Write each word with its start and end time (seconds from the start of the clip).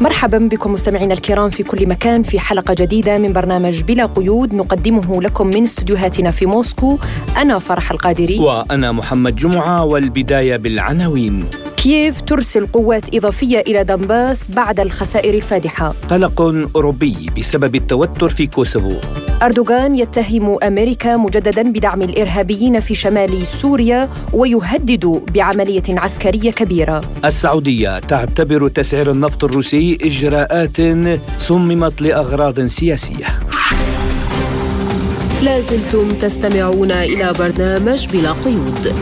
مرحبا 0.00 0.38
بكم 0.38 0.72
مستمعينا 0.72 1.14
الكرام 1.14 1.50
في 1.50 1.62
كل 1.62 1.88
مكان 1.88 2.22
في 2.22 2.40
حلقة 2.40 2.74
جديدة 2.78 3.18
من 3.18 3.32
برنامج 3.32 3.82
بلا 3.82 4.06
قيود. 4.06 4.54
نقدمه 4.54 5.22
لكم 5.22 5.46
من 5.46 5.62
استديوهاتنا 5.62 6.30
في 6.30 6.46
موسكو 6.46 6.98
أنا 7.36 7.58
فرح 7.58 7.90
القادري. 7.90 8.38
وأنا 8.38 8.92
محمد 8.92 9.36
جمعة 9.36 9.84
والبداية 9.84 10.56
بالعناوين. 10.56 11.46
كييف 11.76 12.20
ترسل 12.20 12.66
قوات 12.66 13.14
إضافية 13.14 13.58
إلى 13.58 13.84
دنباس 13.84 14.50
بعد 14.50 14.80
الخسائر 14.80 15.34
الفادحة؟ 15.34 15.94
قلق 16.10 16.40
أوروبي 16.76 17.16
بسبب 17.38 17.74
التوتر 17.74 18.28
في 18.28 18.46
كوسوفو. 18.46 18.94
أردوغان 19.42 19.96
يتهم 19.96 20.56
أمريكا 20.62 21.16
مجددا 21.16 21.62
بدعم 21.62 22.02
الإرهابيين 22.02 22.80
في 22.80 22.94
شمال 22.94 23.46
سوريا 23.46 24.08
ويهدد 24.32 25.22
بعملية 25.34 25.82
عسكرية 25.88 26.50
كبيرة. 26.50 27.00
السعودية 27.24 27.98
تعتبر 27.98 28.68
تسعير 28.68 29.10
النفط 29.10 29.44
الروسي 29.44 29.98
إجراءات 30.02 30.76
صممت 31.38 32.02
لأغراض 32.02 32.60
سياسية. 32.66 33.26
لازلتم 35.42 36.08
تستمعون 36.08 36.90
إلى 36.90 37.32
برنامج 37.38 38.06
بلا 38.12 38.32
قيود. 38.32 38.94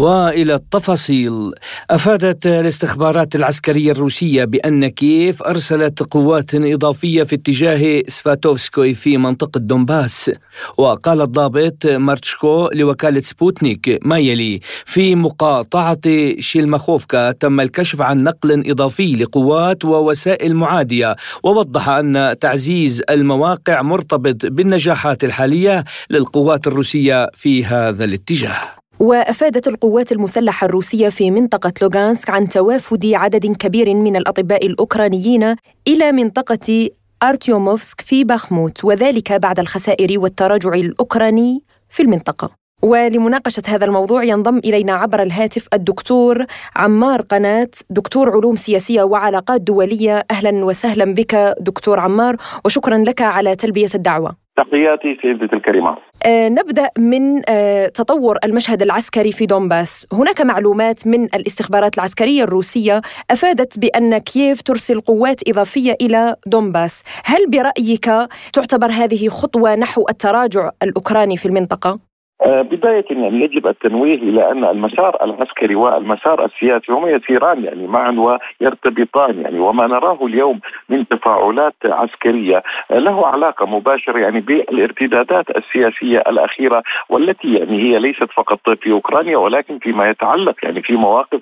وإلى 0.00 0.54
التفاصيل. 0.54 1.52
أفادت 1.90 2.46
الاستخبارات 2.46 3.36
العسكرية 3.36 3.92
الروسية 3.92 4.44
بأن 4.44 4.88
كييف 4.88 5.42
أرسلت 5.42 6.02
قوات 6.02 6.54
إضافية 6.54 7.22
في 7.22 7.34
اتجاه 7.34 8.02
سفاتوفسكوي 8.08 8.94
في 8.94 9.16
منطقة 9.16 9.58
دونباس. 9.58 10.30
وقال 10.76 11.20
الضابط 11.20 11.86
مارتشكو 11.86 12.70
لوكالة 12.72 13.20
سبوتنيك 13.20 13.98
ما 14.02 14.18
يلي 14.18 14.60
في 14.84 15.14
مقاطعة 15.14 16.00
شيلماخوفكا 16.38 17.32
تم 17.32 17.60
الكشف 17.60 18.00
عن 18.00 18.22
نقل 18.22 18.70
إضافي 18.70 19.16
لقوات 19.16 19.84
ووسائل 19.84 20.54
معادية 20.54 21.16
ووضح 21.42 21.88
أن 21.88 22.36
تعزيز 22.40 23.02
المواقع 23.10 23.82
مرتبط 23.82 24.46
بالنجاحات 24.46 25.24
الحالية 25.24 25.84
للقوات 26.10 26.66
الروسية 26.66 27.30
في 27.34 27.64
هذا 27.64 28.04
الاتجاه. 28.04 28.79
وأفادت 29.00 29.68
القوات 29.68 30.12
المسلحة 30.12 30.64
الروسية 30.64 31.08
في 31.08 31.30
منطقة 31.30 31.72
لوغانسك 31.82 32.30
عن 32.30 32.48
توافد 32.48 33.06
عدد 33.14 33.46
كبير 33.46 33.94
من 33.94 34.16
الأطباء 34.16 34.66
الأوكرانيين 34.66 35.56
إلى 35.88 36.12
منطقة 36.12 36.88
أرتيوموفسك 37.22 38.00
في 38.00 38.24
باخموت 38.24 38.84
وذلك 38.84 39.32
بعد 39.32 39.58
الخسائر 39.58 40.20
والتراجع 40.20 40.72
الأوكراني 40.72 41.62
في 41.88 42.02
المنطقة. 42.02 42.50
ولمناقشة 42.82 43.62
هذا 43.66 43.84
الموضوع 43.84 44.24
ينضم 44.24 44.58
إلينا 44.58 44.92
عبر 44.92 45.22
الهاتف 45.22 45.68
الدكتور 45.72 46.44
عمار 46.76 47.22
قناة 47.22 47.70
دكتور 47.90 48.30
علوم 48.30 48.56
سياسية 48.56 49.02
وعلاقات 49.02 49.60
دولية. 49.60 50.26
أهلا 50.30 50.64
وسهلا 50.64 51.14
بك 51.14 51.54
دكتور 51.60 52.00
عمار 52.00 52.36
وشكرا 52.64 52.98
لك 52.98 53.22
على 53.22 53.56
تلبية 53.56 53.90
الدعوة. 53.94 54.36
تحياتي 54.56 55.18
سيدتي 55.22 55.56
الكريمة. 55.56 55.96
آه 56.26 56.48
نبدأ 56.48 56.88
من 56.98 57.42
آه 57.48 57.86
تطور 57.86 58.38
المشهد 58.44 58.82
العسكري 58.82 59.32
في 59.32 59.46
دونباس. 59.46 60.06
هناك 60.12 60.40
معلومات 60.40 61.06
من 61.06 61.24
الاستخبارات 61.24 61.94
العسكرية 61.94 62.42
الروسية 62.42 63.00
أفادت 63.30 63.78
بأن 63.78 64.18
كييف 64.18 64.62
ترسل 64.62 65.00
قوات 65.00 65.48
إضافية 65.48 65.96
إلى 66.00 66.36
دونباس. 66.46 67.02
هل 67.24 67.50
برأيك 67.50 68.10
تعتبر 68.52 68.90
هذه 68.90 69.28
خطوة 69.28 69.74
نحو 69.74 70.06
التراجع 70.10 70.70
الأوكراني 70.82 71.36
في 71.36 71.46
المنطقة؟ 71.46 72.09
آه، 72.42 72.62
بداية 72.62 73.04
يعني 73.10 73.44
يجب 73.44 73.66
التنويه 73.66 74.14
إلى 74.14 74.50
أن 74.50 74.64
المسار 74.64 75.16
العسكري 75.24 75.74
والمسار 75.74 76.44
السياسي 76.44 76.92
هما 76.92 77.10
يسيران 77.10 77.64
يعني 77.64 77.86
معا 77.86 78.38
ويرتبطان 78.60 79.40
يعني 79.40 79.58
وما 79.58 79.86
نراه 79.86 80.18
اليوم 80.26 80.60
من 80.88 81.08
تفاعلات 81.08 81.74
عسكرية. 81.84 82.62
آه، 82.90 82.98
له 82.98 83.26
علاقة 83.26 83.66
مباشرة 83.66 84.18
يعني 84.18 84.40
بالارتدادات 84.40 85.50
السياسية 85.50 86.18
الأخيرة 86.18 86.82
والتي 87.08 87.54
يعني 87.54 87.82
هي 87.82 87.98
ليست 87.98 88.28
فقط 88.36 88.70
في 88.70 88.92
أوكرانيا 88.92 89.36
ولكن 89.36 89.78
فيما 89.78 90.08
يتعلق 90.08 90.54
يعني 90.62 90.82
في 90.82 90.96
مواقف 90.96 91.40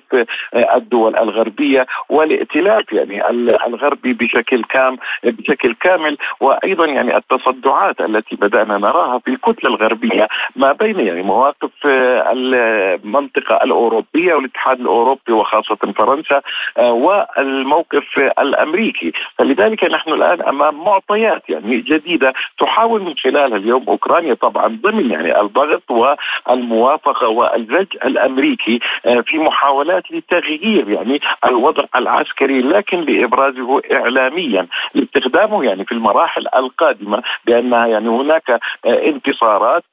آه، 0.53 0.75
الدول 0.75 1.17
الغربية 1.17 1.85
والائتلاف 2.09 2.93
يعني 2.93 3.29
الغربي 3.67 4.13
بشكل 4.13 4.63
كام 4.63 4.97
بشكل 5.23 5.75
كامل. 5.81 6.17
وأيضا 6.39 6.85
يعني 6.85 7.17
التصدعات 7.17 8.01
التي 8.01 8.35
بدأنا 8.35 8.77
نراها 8.77 9.19
في 9.19 9.31
الكتلة 9.31 9.69
الغربية 9.69 10.27
ما 10.55 10.71
بين 10.71 10.88
بين 10.93 11.07
يعني 11.07 11.21
مواقف 11.21 11.71
آه، 11.85 12.31
المنطقة 12.31 13.63
الأوروبية 13.63 14.33
والاتحاد 14.33 14.79
الأوروبي 14.79 15.31
وخاصة 15.31 15.75
فرنسا 15.75 16.41
آه، 16.77 16.91
والموقف 16.91 18.17
الأمريكي. 18.39 19.11
فلذلك 19.37 19.83
نحن 19.83 20.13
الآن 20.13 20.41
أمام 20.41 20.83
معطيات 20.83 21.49
يعني 21.49 21.77
جديدة 21.77 22.33
تحاول 22.59 23.01
من 23.01 23.13
خلالها 23.17 23.57
اليوم 23.57 23.85
أوكرانيا 23.87 24.33
طبعا 24.33 24.79
ضمن 24.83 25.11
يعني 25.11 25.41
الضغط 25.41 25.83
والموافقة 25.91 27.27
والزج 27.27 27.87
الأمريكي 28.05 28.79
آه، 29.05 29.21
في 29.21 29.37
محاولات 29.37 30.11
لتغيير 30.11 30.89
يعني 30.89 31.21
الوضع 31.45 31.83
العسكري 31.95 32.61
لكن 32.61 32.99
لإبرازه 32.99 33.81
اعلاميا 33.93 34.67
لاستخدامه 34.93 35.63
يعني 35.63 35.85
في 35.85 35.91
المراحل 35.91 36.45
القادمة 36.55 37.23
بأنها 37.45 37.87
يعني 37.87 38.09
هناك 38.09 38.59
انتصارات 38.85 39.83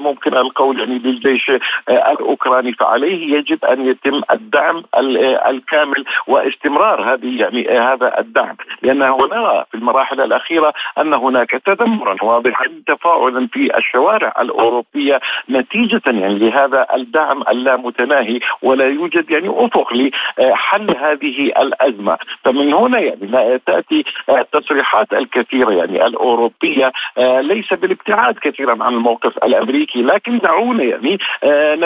ممكن 0.00 0.34
القول 0.46 0.80
يعني 0.80 0.98
للجيش 0.98 1.50
آه، 1.50 2.12
الأوكراني 2.12 2.72
فعليه 2.72 3.36
يجب 3.36 3.64
أن 3.64 3.86
يتم 3.86 4.20
الدعم 4.30 4.82
آه، 4.94 5.50
الكامل 5.50 6.04
واستمرار 6.26 7.14
هذه 7.14 7.40
يعني 7.40 7.70
آه، 7.70 7.94
هذا 7.94 8.18
الدعم 8.18 8.56
لأنه 8.82 9.16
نرى 9.16 9.64
في 9.70 9.76
المراحل 9.76 10.20
الأخيرة 10.20 10.72
أن 10.98 11.14
هناك 11.14 11.50
تذمرا 11.50 12.16
واضحا 12.22 12.64
تفاعلا 12.86 13.48
في 13.52 13.78
الشوارع 13.78 14.32
الأوروبية 14.40 15.20
نتيجة 15.50 16.02
يعني 16.06 16.38
لهذا 16.38 16.86
الدعم 16.94 17.42
اللامتناهي 17.48 18.40
ولا 18.62 18.84
يوجد 18.84 19.30
يعني 19.30 19.48
أفق 19.48 19.92
لحل 19.92 20.96
هذه 20.96 21.46
الأزمة. 21.46 22.18
فمن 22.44 22.72
هنا 22.72 22.98
يعني 22.98 23.58
تأتي 23.66 24.04
التصريحات 24.28 25.12
الكثيرة 25.12 25.72
يعني 25.72 26.06
الأوروبية 26.06 26.92
ليس 27.18 27.74
بالابتعاد 27.74 28.38
كثيرا 28.38 28.84
عن 28.84 28.94
الموقف 28.94 29.38
الأمريكي 29.44 30.02
لكن 30.02 30.35
دعونا 30.38 30.82
يعني 30.82 31.18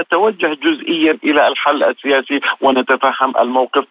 نتوجه 0.01 0.57
جزئيا 0.63 1.19
إلى 1.25 1.49
الحل 1.49 1.83
السياسي 1.85 2.41
ونتفهم 2.61 3.37
الموقف 3.39 3.85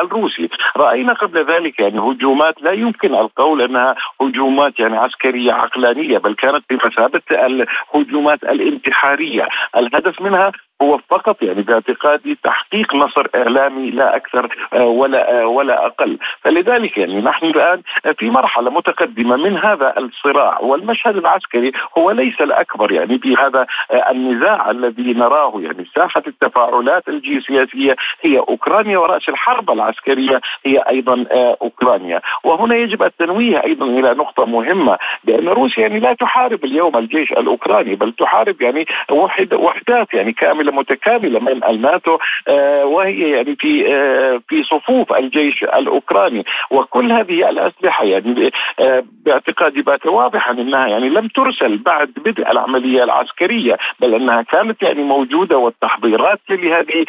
الروسي. 0.00 0.48
رأينا 0.76 1.12
قبل 1.12 1.44
ذلك 1.44 1.80
يعني 1.80 1.98
هجومات 1.98 2.62
لا 2.62 2.72
يمكن 2.72 3.14
القول 3.14 3.62
أنها 3.62 3.94
هجومات 4.20 4.80
يعني 4.80 4.96
عسكرية 4.96 5.52
عقلانية 5.52 6.18
بل 6.18 6.34
كانت 6.34 6.64
بمثابة 6.70 7.22
الهجومات 7.30 8.42
الانتحارية. 8.42 9.48
الهدف 9.76 10.20
منها 10.20 10.52
هو 10.82 10.98
فقط 10.98 11.42
يعني 11.42 11.62
باعتقادي 11.62 12.38
تحقيق 12.44 12.94
نصر 12.94 13.26
إعلامي 13.34 13.90
لا 13.90 14.16
أكثر 14.16 14.56
آه، 14.72 14.84
ولا 14.84 15.40
آه، 15.42 15.46
ولا 15.46 15.86
أقل، 15.86 16.18
فلذلك 16.40 16.98
يعني 16.98 17.20
نحن 17.20 17.46
الآن 17.46 17.82
في 18.18 18.30
مرحلة 18.30 18.70
متقدمة 18.70 19.36
من 19.36 19.58
هذا 19.58 19.94
الصراع 19.98 20.58
والمشهد 20.60 21.16
العسكري 21.16 21.72
هو 21.98 22.10
ليس 22.10 22.40
الأكبر 22.40 22.92
يعني 22.92 23.18
في 23.18 23.36
هذا 23.36 23.66
آه، 23.90 24.10
النزاع 24.10 24.70
الذي 24.70 25.12
نراه 25.14 25.52
يعني 25.56 25.86
ساحة 25.94 26.22
التفاعلات 26.26 27.08
الجيوسياسية 27.08 27.96
هي 28.22 28.38
أوكرانيا 28.38 28.98
ورأس 28.98 29.28
الحرب 29.28 29.70
العسكرية 29.70 30.40
هي 30.66 30.78
أيضا 30.78 31.26
أوكرانيا، 31.62 32.20
وهنا 32.44 32.76
يجب 32.76 33.02
التنويه 33.02 33.64
أيضا 33.64 33.86
إلى 33.86 34.14
نقطة 34.14 34.44
مهمة 34.44 34.98
بأن 35.24 35.48
روسيا 35.48 35.82
يعني 35.82 36.00
لا 36.00 36.12
تحارب 36.12 36.64
اليوم 36.64 36.96
الجيش 36.96 37.32
الأوكراني 37.32 37.94
بل 37.94 38.12
تحارب 38.12 38.62
يعني 38.62 38.86
وحد 39.10 39.54
وحدات 39.54 40.14
يعني 40.14 40.32
كاملة 40.32 40.69
متكامله 40.70 41.40
من 41.40 41.64
الناتو 41.64 42.18
آه، 42.48 42.84
وهي 42.84 43.30
يعني 43.30 43.56
في 43.56 43.94
آه، 43.94 44.40
في 44.48 44.62
صفوف 44.62 45.12
الجيش 45.12 45.62
الأوكراني. 45.62 46.44
وكل 46.70 47.12
هذه 47.12 47.48
الأسلحة 47.48 48.04
يعني 48.04 48.50
آه، 48.80 49.04
باعتقادي 49.24 49.82
بات 49.82 50.06
واضحا 50.06 50.52
إنها 50.52 50.86
يعني 50.86 51.08
لم 51.08 51.28
ترسل 51.28 51.78
بعد 51.78 52.08
بدء 52.08 52.50
العملية 52.50 53.04
العسكرية 53.04 53.78
بل 54.00 54.14
إنها 54.14 54.42
كانت 54.42 54.82
يعني 54.82 55.02
موجودة 55.02 55.58
والتحضيرات 55.58 56.40
لهذه 56.50 57.06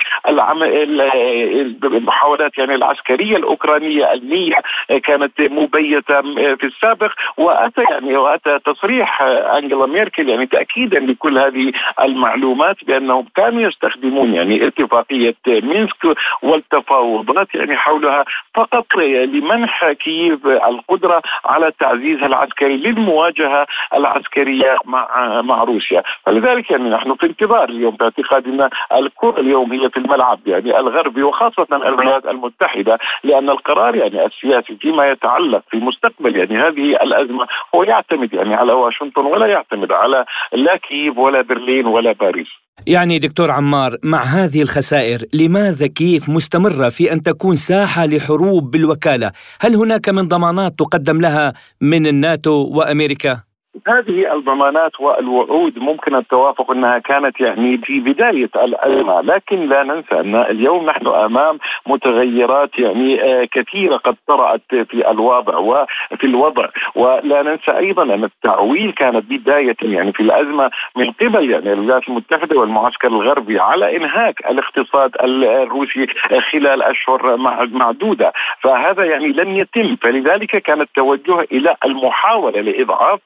المحاولات 1.83 2.57
يعني 2.57 2.75
العسكرية 2.75 3.37
الأوكرانية 3.37 4.13
النية 4.13 4.55
كانت 5.03 5.41
مبيتة 5.41 6.21
في 6.55 6.63
السابق. 6.63 7.11
وأتى 7.37 7.81
يعني 7.91 8.17
وأتى 8.17 8.59
تصريح 8.65 9.21
أنجلا 9.57 9.85
ميركل 9.85 10.29
يعني 10.29 10.45
تاكيدا 10.45 10.99
لكل 10.99 11.37
هذه 11.37 11.71
المعلومات 12.01 12.75
بانهم 12.87 13.25
كانوا 13.35 13.50
كانوا 13.51 13.67
يستخدمون 13.69 14.33
يعني 14.33 14.67
اتفاقية 14.67 15.35
مينسك 15.47 16.17
والتفاوضات 16.41 17.55
يعني 17.55 17.77
حولها 17.77 18.25
فقط 18.55 18.85
لمنح 18.95 19.91
كييف 19.91 20.47
القدرة 20.47 21.21
على 21.45 21.67
التعزيز 21.67 22.23
العسكري 22.23 22.77
للمواجهة 22.77 23.67
العسكرية 23.93 24.77
مع 24.85 25.41
مع 25.41 25.63
روسيا، 25.63 26.03
فلذلك 26.25 26.71
يعني 26.71 26.89
نحن 26.89 27.15
في 27.15 27.25
انتظار 27.25 27.69
اليوم 27.69 27.95
باعتقاد 27.95 28.47
ان 28.47 28.69
الكرة 28.93 29.39
اليوم 29.39 29.71
هي 29.73 29.89
في 29.89 29.97
الملعب 29.97 30.39
يعني 30.45 30.79
الغربي 30.79 31.23
وخاصة 31.23 31.67
الولايات 31.73 32.25
المتحدة 32.25 32.99
لأن 33.23 33.49
القرار 33.49 33.95
يعني 33.95 34.25
السياسي 34.25 34.75
فيما 34.75 35.09
يتعلق 35.09 35.63
في 35.71 35.77
مستقبل 35.77 36.35
يعني 36.35 36.57
هذه 36.57 36.95
الأزمة 37.03 37.47
هو 37.75 37.83
يعتمد 37.83 38.33
يعني 38.33 38.55
على 38.55 38.73
واشنطن 38.73 39.25
ولا 39.25 39.47
يعتمد 39.47 39.91
على 39.91 40.25
لا 40.53 40.77
كييف 40.77 41.17
ولا 41.17 41.41
برلين 41.41 41.85
ولا 41.85 42.11
باريس. 42.11 42.70
يعني 42.87 43.19
دكتور 43.19 43.51
عمار 43.51 43.97
مع 44.03 44.23
هذه 44.23 44.61
الخسائر 44.61 45.25
لماذا 45.33 45.87
كيف 45.87 46.29
مستمرة 46.29 46.89
في 46.89 47.13
أن 47.13 47.23
تكون 47.23 47.55
ساحة 47.55 48.05
لحروب 48.05 48.71
بالوكالة 48.71 49.31
هل 49.59 49.75
هناك 49.75 50.09
من 50.09 50.27
ضمانات 50.27 50.79
تقدم 50.79 51.21
لها 51.21 51.53
من 51.81 52.07
الناتو 52.07 52.51
وأمريكا؟ 52.51 53.50
هذه 53.87 54.33
الضمانات 54.33 54.99
والوعود 54.99 55.79
ممكن 55.79 56.15
التوافق 56.15 56.71
أنها 56.71 56.99
كانت 56.99 57.41
يعني 57.41 57.77
في 57.77 57.99
بداية 57.99 58.49
الأزمة، 58.55 59.21
لكن 59.21 59.69
لا 59.69 59.83
ننسى 59.83 60.19
أن 60.19 60.35
اليوم 60.35 60.85
نحن 60.85 61.07
أمام 61.07 61.59
متغيرات 61.87 62.79
يعني 62.79 63.23
آه، 63.23 63.47
كثيرة 63.51 63.97
قد 63.97 64.15
طرأت 64.27 64.61
في 64.69 65.11
الوضع 65.11 65.57
وفي 65.57 66.23
الوضع، 66.23 66.67
ولا 66.95 67.41
ننسى 67.41 67.71
أيضا 67.77 68.03
أن 68.03 68.23
التعويل 68.23 68.91
كانت 68.91 69.25
بداية 69.29 69.75
يعني 69.81 70.13
في 70.13 70.23
الأزمة 70.23 70.71
من 70.95 71.11
قبل 71.11 71.49
يعني 71.49 71.73
الولايات 71.73 72.09
المتحدة 72.09 72.59
والمعسكر 72.59 73.07
الغربي 73.07 73.59
على 73.59 73.97
إنهاك 73.97 74.39
الاقتصاد 74.49 75.11
الروسي 75.21 76.07
خلال 76.51 76.83
أشهر 76.83 77.37
معدودة، 77.67 78.33
فهذا 78.63 79.03
يعني 79.03 79.27
لم 79.27 79.55
يتم، 79.57 79.95
فلذلك 79.95 80.57
كان 80.57 80.81
التوجه 80.81 81.39
إلى 81.51 81.75
المحاولة 81.85 82.61
لإضعاف 82.61 83.19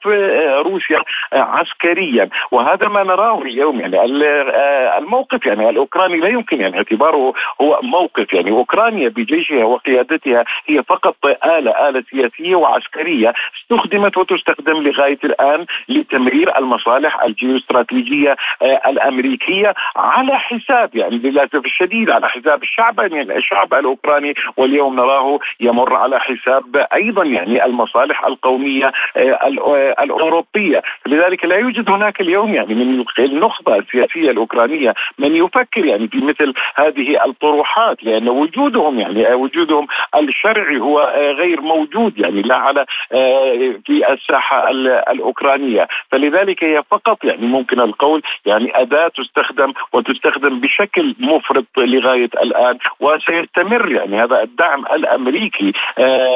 روسيا 0.61 0.99
عسكريا. 1.33 2.29
وهذا 2.51 2.87
ما 2.87 3.03
نراه 3.03 3.41
اليوم 3.41 3.79
يعني 3.79 4.05
الموقف 4.97 5.45
يعني 5.45 5.69
الأوكراني 5.69 6.17
لا 6.17 6.27
يمكن 6.27 6.61
يعني 6.61 6.77
اعتباره 6.77 7.33
هو 7.61 7.79
موقف. 7.83 8.33
يعني 8.33 8.51
أوكرانيا 8.51 9.09
بجيشها 9.09 9.63
وقيادتها 9.63 10.45
هي 10.67 10.83
فقط 10.83 11.15
آلة 11.45 11.89
آلة 11.89 12.03
سياسية 12.09 12.55
وعسكرية 12.55 13.33
استخدمت 13.61 14.17
وتستخدم 14.17 14.83
لغاية 14.83 15.19
الآن 15.23 15.65
لتمرير 15.89 16.57
المصالح 16.57 17.23
الجيوستراتيجية 17.23 18.35
الأمريكية 18.87 19.73
على 19.95 20.39
حساب 20.39 20.95
يعني 20.95 21.17
للأسف 21.17 21.65
الشديد 21.65 22.09
على 22.09 22.29
حساب 22.29 22.63
الشعب 22.63 22.99
يعني 22.99 23.37
الشعب 23.37 23.73
الأوكراني. 23.73 24.33
واليوم 24.57 24.95
نراه 24.95 25.39
يمر 25.59 25.95
على 25.95 26.19
حساب 26.19 26.87
أيضا 26.93 27.23
يعني 27.23 27.65
المصالح 27.65 28.25
القومية 28.25 28.91
الأوروبية. 30.25 30.81
لذلك 31.05 31.45
لا 31.45 31.55
يوجد 31.55 31.89
هناك 31.89 32.21
اليوم 32.21 32.53
يعني 32.53 32.75
من 32.75 33.05
النخبة 33.19 33.75
السياسية 33.75 34.31
الأوكرانية 34.31 34.93
من 35.19 35.35
يفكر 35.35 35.85
يعني 35.85 36.07
في 36.07 36.17
مثل 36.17 36.53
هذه 36.75 37.25
الطروحات 37.25 38.03
لأن 38.03 38.29
وجودهم 38.29 38.99
يعني 38.99 39.33
وجودهم 39.33 39.87
الشرعي 40.15 40.79
هو 40.79 41.13
غير 41.37 41.61
موجود 41.61 42.19
يعني 42.19 42.41
لا 42.41 42.55
على 42.55 42.85
في 43.85 44.13
الساحة 44.13 44.69
الأوكرانية. 45.11 45.87
فلذلك 46.11 46.63
هي 46.63 46.83
فقط 46.91 47.23
يعني 47.23 47.47
ممكن 47.47 47.79
القول 47.79 48.21
يعني 48.45 48.81
أداة 48.81 49.07
تستخدم 49.07 49.73
وتستخدم 49.93 50.59
بشكل 50.59 51.15
مفرط 51.19 51.65
لغاية 51.77 52.29
الآن 52.41 52.77
وسيستمر 52.99 53.91
يعني 53.91 54.23
هذا 54.23 54.43
الدعم 54.43 54.85
الأمريكي. 54.93 55.73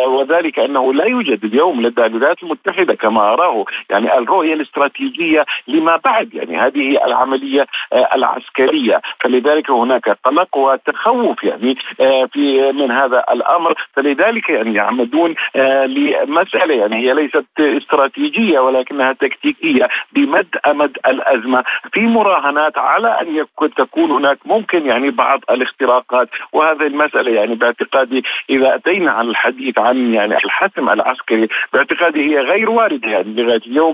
وذلك 0.08 0.60
أنه 0.60 0.94
لا 0.94 1.06
يوجد 1.06 1.46
اليوم 1.46 1.82
لدى 1.82 2.06
الولايات 2.06 2.44
المتحدة 2.44 2.96
كما 2.96 3.34
أراه 3.34 3.66
يعني 3.90 4.18
الرؤية 4.18 4.54
الاستراتيجية 4.54 5.46
لما 5.68 6.00
بعد 6.06 6.34
يعني 6.34 6.58
هذه 6.58 7.06
العملية 7.06 7.68
آه، 7.94 8.10
العسكرية. 8.16 9.02
فلذلك 9.20 9.72
هناك 9.72 10.10
قلق 10.10 10.58
وتخوف 10.58 11.44
يعني 11.44 11.78
آه، 12.02 12.26
في 12.26 12.72
من 12.72 12.92
هذا 12.92 13.24
الأمر. 13.32 13.74
فلذلك 13.94 14.50
يعني 14.50 14.74
يعمدون 14.74 15.36
آه، 15.56 15.86
لمسألة 15.86 16.76
يعني 16.76 16.96
هي 16.96 17.14
ليست 17.14 17.46
استراتيجية 17.60 18.60
ولكنها 18.60 19.14
تكتيكية 19.14 19.88
بمد 20.14 20.48
أمد 20.68 20.98
الأزمة 21.08 21.64
في 21.94 22.00
مراهنات 22.00 22.78
على 22.78 23.22
أن 23.22 23.36
يكون 23.36 23.74
تكون 23.74 24.12
هناك 24.12 24.38
ممكن 24.46 24.86
يعني 24.86 25.12
بعض 25.12 25.40
الاختراقات. 25.52 26.30
وهذه 26.54 26.88
المسألة 26.88 27.32
يعني 27.32 27.56
باعتقادي 27.56 28.24
إذا 28.50 28.76
أتينا 28.76 29.12
عن 29.12 29.30
الحديث 29.30 29.80
عن 29.80 30.14
يعني 30.14 30.36
الحسم 30.38 30.90
العسكري 30.90 31.48
باعتقادي 31.74 32.30
هي 32.30 32.40
غير 32.40 32.70
واردة 32.70 33.10
يعني 33.10 33.34
لغاية 33.34 33.62
اليوم 33.70 33.94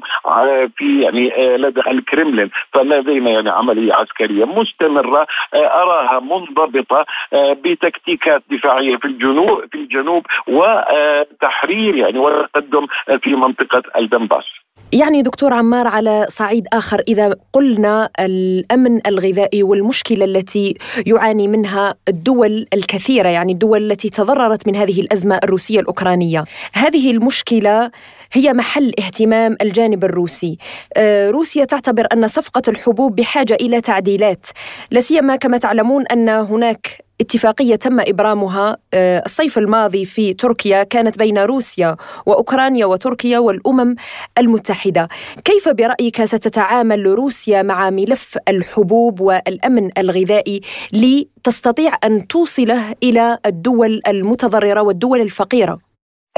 في 0.78 1.02
يعني 1.02 1.36
آه، 1.36 1.58
لدى 1.58 1.82
الكرملين 1.88 2.50
فلدينا 2.74 3.30
يعني 3.30 3.50
عملية 3.50 3.94
عسكرية 3.94 4.46
مستمرة 4.46 5.28
آه، 5.54 5.58
أراها 5.58 6.20
منضبطة 6.20 7.06
آه، 7.34 7.54
بتكتيكات 7.54 8.44
دفاعية 8.52 8.98
في 8.98 9.06
الجنوب 9.06 9.66
في 9.72 9.78
الجنوب 9.78 10.26
وتحرير 10.48 11.96
يعني 11.96 12.20
والتقدم 12.20 12.88
في 13.22 13.36
منطقة 13.36 13.84
الدنباس. 13.98 14.46
يعني 14.94 15.22
دكتور 15.22 15.54
عمار 15.54 15.88
على 15.88 16.26
صعيد 16.30 16.68
آخر 16.74 17.02
إذا 17.08 17.36
قلنا 17.54 18.10
الأمن 18.20 19.08
الغذائي 19.08 19.64
والمشكلة 19.64 20.26
التي 20.26 20.78
يعاني 21.06 21.48
منها 21.48 21.96
الدول 22.08 22.68
الكثيرة 22.74 23.30
يعني 23.30 23.54
الدول 23.54 23.92
التي 23.92 24.10
تضررت 24.10 24.68
من 24.68 24.76
هذه 24.76 25.02
الأزمة 25.02 25.40
الروسية 25.44 25.80
الأوكرانية، 25.80 26.44
هذه 26.74 27.12
المشكلة 27.12 27.92
هي 28.36 28.54
محل 28.54 28.92
اهتمام 29.00 29.58
الجانب 29.62 30.04
الروسي. 30.04 30.58
آه، 30.98 31.30
روسيا 31.30 31.66
تعتبر 31.66 32.08
أن 32.14 32.28
صفقة 32.28 32.62
الحبوب 32.68 33.16
بحاجة 33.16 33.58
إلى 33.62 33.82
تعديلات، 33.82 34.46
لا 34.92 35.02
سيما 35.02 35.36
كما 35.36 35.58
تعلمون 35.58 36.08
أن 36.08 36.30
هناك 36.30 37.06
اتفاقية 37.22 37.76
تم 37.76 38.00
إبرامها 38.00 38.78
آه، 38.94 39.24
الصيف 39.26 39.58
الماضي 39.58 40.06
في 40.06 40.34
تركيا 40.34 40.84
كانت 40.84 41.18
بين 41.18 41.38
روسيا 41.38 41.96
وأوكرانيا 42.26 42.86
وتركيا 42.86 43.40
والأمم 43.40 43.96
المتحدة 44.38 45.08
كيف 45.46 45.70
برأيك 45.70 46.26
ستتعامل 46.26 47.06
روسيا 47.06 47.62
مع 47.62 47.90
ملف 47.90 48.38
الحبوب 48.48 49.22
والأمن 49.22 49.90
الغذائي 49.98 50.62
لتستطيع 50.94 51.98
أن 52.04 52.28
توصله 52.28 52.96
إلى 53.04 53.38
الدول 53.46 54.02
المتضررة 54.08 54.82
والدول 54.82 55.22
الفقيرة؟ 55.22 55.85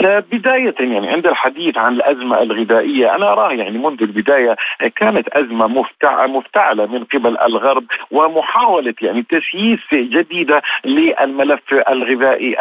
بداية 0.02 0.76
يعني 0.80 1.08
عند 1.08 1.28
الحديث 1.28 1.78
عن 1.78 1.94
الأزمة 1.94 2.42
الغذائية 2.42 3.16
أنا 3.16 3.32
أراه 3.34 3.52
يعني 3.52 3.78
منذ 3.78 4.02
البداية 4.02 4.56
كانت 4.96 5.28
أزمة 5.28 5.68
مفتعلة 6.28 6.86
من 6.86 7.04
قبل 7.04 7.38
الغرب 7.38 7.84
ومحاولة 8.12 8.94
يعني 9.02 9.26
تسييس 9.30 9.80
جديدة 9.94 10.62
للملف 10.86 11.62
الغذائي 11.90 12.56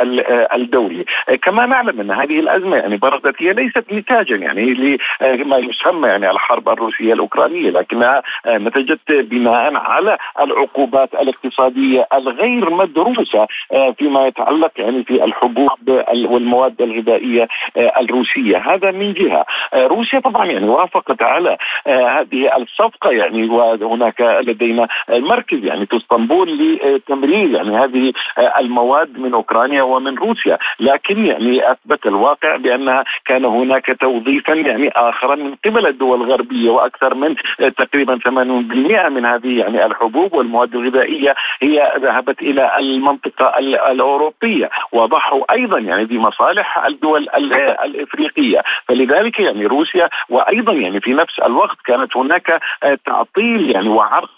الدولي. 0.54 1.04
كما 1.42 1.66
نعلم 1.66 2.00
أن 2.00 2.10
هذه 2.10 2.40
الأزمة 2.40 2.76
يعني 2.76 2.96
برزت 2.96 3.34
هي 3.38 3.52
ليست 3.52 3.84
نتاجا 3.92 4.36
يعني 4.36 4.98
لما 5.22 5.56
يسمى 5.56 6.08
يعني 6.08 6.30
الحرب 6.30 6.68
الروسية 6.68 7.12
الأوكرانية 7.12 7.70
لكنها 7.70 8.22
نتجت 8.48 9.12
بناء 9.12 9.76
على 9.76 10.18
العقوبات 10.40 11.14
الاقتصادية 11.14 12.06
الغير 12.14 12.70
مدروسة 12.70 13.46
فيما 13.98 14.26
يتعلق 14.26 14.72
يعني 14.76 15.04
في 15.04 15.24
الحبوب 15.24 16.04
والمواد 16.30 16.82
الغذائية. 16.82 17.25
الفضائيه 17.26 17.48
آه، 17.76 17.92
الروسية. 18.00 18.58
هذا 18.58 18.90
من 18.90 19.12
جهة. 19.12 19.44
آه، 19.74 19.86
روسيا 19.86 20.20
طبعا 20.20 20.46
يعني 20.46 20.68
وافقت 20.68 21.22
على 21.22 21.56
آه، 21.86 22.08
هذه 22.08 22.56
الصفقة 22.56 23.10
يعني 23.10 23.48
وهناك 23.48 24.20
لدينا 24.20 24.88
مركز 25.08 25.64
يعني 25.64 25.86
في 25.86 25.96
اسطنبول 25.96 26.58
لتمرير 26.58 27.50
يعني 27.50 27.76
هذه 27.78 28.12
المواد 28.58 29.18
من 29.18 29.34
أوكرانيا 29.34 29.82
ومن 29.82 30.14
روسيا. 30.18 30.58
لكن 30.80 31.26
يعني 31.26 31.70
أثبت 31.70 32.06
الواقع 32.06 32.56
بأنها 32.56 33.04
كان 33.24 33.44
هناك 33.44 33.96
توظيفا 34.00 34.52
يعني 34.52 34.88
اخرا 34.88 35.34
من 35.34 35.54
قبل 35.64 35.86
الدول 35.86 36.22
الغربية 36.22 36.70
وأكثر 36.70 37.14
من 37.14 37.34
تقريبا 37.76 38.18
80% 38.18 39.08
من 39.08 39.24
هذه 39.24 39.58
يعني 39.58 39.86
الحبوب 39.86 40.34
والمواد 40.34 40.74
الغذائية 40.74 41.34
هي 41.60 41.92
ذهبت 41.98 42.42
إلى 42.42 42.78
المنطقة 42.78 43.58
الأوروبية. 43.58 44.70
وضحوا 44.92 45.52
أيضا 45.52 45.78
يعني 45.78 46.04
بمصالح 46.04 46.86
الدول 46.86 47.15
الدول 47.16 47.76
الإفريقية. 47.84 48.62
فلذلك 48.88 49.40
يعني 49.40 49.66
روسيا 49.66 50.08
وأيضا 50.28 50.72
يعني 50.72 51.00
في 51.00 51.14
نفس 51.14 51.38
الوقت 51.38 51.76
كانت 51.84 52.16
هناك 52.16 52.60
آه، 52.82 52.98
تعطيل 53.06 53.70
يعني 53.70 53.88
وعرض 53.88 54.28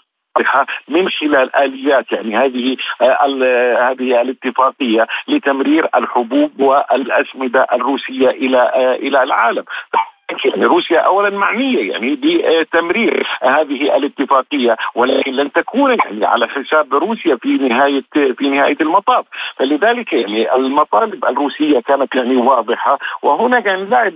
من 0.87 1.09
خلال 1.09 1.55
آليات 1.55 2.11
يعني 2.11 2.37
هذه 2.37 2.77
آه، 3.01 3.91
هذه 3.91 4.21
الاتفاقية 4.21 5.07
لتمرير 5.27 5.89
الحبوب 5.95 6.59
والأسمدة 6.59 7.67
الروسية 7.73 8.29
إلى 8.29 8.57
آه، 8.57 8.95
إلى 8.95 9.23
العالم. 9.23 9.63
يعني 10.45 10.65
روسيا 10.65 10.99
اولا 10.99 11.29
معنية 11.29 11.91
يعني 11.91 12.19
بتمرير 12.23 13.27
هذه 13.41 13.97
الاتفاقية 13.97 14.77
ولكن 14.95 15.31
لن 15.31 15.51
تكون 15.51 15.97
يعني 16.05 16.25
على 16.25 16.47
حساب 16.47 16.93
روسيا 16.93 17.35
في 17.35 17.49
نهاية 17.49 18.03
في 18.11 18.49
نهاية 18.49 18.77
المطاف. 18.81 19.25
فلذلك 19.55 20.13
يعني 20.13 20.55
المطالب 20.55 21.25
الروسية 21.25 21.79
كانت 21.79 22.15
يعني 22.15 22.35
واضحة 22.35 22.99
وهنا 23.23 23.59
يعني 23.59 23.85
لعب 23.85 24.13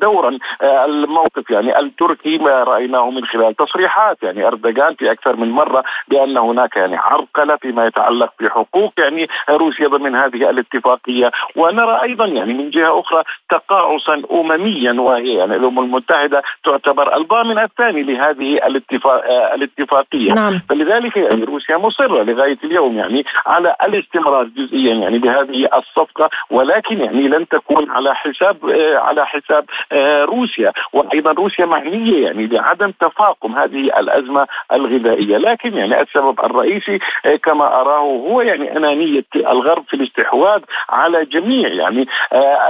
دورا 0.00 0.38
آه، 0.62 0.84
الموقف 0.84 1.50
يعني 1.50 1.78
التركي 1.78 2.38
ما 2.38 2.64
رأيناه 2.64 3.10
من 3.10 3.24
خلال 3.24 3.54
تصريحات. 3.56 4.22
يعني 4.22 4.46
أردوغان 4.46 4.94
في 4.94 5.12
أكثر 5.12 5.36
من 5.36 5.50
مرة 5.50 5.84
بأن 6.08 6.36
هناك 6.36 6.76
يعني 6.76 6.96
عرقلة 6.96 7.56
فيما 7.56 7.86
يتعلق 7.86 8.32
بحقوق 8.40 8.92
يعني 8.98 9.28
روسيا 9.50 9.88
ضمن 9.88 10.14
هذه 10.14 10.50
الاتفاقية. 10.50 11.30
ونرى 11.56 12.02
أيضا 12.02 12.26
يعني 12.26 12.54
من 12.54 12.70
جهة 12.70 13.00
أخرى 13.00 13.22
تقاعسا 13.50 14.22
امميا 14.32 14.92
وهي 14.92 15.34
يعني 15.34 15.53
الأمم 15.56 15.78
المتحدة 15.78 16.42
تعتبر 16.64 17.16
الضامن 17.16 17.58
الثاني 17.58 18.02
لهذه 18.02 18.66
الاتفاق 18.66 19.24
آه، 19.24 19.54
الاتفاقية. 19.54 20.32
نعم. 20.32 20.60
فلذلك 20.68 21.16
يعني 21.16 21.44
روسيا 21.44 21.76
مصرة 21.76 22.22
لغاية 22.22 22.58
اليوم 22.64 22.96
يعني 22.96 23.24
على 23.46 23.76
الاستمرار 23.82 24.44
جزئيا 24.44 24.94
يعني 24.94 25.18
بهذه 25.18 25.68
الصفقة 25.76 26.30
ولكن 26.50 27.00
يعني 27.00 27.28
لن 27.28 27.48
تكون 27.48 27.90
على 27.90 28.14
حساب 28.14 28.70
آه، 28.70 28.98
على 28.98 29.26
حساب 29.26 29.64
آه، 29.92 30.24
روسيا. 30.24 30.72
وأيضا 30.92 31.32
روسيا 31.32 31.66
معنيه 31.66 32.24
يعني 32.24 32.46
بعدم 32.46 32.90
تفاقم 32.90 33.52
هذه 33.52 33.80
الأزمة 34.00 34.46
الغذائية. 34.72 35.36
لكن 35.36 35.76
يعني 35.76 36.00
السبب 36.02 36.40
الرئيسي 36.44 36.98
كما 37.42 37.80
أراه 37.80 38.00
هو 38.00 38.40
يعني 38.40 38.76
أنانية 38.76 39.24
الغرب 39.36 39.84
في 39.88 39.94
الاستحواذ 39.94 40.60
على 40.88 41.24
جميع 41.24 41.68
يعني 41.68 42.06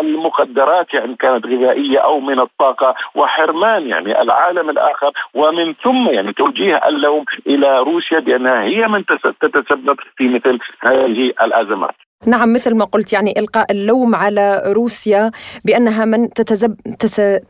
المقدرات 0.01 0.95
يعني 0.95 1.17
كانت 1.17 1.47
غذائية 1.47 1.99
أو 1.99 2.21
من 2.21 2.41
الطاقة 2.41 2.74
وحرمان 3.15 3.89
يعني 3.89 4.23
العالم 4.23 4.71
الآخر 4.71 5.13
ومن 5.35 5.75
ثم 5.75 6.11
يعني 6.11 6.33
توجيه 6.33 6.77
اللوم 6.89 7.25
إلى 7.47 7.79
روسيا 7.79 8.21
بأنها 8.21 8.63
هي 8.63 8.89
من 8.89 9.05
تتسبب 9.41 9.97
في 10.17 10.29
مثل 10.29 10.59
هذه 10.81 11.33
الأزمات. 11.43 11.95
نعم 12.27 12.53
مثل 12.53 12.75
ما 12.75 12.85
قلت 12.85 13.13
يعني 13.13 13.39
إلقاء 13.39 13.73
اللوم 13.73 14.15
على 14.15 14.63
روسيا 14.67 15.31
بأنها 15.65 16.05
من 16.05 16.31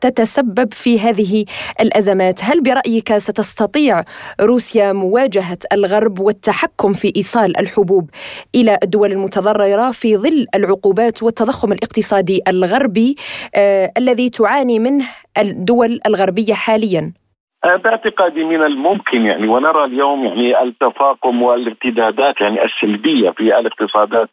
تتسبب 0.01 0.75
في 0.75 1.01
هذه 1.01 1.45
الأزمات 1.81 2.45
هل 2.45 2.63
برأيك 2.63 3.19
ستستطيع 3.19 4.05
روسيا 4.41 4.93
مواجهة 4.93 5.59
الغرب 5.73 6.21
والتحكم 6.21 6.93
في 6.93 7.13
إيصال 7.17 7.61
الحبوب 7.61 8.11
إلى 8.55 8.79
الدول 8.83 9.13
المتضررة 9.13 9.91
في 9.91 10.17
ظل 10.17 10.47
العقوبات 10.55 11.23
والتضخم 11.23 11.73
الاقتصادي 11.73 12.43
الغربي 12.49 13.17
آه 13.55 13.93
الذي 13.99 14.31
تعاني 14.31 14.79
منه 14.79 15.05
الدول 15.39 16.01
الغربية 16.07 16.55
حالياً؟ 16.55 17.24
باعتقادي 17.65 18.45
من 18.45 18.63
الممكن 18.63 19.27
يعني 19.27 19.49
ونرى 19.49 19.85
اليوم 19.85 20.25
يعني 20.25 20.63
التفاقم 20.63 21.43
والارتدادات 21.43 22.41
يعني 22.41 22.65
السلبية 22.65 23.31
في 23.31 23.59
الاقتصادات 23.59 24.29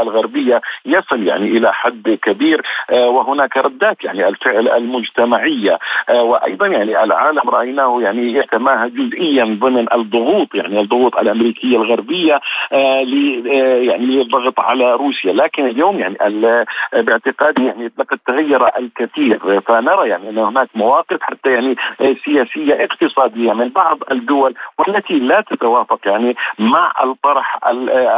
الغربية 0.00 0.60
يصل 0.86 1.26
يعني 1.26 1.44
إلى 1.48 1.72
حد 1.72 2.18
كبير 2.22 2.62
آه، 2.90 3.08
وهناك 3.08 3.56
ردات 3.56 4.04
يعني 4.04 4.28
الفعل 4.28 4.68
المجتمعية 4.68 5.78
وأيضا 6.10 6.66
يعني 6.66 7.04
العالم 7.04 7.50
رأيناه 7.50 8.00
يعني 8.00 8.32
يتماهى 8.32 8.90
جزئيا 8.90 9.58
ضمن 9.60 9.86
الضغوط 9.92 10.54
يعني 10.54 10.80
الضغوط 10.80 11.16
الأمريكية 11.16 11.76
الغربية 11.76 12.40
يعني 12.70 14.06
للضغط 14.06 14.60
على 14.60 14.92
روسيا. 14.94 15.32
لكن 15.32 15.66
اليوم 15.66 15.98
يعني 15.98 16.16
باعتقادي 16.92 17.64
يعني 17.64 17.92
لقد 17.98 18.18
تغير 18.26 18.78
الكثير 18.78 19.60
فنرى 19.60 20.08
يعني 20.08 20.30
أن 20.30 20.38
هناك 20.38 20.68
مواقف 20.74 21.22
حتى 21.22 21.50
يعني 21.50 21.76
سياسية 21.98 22.45
سياسيه 22.46 22.84
اقتصادية 22.84 23.52
من 23.52 23.68
بعض 23.68 23.98
الدول 24.10 24.54
والتي 24.78 25.18
لا 25.18 25.40
تتوافق 25.40 26.00
يعني 26.06 26.36
مع 26.58 26.92
الطرح 27.04 27.58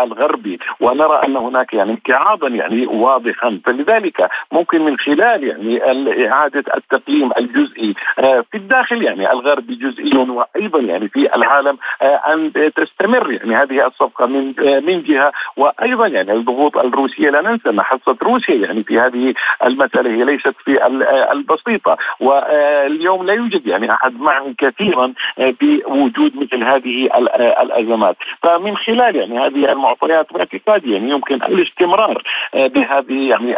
الغربي. 0.03 0.59
ونرى 0.81 1.21
أن 1.27 1.37
هناك 1.37 1.75
يعني 1.75 1.91
امتعاضا 1.91 2.49
يعني 2.49 2.87
واضحا. 2.87 3.61
فلذلك 3.65 4.29
ممكن 4.53 4.85
من 4.85 4.99
خلال 4.99 5.45
يعني 5.45 6.29
اعاده 6.29 6.65
التقييم 6.77 7.31
الجزئي 7.39 7.95
آه، 8.19 8.45
في 8.51 8.57
الداخل 8.57 9.03
يعني 9.03 9.33
الغربي 9.33 9.75
جزئيا 9.75 10.19
وأيضا 10.19 10.81
يعني 10.81 11.09
في 11.09 11.35
العالم 11.35 11.79
آه، 12.03 12.21
أن 12.33 12.53
تستمر 12.77 13.33
يعني 13.33 13.57
هذه 13.57 13.87
الصفقة 13.87 14.27
من 14.27 14.55
آه، 14.69 14.81
من 14.81 15.03
جهة. 15.03 15.33
وأيضا 15.57 16.07
يعني 16.07 16.33
الضغوط 16.33 16.77
الروسية 16.77 17.31
لا 17.31 17.41
ننسى 17.41 17.71
أن 17.71 17.83
حصة 17.83 18.17
روسيا 18.23 18.55
يعني 18.55 18.85
في 18.85 19.01
هذه 19.01 19.35
المسألة 19.65 20.11
هي 20.11 20.25
ليست 20.25 20.55
في 20.65 20.87
البسيطة. 21.33 21.97
واليوم 22.21 23.27
لا 23.27 23.33
يوجد 23.33 23.67
يعني 23.67 23.93
أحد 23.93 24.18
معني 24.21 24.55
كثيرا 24.59 25.13
آه، 25.39 25.55
بوجود 25.61 26.37
مثل 26.37 26.65
هذه 26.65 27.09
آه، 27.15 27.63
الأزمات. 27.63 28.17
فمن 28.43 28.77
خلال 28.77 29.17
يعني 29.17 29.39
هذه 29.39 29.73
المعطيات 29.73 30.33
باعتقادي 30.33 30.93
يعني 30.93 31.11
يمكن 31.11 31.35
الاستمرار 31.35 32.23
آه، 32.55 32.67
بهذه 32.67 33.29
يعني 33.29 33.55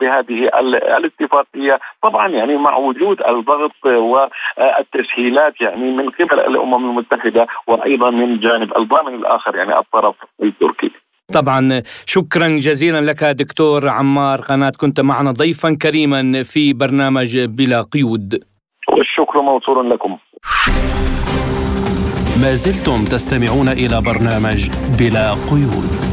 بهذه 0.00 0.48
الاتفاقية. 0.96 1.80
طبعا 2.02 2.28
يعني 2.28 2.56
مع 2.56 2.76
وجود 2.76 3.22
الضغط 3.22 3.72
والتسهيلات 3.84 5.60
يعني 5.60 5.92
من 5.92 6.10
قبل 6.10 6.40
الأمم 6.40 6.90
المتحدة 6.90 7.46
وأيضا 7.66 8.10
من 8.10 8.40
جانب 8.40 8.76
الضامن 8.78 9.14
الآخر 9.14 9.56
يعني 9.56 9.78
الطرف 9.78 10.14
التركي. 10.42 10.90
طبعا 11.32 11.82
شكرا 12.04 12.48
جزيلا 12.48 13.00
لك 13.00 13.24
دكتور 13.24 13.88
عمار 13.88 14.40
قناة 14.40 14.72
كنت 14.78 15.00
معنا 15.00 15.30
ضيفا 15.32 15.76
كريما 15.82 16.42
في 16.42 16.72
برنامج 16.72 17.38
بلا 17.38 17.82
قيود. 17.82 18.55
والشكر 18.88 19.40
موصول 19.40 19.90
لكم. 19.90 20.16
ما 22.42 22.54
زلتم 22.54 23.04
تستمعون 23.04 23.68
إلى 23.68 24.02
برنامج 24.02 24.70
بلا 24.98 25.30
قيود. 25.50 26.05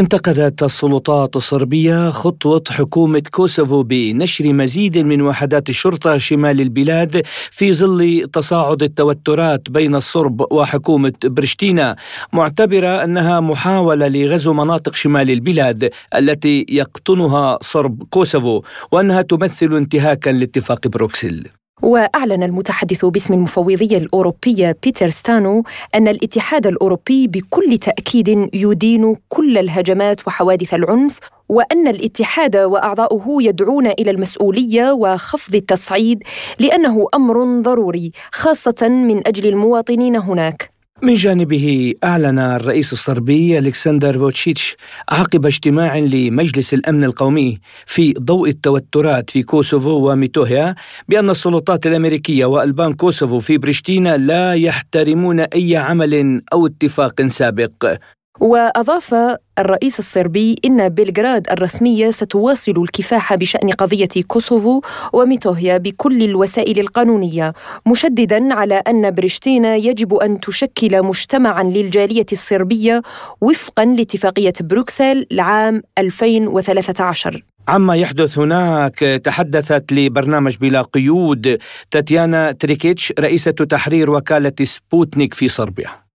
انتقدت 0.00 0.62
السلطات 0.62 1.36
الصربية 1.36 2.10
خطوة 2.10 2.62
حكومة 2.70 3.22
كوسوفو 3.30 3.82
بنشر 3.82 4.52
مزيد 4.52 4.98
من 4.98 5.22
وحدات 5.22 5.68
الشرطة 5.68 6.18
شمال 6.18 6.60
البلاد 6.60 7.22
في 7.50 7.72
ظل 7.72 8.28
تصاعد 8.32 8.82
التوترات 8.82 9.70
بين 9.70 9.94
الصرب 9.94 10.52
وحكومة 10.52 11.12
برشتينا 11.24 11.96
معتبرة 12.32 13.04
أنها 13.04 13.40
محاولة 13.40 14.08
لغزو 14.08 14.52
مناطق 14.52 14.94
شمال 14.94 15.30
البلاد 15.30 15.90
التي 16.14 16.66
يقطنها 16.68 17.58
صرب 17.62 18.02
كوسوفو 18.10 18.62
وأنها 18.92 19.22
تمثل 19.22 19.74
انتهاكا 19.76 20.30
لاتفاق 20.30 20.88
بروكسل. 20.88 21.59
وأعلن 21.82 22.42
المتحدث 22.42 23.04
باسم 23.04 23.34
المفوضية 23.34 23.98
الأوروبية 23.98 24.76
بيتر 24.82 25.10
ستانو 25.10 25.64
أن 25.94 26.08
الاتحاد 26.08 26.66
الأوروبي 26.66 27.26
بكل 27.26 27.78
تأكيد 27.78 28.50
يدين 28.54 29.16
كل 29.28 29.58
الهجمات 29.58 30.26
وحوادث 30.26 30.74
العنف 30.74 31.18
وأن 31.48 31.88
الاتحاد 31.88 32.56
وأعضاؤه 32.56 33.42
يدعون 33.42 33.86
إلى 33.86 34.10
المسؤولية 34.10 34.92
وخفض 34.92 35.54
التصعيد 35.54 36.22
لأنه 36.58 37.06
أمر 37.14 37.62
ضروري 37.62 38.12
خاصة 38.32 38.88
من 38.88 39.26
أجل 39.26 39.48
المواطنين 39.48 40.16
هناك. 40.16 40.79
من 41.02 41.14
جانبه 41.14 41.94
أعلن 42.04 42.38
الرئيس 42.38 42.92
الصربي 42.92 43.58
ألكسندر 43.58 44.18
فوتشيتش 44.18 44.76
عقب 45.08 45.46
اجتماع 45.46 45.98
لمجلس 45.98 46.74
الأمن 46.74 47.04
القومي 47.04 47.60
في 47.86 48.12
ضوء 48.12 48.48
التوترات 48.48 49.30
في 49.30 49.42
كوسوفو 49.42 50.10
وميتوهيا 50.10 50.74
بأن 51.08 51.30
السلطات 51.30 51.86
الأمريكية 51.86 52.44
وألبان 52.44 52.94
كوسوفو 52.94 53.38
في 53.38 53.58
بريشتينا 53.58 54.16
لا 54.16 54.54
يحترمون 54.54 55.40
أي 55.40 55.76
عمل 55.76 56.42
أو 56.52 56.66
اتفاق 56.66 57.22
سابق. 57.26 57.96
وأضاف 58.40 59.14
الرئيس 59.58 59.98
الصربي 59.98 60.56
إن 60.64 60.88
بلغراد 60.88 61.50
الرسمية 61.50 62.10
ستواصل 62.10 62.82
الكفاح 62.82 63.34
بشأن 63.34 63.70
قضية 63.70 64.08
كوسوفو 64.26 64.80
وميتوهيا 65.12 65.78
بكل 65.78 66.22
الوسائل 66.22 66.80
القانونية 66.80 67.52
مشددا 67.86 68.54
على 68.54 68.74
أن 68.74 69.10
بريشتينا 69.10 69.76
يجب 69.76 70.14
أن 70.14 70.40
تشكل 70.40 71.02
مجتمعا 71.02 71.62
للجالية 71.62 72.26
الصربية 72.32 73.02
وفقا 73.40 73.84
لاتفاقية 73.84 74.52
بروكسل 74.60 75.26
لعام 75.30 75.82
2013 75.98 77.42
عما 77.68 77.96
يحدث 77.96 78.38
هناك 78.38 78.98
تحدثت 79.24 79.92
لبرنامج 79.92 80.56
بلا 80.56 80.82
قيود 80.82 81.58
تاتيانا 81.90 82.52
تريكيتش 82.52 83.12
رئيسة 83.20 83.50
تحرير 83.50 84.10
وكالة 84.10 84.52
سبوتنيك 84.62 85.34
في 85.34 85.48
صربيا. 85.48 86.09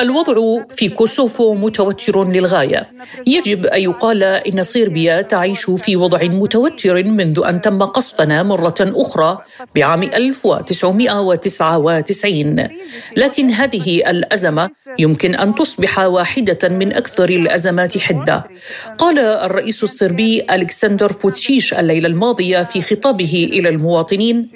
الوضع 0.00 0.34
في 0.70 0.88
كوسوفو 0.88 1.54
متوتر 1.54 2.24
للغاية. 2.24 2.88
يجب 3.26 3.66
أن 3.66 3.80
يقال 3.80 4.22
إن 4.22 4.62
صربيا 4.62 5.22
تعيش 5.22 5.70
في 5.70 5.96
وضع 5.96 6.22
متوتر 6.22 7.04
منذ 7.04 7.42
أن 7.48 7.60
تم 7.60 7.82
قصفنا 7.82 8.42
مرة 8.42 8.74
أخرى 8.80 9.38
بعام 9.74 10.02
1999 10.02 12.68
لكن 13.16 13.50
هذه 13.50 14.10
الأزمة 14.10 14.70
يمكن 14.98 15.34
أن 15.34 15.54
تصبح 15.54 15.98
واحدة 15.98 16.68
من 16.68 16.92
أكثر 16.92 17.28
الأزمات 17.28 17.98
حدة. 17.98 18.44
قال 18.98 19.18
الرئيس 19.18 19.82
الصربي 19.82 20.46
ألكسندر 20.50 21.12
فوتشيش 21.12 21.74
الليلة 21.74 22.08
الماضية 22.08 22.62
في 22.62 22.82
خطابه 22.82 23.48
إلى 23.52 23.68
المواطنين 23.68 24.50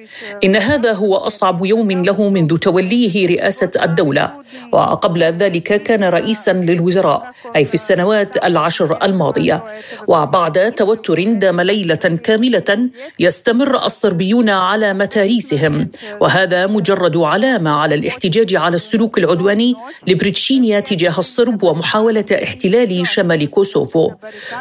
إن 0.44 0.56
هذا 0.56 0.92
هو 0.92 1.16
أصعب 1.16 1.64
يوم 1.64 1.90
له 1.90 2.28
منذ 2.28 2.49
توليه 2.56 3.26
رئاسة 3.26 3.70
الدولة. 3.82 4.32
وقبل 4.72 5.22
ذلك 5.22 5.82
كان 5.82 6.04
رئيسا 6.04 6.52
للوزراء 6.52 7.30
أي 7.56 7.64
في 7.64 7.74
السنوات 7.74 8.44
العشر 8.44 8.98
الماضية. 9.02 9.64
وبعد 10.06 10.72
توتر 10.72 11.32
دام 11.32 11.60
ليلة 11.60 11.94
كاملة 12.24 12.88
يستمر 13.18 13.84
الصربيون 13.86 14.50
على 14.50 14.94
متاريسهم. 14.94 15.90
وهذا 16.20 16.66
مجرد 16.66 17.16
علامة 17.16 17.70
على 17.70 17.94
الاحتجاج 17.94 18.54
على 18.54 18.76
السلوك 18.76 19.18
العدواني 19.18 19.74
لبريشتينا 20.08 20.80
تجاه 20.80 21.18
الصرب 21.18 21.62
ومحاولة 21.62 22.24
احتلال 22.42 23.06
شمال 23.06 23.50
كوسوفو. 23.50 24.10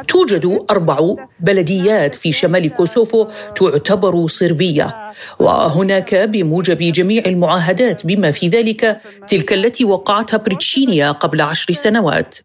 توجد 0.07 0.65
أربع 0.69 1.15
بلديات 1.39 2.15
في 2.15 2.31
شمال 2.31 2.73
كوسوفو 2.73 3.27
تعتبر 3.55 4.27
صربية. 4.27 4.95
وهناك 5.39 6.15
بموجب 6.15 6.77
جميع 6.77 7.23
المعاهدات 7.25 7.68
بما 8.03 8.31
في 8.31 8.47
ذلك 8.47 9.01
تلك 9.27 9.53
التي 9.53 9.85
وقعتها 9.85 10.37
بريشتينا 10.37 11.11
قبل 11.11 11.41
عشر 11.41 11.73
سنوات. 11.73 12.35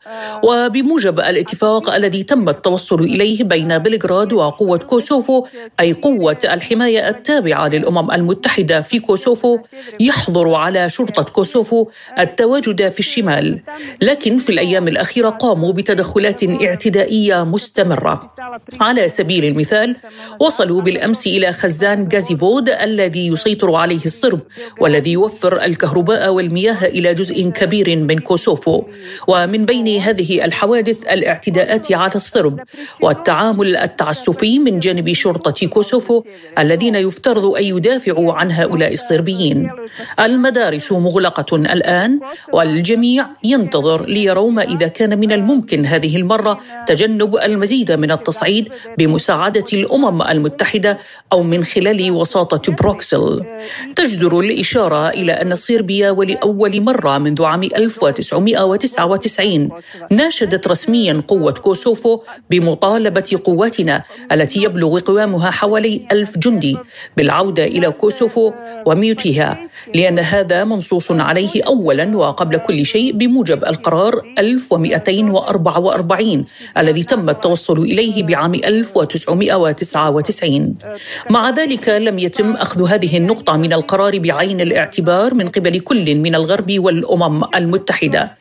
وبموجب 0.43 1.21
الاتفاق 1.21 1.90
الذي 1.90 2.23
تم 2.23 2.49
التوصل 2.49 3.00
إليه 3.00 3.45
بين 3.45 3.78
بلغراد 3.78 4.33
وقوة 4.33 4.78
كوسوفو 4.78 5.47
أي 5.81 5.93
قوة 5.93 6.38
الحماية 6.45 7.09
التابعة 7.09 7.69
للأمم 7.69 8.11
المتحدة 8.11 8.81
في 8.81 9.00
كوسوفو 9.00 9.59
يحظر 10.00 10.54
على 10.54 10.90
شرطة 10.90 11.23
كوسوفو 11.23 11.88
التواجد 12.19 12.88
في 12.88 13.00
الشمال. 13.00 13.61
لكن 14.02 14.37
في 14.37 14.50
الأيام 14.50 14.88
الأخيرة 14.88 15.28
قاموا 15.28 15.73
بتدخلات 15.73 16.45
اعتدائية 16.45 17.45
مستمرة. 17.45 18.35
على 18.81 19.09
سبيل 19.09 19.45
المثال 19.45 19.97
وصلوا 20.40 20.81
بالأمس 20.81 21.26
إلى 21.26 21.52
خزان 21.52 22.09
غازيفود 22.12 22.69
الذي 22.69 23.26
يسيطر 23.26 23.75
عليه 23.75 24.04
الصرب 24.04 24.40
والذي 24.81 25.13
يوفر 25.14 25.64
الكهرباء 25.64 26.23
والمياه 26.35 26.80
إلى 26.97 27.14
جزء 27.14 27.38
كبير 27.59 27.88
من 27.97 28.18
كوسوفو. 28.18 28.76
ومن 29.30 29.62
بين 29.71 29.88
هذه 30.06 30.44
الحوادث 30.44 30.99
الاعتداءات 31.14 31.92
على 31.92 32.14
الصرب 32.14 32.61
والتعامل 33.02 33.76
التعسفي 33.76 34.59
من 34.59 34.75
جانب 34.78 35.12
شرطة 35.12 35.66
كوسوفو 35.66 36.23
الذين 36.59 36.97
يفترض 37.06 37.44
أن 37.61 37.64
يدافعوا 37.64 38.33
عن 38.33 38.49
هؤلاء 38.50 38.92
الصربيين. 38.92 39.71
المدارس 40.21 40.92
مغلقة 40.92 41.56
الآن 41.56 42.21
والجميع 42.52 43.26
ينتظر 43.44 44.06
ليروا 44.06 44.50
ما 44.50 44.62
إذا 44.62 44.88
كان 44.88 45.18
من 45.18 45.33
الممكن 45.33 45.87
هذه 45.87 46.16
المرة 46.16 46.61
تجنب 46.87 47.37
المزيد 47.37 47.92
من 47.92 48.11
التصعيد 48.11 48.68
بمساعدة 48.99 49.64
الأمم 49.73 50.23
المتحدة 50.23 50.99
أو 51.33 51.42
من 51.42 51.64
خلال 51.64 52.11
وساطة 52.11 52.73
بروكسل. 52.73 53.42
تجدر 53.97 54.40
الإشارة 54.40 55.03
إلى 55.11 55.32
أن 55.32 55.54
صربيا 55.54 56.11
ولأول 56.11 56.80
مرة 56.80 57.18
منذ 57.18 57.44
عام 57.44 57.62
1999 57.62 59.68
ناشدت 60.11 60.68
رسميا 60.68 61.23
قوة 61.28 61.52
كوسوفو 61.52 62.20
بمطالبة 62.50 63.40
قواتنا 63.44 64.02
التي 64.32 64.62
يبلغ 64.62 64.99
قوامها 64.99 65.50
حوالي 65.50 66.06
ألف 66.12 66.38
جندي 66.38 66.78
بالعودة 67.16 67.64
إلى 67.64 67.90
كوسوفو 67.90 68.52
وميتوهيا 68.87 69.68
لأن 69.94 70.18
هذا 70.18 70.64
منصوص 70.64 71.12
عليه 71.12 71.64
أولا 71.66 72.16
وقبل 72.16 72.56
كل 72.56 72.87
شيء 72.87 73.12
بموجب 73.12 73.64
القرار 73.64 74.23
1244 74.38 76.44
الذي 76.78 77.04
تم 77.04 77.30
التوصل 77.30 77.78
إليه 77.78 78.23
بعام 78.23 78.54
1999 78.54 80.76
مع 81.30 81.50
ذلك 81.50 81.88
لم 81.88 82.18
يتم 82.18 82.52
أخذ 82.52 82.88
هذه 82.88 83.16
النقطة 83.16 83.56
من 83.56 83.73
القرار 83.73 84.18
بعين 84.18 84.61
الاعتبار 84.61 84.93
من 85.34 85.48
قبل 85.48 85.80
كل 85.80 86.14
من 86.14 86.34
الغرب 86.34 86.72
والأمم 86.78 87.44
المتحدة. 87.54 88.36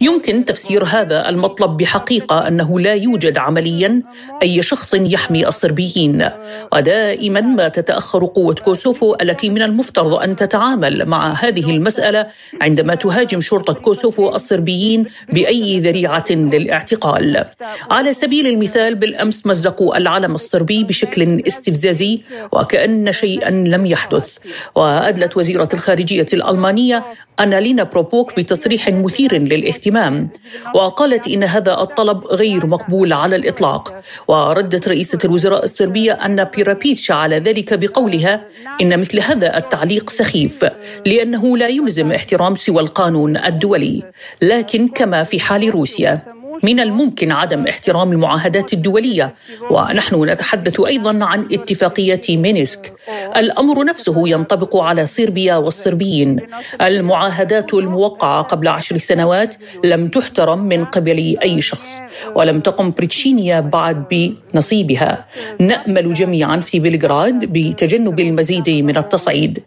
يمكن 0.00 0.44
تفسير 0.44 0.84
هذا 0.84 1.28
المطلب 1.28 1.76
بحقيقة 1.76 2.48
أنه 2.48 2.80
لا 2.80 2.94
يوجد 2.94 3.38
عمليا 3.38 4.02
أي 4.42 4.62
شخص 4.62 4.94
يحمي 4.94 5.46
الصربيين. 5.46 6.28
ودائما 6.72 7.40
ما 7.40 7.68
تتأخر 7.68 8.24
قوة 8.24 8.54
كوسوفو 8.54 9.16
التي 9.22 9.50
من 9.50 9.62
المفترض 9.62 10.14
أن 10.14 10.36
تتعامل 10.36 11.06
مع 11.06 11.32
هذه 11.32 11.70
المسألة 11.70 12.26
عندما 12.60 12.94
تهاجم 12.94 13.40
شرطة 13.40 13.72
كوسوفو 13.72 14.34
الصربيين 14.34 15.06
بأي 15.32 15.80
ذريعة 15.80 16.24
للاعتقال. 16.30 17.44
على 17.90 18.12
سبيل 18.12 18.46
المثال 18.46 18.94
بالأمس 18.94 19.46
مزقوا 19.46 19.96
العلم 19.96 20.34
الصربي 20.34 20.84
بشكل 20.84 21.42
استفزازي 21.46 22.20
وكأن 22.52 23.12
شيئا 23.12 23.50
لم 23.50 23.86
يحدث. 23.86 24.38
وأدلت 24.74 25.36
وزيرة 25.36 25.68
الخارجية 25.96 26.26
الألمانية 26.32 27.04
أنالينا 27.40 27.82
بروبوك 27.82 28.36
بتصريح 28.36 28.88
مثير 28.88 29.34
للاهتمام 29.34 30.28
وقالت 30.74 31.28
إن 31.28 31.44
هذا 31.44 31.80
الطلب 31.80 32.26
غير 32.26 32.66
مقبول 32.66 33.12
على 33.12 33.36
الإطلاق. 33.36 34.02
وردت 34.28 34.88
رئيسة 34.88 35.18
الوزراء 35.24 35.64
الصربية 35.64 36.12
أن 36.12 36.44
بيرابيتش 36.44 37.10
على 37.10 37.38
ذلك 37.38 37.74
بقولها 37.74 38.44
إن 38.80 39.00
مثل 39.00 39.20
هذا 39.20 39.56
التعليق 39.56 40.10
سخيف 40.10 40.64
لأنه 41.06 41.56
لا 41.56 41.68
يلزم 41.68 42.12
احترام 42.12 42.54
سوى 42.54 42.82
القانون 42.82 43.36
الدولي. 43.36 44.02
لكن 44.42 44.88
كما 44.88 45.22
في 45.22 45.40
حال 45.40 45.70
روسيا. 45.74 46.20
من 46.62 46.80
الممكن 46.80 47.32
عدم 47.32 47.66
احترام 47.66 48.12
المعاهدات 48.12 48.72
الدولية. 48.72 49.34
ونحن 49.70 50.24
نتحدث 50.24 50.80
أيضا 50.80 51.24
عن 51.24 51.48
اتفاقية 51.52 52.20
مينسك. 52.30 52.92
الأمر 53.36 53.84
نفسه 53.84 54.28
ينطبق 54.28 54.76
على 54.76 55.06
صربيا 55.06 55.56
والصربيين. 55.56 56.40
المعاهدات 56.80 57.74
الموقعة 57.74 58.42
قبل 58.42 58.68
عشر 58.68 58.98
سنوات 58.98 59.54
لم 59.84 60.08
تحترم 60.08 60.58
من 60.58 60.84
قبل 60.84 61.36
أي 61.42 61.60
شخص 61.60 62.00
ولم 62.34 62.60
تقم 62.60 62.90
بريتشينيا 62.90 63.60
بعد 63.60 64.04
بنصيبها. 64.10 65.26
نأمل 65.60 66.14
جميعا 66.14 66.60
في 66.60 66.78
بلغراد 66.78 67.44
بتجنب 67.44 68.20
المزيد 68.20 68.70
من 68.70 68.96
التصعيد. 68.96 69.62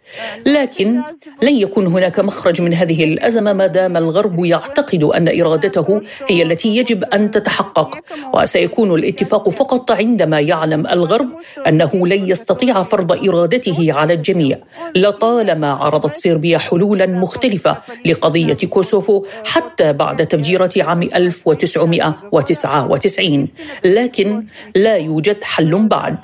لكن 0.46 1.02
لن 1.42 1.56
يكون 1.56 1.88
هناك 1.88 2.20
مخرج 2.20 2.62
من 2.62 2.74
هذه 2.74 3.04
الأزمة 3.04 3.54
ما 3.54 3.68
دام 3.68 3.98
الغرب 3.98 4.46
يعتقد 4.46 5.04
أن 5.04 5.42
إرادته 5.42 6.02
هي 6.28 6.44
التي 6.44 6.78
يجب 6.80 7.04
أن 7.04 7.32
تتحقق 7.32 8.00
وسيكون 8.34 8.94
الاتفاق 8.94 9.50
فقط 9.50 9.92
عندما 9.92 10.40
يعلم 10.40 10.88
الغرب 10.88 11.30
أنه 11.68 12.08
لن 12.08 12.30
يستطيع 12.30 12.84
فرض 12.84 13.28
إرادته 13.28 13.94
على 13.94 14.14
الجميع. 14.14 14.58
لطالما 14.96 15.72
عرضت 15.72 16.14
صربيا 16.14 16.58
حلولا 16.58 17.06
مختلفة 17.06 17.78
لقضية 18.06 18.54
كوسوفو 18.54 19.26
حتى 19.46 19.94
بعد 19.94 20.28
تفجيرة 20.28 20.72
عام 20.78 21.04
1999 21.04 23.48
لكن 23.86 24.46
لا 24.76 24.98
يوجد 24.98 25.44
حل 25.44 25.88
بعد. 25.88 26.18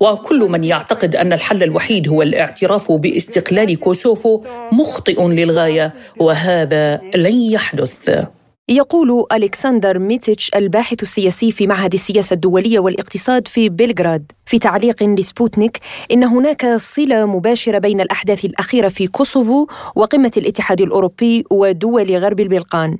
وكل 0.00 0.38
من 0.38 0.64
يعتقد 0.64 1.16
أن 1.16 1.32
الحل 1.32 1.62
الوحيد 1.62 2.08
هو 2.08 2.22
الاعتراف 2.22 2.92
باستقلال 2.92 3.80
كوسوفو 3.80 4.44
مخطئ 4.72 5.26
للغاية 5.26 5.94
وهذا 6.18 7.00
لن 7.14 7.52
يحدث. 7.52 8.24
يقول 8.70 9.26
ألكسندر 9.32 9.98
ميتيتش 9.98 10.50
الباحث 10.54 11.02
السياسي 11.02 11.52
في 11.52 11.66
معهد 11.66 11.92
السياسة 11.92 12.34
الدولية 12.34 12.78
والاقتصاد 12.78 13.48
في 13.48 13.68
بلغراد. 13.68 14.32
في 14.46 14.58
تعليق 14.58 15.02
لسبوتنيك 15.02 15.78
إن 16.12 16.24
هناك 16.24 16.76
صلة 16.76 17.26
مباشرة 17.26 17.78
بين 17.78 18.00
الأحداث 18.00 18.44
الأخيرة 18.44 18.88
في 18.88 19.06
كوسوفو 19.06 19.66
وقمة 19.96 20.32
الاتحاد 20.36 20.80
الأوروبي 20.80 21.44
ودول 21.50 22.16
غرب 22.16 22.40
البلقان. 22.40 22.98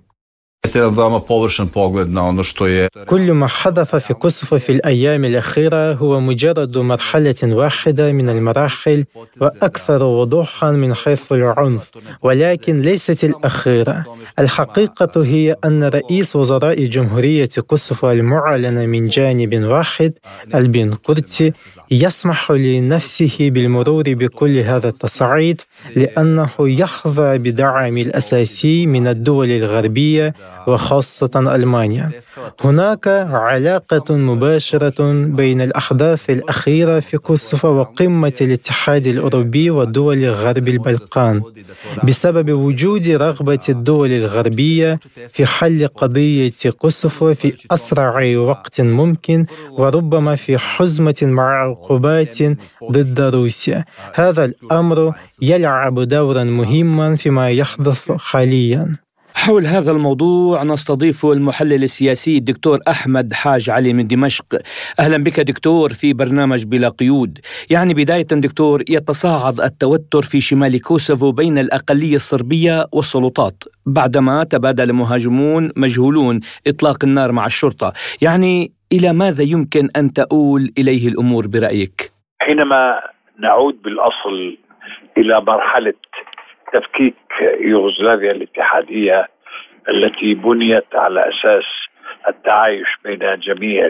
كل 3.06 3.32
ما 3.32 3.46
حدث 3.46 3.96
في 3.96 4.14
كوسوفو 4.14 4.58
في 4.58 4.72
الأيام 4.72 5.24
الأخيرة 5.24 5.92
هو 5.92 6.20
مجرد 6.20 6.78
مرحلة 6.78 7.34
واحدة 7.42 8.12
من 8.12 8.28
المراحل 8.28 9.04
وأكثر 9.40 10.02
وضوحا 10.02 10.70
من 10.70 10.94
حيث 10.94 11.32
العنف 11.32 11.90
ولكن 12.22 12.80
ليست 12.80 13.24
الأخيرة. 13.24 14.04
الحقيقة 14.38 15.24
هي 15.24 15.56
أن 15.64 15.84
رئيس 15.84 16.36
وزراء 16.36 16.84
جمهورية 16.84 17.48
كوسوفو 17.66 18.10
المعلن 18.10 18.88
من 18.88 19.08
جانب 19.08 19.64
واحد 19.64 20.12
ألبين 20.54 20.94
كورتي 20.94 21.52
يسمح 21.90 22.50
لنفسه 22.52 23.36
بالمرور 23.40 24.02
بكل 24.06 24.58
هذا 24.58 24.88
التصعيد 24.88 25.60
لأنه 25.96 26.50
يحظى 26.60 27.38
بدعم 27.38 27.98
الأساسي 27.98 28.86
من 28.86 29.06
الدول 29.06 29.50
الغربية 29.50 30.34
وخاصة 30.66 31.54
ألمانيا. 31.54 32.10
هناك 32.64 33.08
علاقة 33.32 34.16
مباشرة 34.16 35.12
بين 35.12 35.60
الأحداث 35.60 36.30
الأخيرة 36.30 37.00
في 37.00 37.18
كوسوفو 37.18 37.68
وقمة 37.68 38.32
الاتحاد 38.40 39.06
الأوروبي 39.06 39.70
ودول 39.70 40.24
غرب 40.30 40.68
البلقان 40.68 41.42
بسبب 42.04 42.52
وجود 42.52 43.08
رغبة 43.08 43.60
الدول 43.68 44.10
الغربية 44.10 45.00
في 45.28 45.46
حل 45.46 45.86
قضية 45.86 46.52
كوسوفو 46.78 47.34
في 47.34 47.52
أسرع 47.70 48.36
وقت 48.38 48.80
ممكن 48.80 49.46
وربما 49.70 50.34
في 50.36 50.58
حزمة 50.58 51.14
مع 51.22 51.62
عقوبات 51.62 52.38
ضد 52.90 53.20
روسيا. 53.20 53.84
هذا 54.14 54.44
الأمر 54.44 55.12
يلعب 55.42 56.00
دورا 56.00 56.44
مهما 56.44 57.16
فيما 57.16 57.50
يحدث 57.50 58.12
حاليا. 58.12 59.07
حول 59.44 59.66
هذا 59.66 59.90
الموضوع 59.90 60.62
نستضيف 60.62 61.26
المحلل 61.26 61.82
السياسي 61.82 62.38
الدكتور 62.38 62.78
أحمد 62.88 63.32
حاج 63.32 63.70
علي 63.70 63.92
من 63.92 64.06
دمشق. 64.06 64.44
أهلا 65.00 65.24
بك 65.24 65.40
دكتور 65.40 65.92
في 65.92 66.12
برنامج 66.12 66.64
بلا 66.64 66.88
قيود. 66.88 67.38
يعني 67.70 67.94
بداية 67.94 68.26
دكتور 68.32 68.82
يتصاعد 68.88 69.60
التوتر 69.60 70.22
في 70.22 70.40
شمال 70.40 70.82
كوسوفو 70.82 71.32
بين 71.32 71.58
الأقلية 71.58 72.14
الصربية 72.14 72.86
والسلطات 72.92 73.64
بعدما 73.86 74.44
تبادل 74.44 74.92
مهاجمون 74.92 75.70
مجهولون 75.76 76.40
إطلاق 76.66 77.04
النار 77.04 77.32
مع 77.32 77.46
الشرطة. 77.46 77.92
يعني 78.22 78.72
إلى 78.92 79.12
ماذا 79.12 79.42
يمكن 79.42 79.88
أن 79.96 80.12
تؤول 80.12 80.72
إليه 80.78 81.08
الأمور 81.08 81.46
برأيك؟ 81.46 82.12
حينما 82.40 83.00
نعود 83.38 83.82
بالأصل 83.82 84.56
إلى 85.18 85.40
مرحلة 85.40 85.94
تفكيك 86.72 87.14
يوغوسلافيا 87.60 88.30
الاتحادية 88.30 89.28
التي 89.88 90.34
بنيت 90.34 90.94
على 90.94 91.28
أساس 91.28 91.64
التعايش 92.28 92.88
بين 93.04 93.38
جميع 93.38 93.88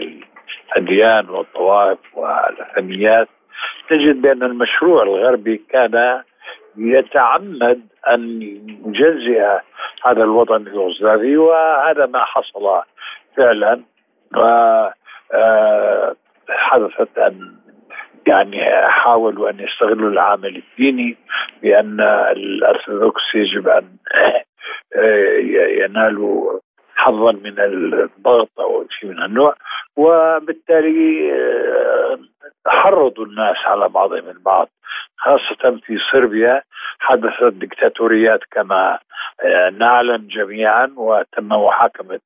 الأديان 0.77 1.29
والطوائف 1.29 1.99
والاثنيات 2.13 3.27
تجد 3.89 4.21
بأن 4.21 4.43
المشروع 4.43 5.03
الغربي 5.03 5.61
كان 5.69 6.21
يتعمد 6.77 7.81
أن 8.09 8.41
يجزئ 8.85 9.59
هذا 10.05 10.23
الوطن 10.23 10.67
اليوغوسلافي 10.67 11.37
وهذا 11.37 12.05
ما 12.05 12.23
حصل 12.23 12.81
فعلا 13.37 13.81
آه، 14.35 16.15
حدثت 16.49 17.17
أن 17.17 17.55
يعني 18.27 18.87
حاولوا 18.87 19.49
أن 19.49 19.59
يستغلوا 19.59 20.09
العامل 20.09 20.55
الديني 20.55 21.17
بأن 21.61 22.01
الأرثوذكس 22.31 23.35
يجب 23.35 23.67
أن 23.67 23.97
ينالوا 25.79 26.59
حظا 26.95 27.31
من 27.31 27.59
الضغط 27.59 28.59
أو 28.59 28.85
شيء 28.89 29.09
من 29.09 29.23
النوع. 29.23 29.55
وبالتالي 29.97 31.31
حرضوا 32.67 33.25
الناس 33.25 33.57
على 33.65 33.89
بعضهم 33.89 34.29
البعض 34.29 34.69
خاصة 35.17 35.79
في 35.85 35.97
صربيا 36.11 36.61
حدثت 36.99 37.53
دكتاتوريات 37.53 38.39
كما 38.51 38.99
نعلم 39.77 40.27
جميعا 40.27 40.93
وتم 40.97 41.47
محاكمة 41.47 42.19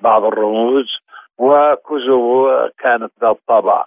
بعض 0.00 0.24
الرموز 0.24 0.98
وكوزوفو 1.38 2.68
كانت 2.78 3.12
ذات 3.20 3.38
طابع. 3.48 3.84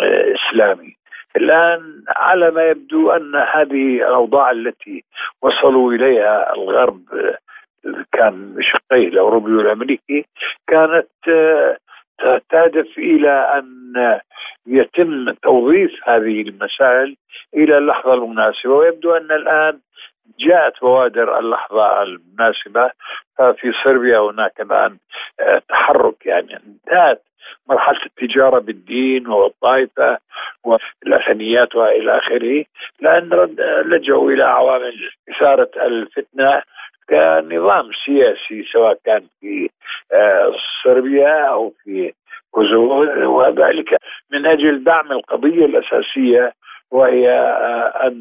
إسلامي. 0.00 0.96
الآن 1.36 2.02
على 2.16 2.50
ما 2.50 2.62
يبدو 2.62 3.10
أن 3.10 3.36
هذه 3.36 3.96
الأوضاع 3.96 4.50
التي 4.50 5.04
وصلوا 5.42 5.92
إليها 5.92 6.54
الغرب 6.54 7.00
كان 8.12 8.54
بشقيه 8.54 9.08
الاوروبي 9.08 9.52
والامريكي 9.52 10.24
كانت 10.66 11.08
تهدف 12.50 12.98
إلى 12.98 13.30
أن 13.30 14.20
يتم 14.66 15.32
توظيف 15.32 15.92
هذه 16.04 16.40
المسائل 16.42 17.16
إلى 17.54 17.78
اللحظة 17.78 18.14
المناسبة. 18.14 18.72
ويبدو 18.72 19.16
أن 19.16 19.32
الآن 19.32 19.78
جاءت 20.38 20.80
بوادر 20.80 21.38
اللحظة 21.38 22.02
المناسبة 22.02 22.90
ففي 23.38 23.72
صربيا 23.84 24.18
هناك 24.18 24.60
الآن 24.60 24.96
تحرك 25.68 26.26
يعني 26.26 26.56
انتهت 26.66 27.22
مرحلة 27.68 28.00
التجارة 28.06 28.58
بالدين 28.58 29.28
والطائفة 29.28 30.18
والاثنيات 30.64 31.76
وإلى 31.76 32.18
آخره 32.18 32.64
لأن 33.00 33.56
لجأوا 33.84 34.30
إلى 34.30 34.44
عوامل 34.44 35.10
إثارة 35.30 35.70
الفتنة 35.76 36.62
كنظام 37.10 37.90
سياسي 38.04 38.64
سواء 38.72 38.98
كان 39.04 39.22
في 39.40 39.70
آه، 40.12 40.52
صربيا 40.84 41.44
أو 41.44 41.72
في 41.84 42.12
كوزوفو 42.50 43.02
وذلك 43.38 43.96
من 44.32 44.46
أجل 44.46 44.84
دعم 44.84 45.12
القضية 45.12 45.64
الأساسية 45.64 46.52
وهي 46.90 47.30
آه، 47.30 48.06
آه، 48.06 48.12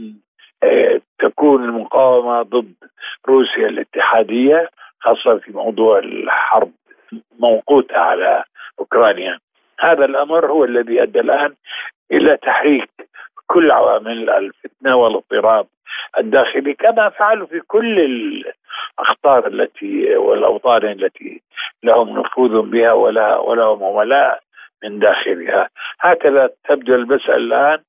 تكون 1.20 1.63
المقاومة 1.63 2.41
ضد 2.41 2.74
روسيا 3.28 3.67
الاتحادية 3.67 4.70
خاصة 5.00 5.38
في 5.38 5.52
موضوع 5.52 6.00
الحرب 6.00 6.72
موقوته 7.39 7.98
على 7.98 8.43
أوكرانيا. 8.80 9.39
هذا 9.80 10.06
الأمر 10.06 10.46
هو 10.52 10.63
الذي 10.65 11.04
أدى 11.04 11.20
الآن 11.20 11.54
إلى 12.12 12.38
تحريك 12.38 12.89
كل 13.48 13.72
عوامل 13.72 14.30
الفتنة 14.30 14.96
والاضطراب 14.96 15.67
الداخلي 16.17 16.74
كما 16.74 17.10
فعلوا 17.10 17.48
في 17.48 17.60
كل 17.60 18.00
الأخطار 18.00 19.48
التي 19.48 20.15
والأوطان 20.15 20.86
التي 20.86 21.41
لهم 21.84 22.20
نفوذ 22.20 22.62
بها 22.62 22.93
ولا 22.93 23.38
ولهم 23.38 23.82
ولاء 23.82 24.39
من 24.84 25.00
داخلها. 25.00 25.70
هكذا 26.00 26.50
تبدو 26.70 26.96
المسألة 26.96 27.36
الآن 27.36 27.80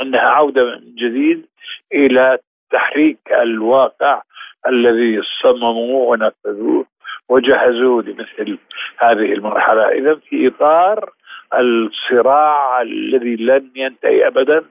أنها 0.00 0.20
عودة 0.20 0.64
من 0.64 0.94
جديد 0.94 1.46
إلى 1.94 2.38
تحريك 2.70 3.32
الواقع 3.32 4.22
الذي 4.66 5.22
صمموه 5.42 6.08
ونفذوه 6.08 6.86
وجهزوا 7.28 8.02
لمثل 8.02 8.58
هذه 8.98 9.32
المرحلة. 9.32 9.88
إذا 9.88 10.14
في 10.14 10.48
إطار 10.48 11.10
الصراع 11.54 12.82
الذي 12.82 13.36
لن 13.36 13.70
ينتهي 13.76 14.26
أبدا 14.26 14.64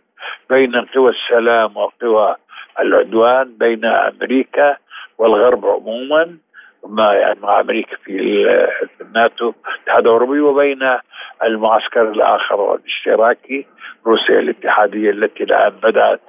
بين 0.49 0.75
قوى 0.75 1.11
السلام 1.11 1.77
وقوى 1.77 2.35
العدوان 2.79 3.57
بين 3.57 3.85
أمريكا 3.85 4.77
والغرب 5.17 5.65
عموما. 5.65 6.37
ما 6.87 7.13
يعني 7.13 7.39
مع 7.39 7.59
أمريكا 7.59 7.97
في 8.03 8.11
الناتو 9.01 9.53
الاتحاد 9.77 9.99
الاوروبي 9.99 10.39
وبين 10.39 10.79
المعسكر 11.43 12.11
الآخر 12.11 12.61
والاشتراكي 12.61 13.65
روسيا 14.05 14.39
الاتحادية 14.39 15.09
التي 15.09 15.43
الآن 15.43 15.69
بدأت 15.69 16.21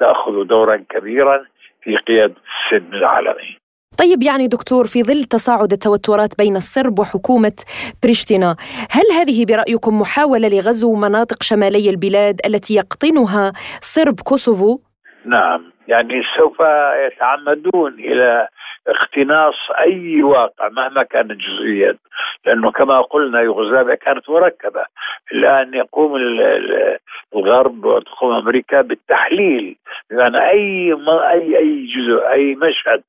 تأخذ 0.00 0.44
دورا 0.44 0.76
كبيرا 0.76 1.44
في 1.82 1.96
قيادة 1.96 2.34
السلم 2.34 2.94
العالمي. 2.94 3.60
طيب 3.98 4.22
يعني 4.22 4.46
دكتور 4.46 4.86
في 4.86 5.02
ظل 5.02 5.24
تصاعد 5.24 5.72
التوترات 5.72 6.38
بين 6.38 6.56
الصرب 6.56 6.98
وحكومة 6.98 7.52
بريشتينا 8.02 8.56
هل 8.90 9.04
هذه 9.18 9.44
برأيكم 9.44 10.00
محاولة 10.00 10.48
لغزو 10.48 10.94
مناطق 10.94 11.42
شمالي 11.42 11.90
البلاد 11.90 12.40
التي 12.46 12.74
يقطنها 12.74 13.52
صرب 13.80 14.20
كوسوفو؟ 14.20 14.78
نعم 15.24 15.72
يعني 15.88 16.22
سوف 16.38 16.56
يتعمدون 17.06 17.92
إلى 17.94 18.48
اقتناص 18.88 19.54
أي 19.78 20.22
واقع 20.22 20.68
مهما 20.68 21.02
كانت 21.02 21.32
جزئيا. 21.32 21.96
لأنه 22.46 22.70
كما 22.70 23.00
قلنا 23.00 23.40
يوغوسلافيا 23.40 23.94
كانت 23.94 24.30
مركبة. 24.30 24.84
الآن 25.32 25.74
يقوم 25.74 26.16
الغرب 27.34 27.84
وتقوم 27.84 28.32
أمريكا 28.34 28.80
بالتحليل. 28.80 29.76
بمعنى 30.10 30.48
أي 30.50 30.92
اي 31.30 31.58
أي 31.58 31.86
جزء 31.86 32.30
أي 32.32 32.54
مشهد 32.54 33.02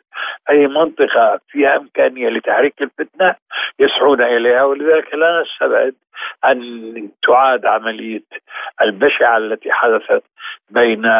أي 0.49 0.67
منطقة 0.67 1.39
فيها 1.49 1.77
إمكانية 1.77 2.29
لتحريك 2.29 2.81
الفتنة 2.81 3.35
يسعون 3.79 4.21
إليها. 4.21 4.63
ولذلك 4.63 5.13
لا 5.13 5.41
نستبعد 5.41 5.95
أن 6.45 7.09
تعاد 7.23 7.65
عملية 7.65 8.23
البشعة 8.81 9.37
التي 9.37 9.71
حدثت 9.71 10.23
بين 10.69 11.11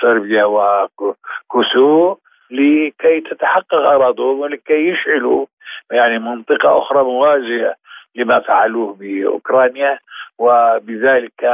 صربيا 0.00 0.44
وكوسوفو 0.44 2.16
لكي 2.50 3.20
تتحقق 3.20 3.74
اغراضهم 3.74 4.40
ولكي 4.40 4.88
يشعلوا 4.88 5.46
يعني 5.92 6.18
منطقة 6.18 6.78
أخرى 6.78 7.02
موازية 7.02 7.76
لما 8.14 8.40
فعلوه 8.40 8.96
بأوكرانيا 9.00 9.98
وبذلك 10.38 11.44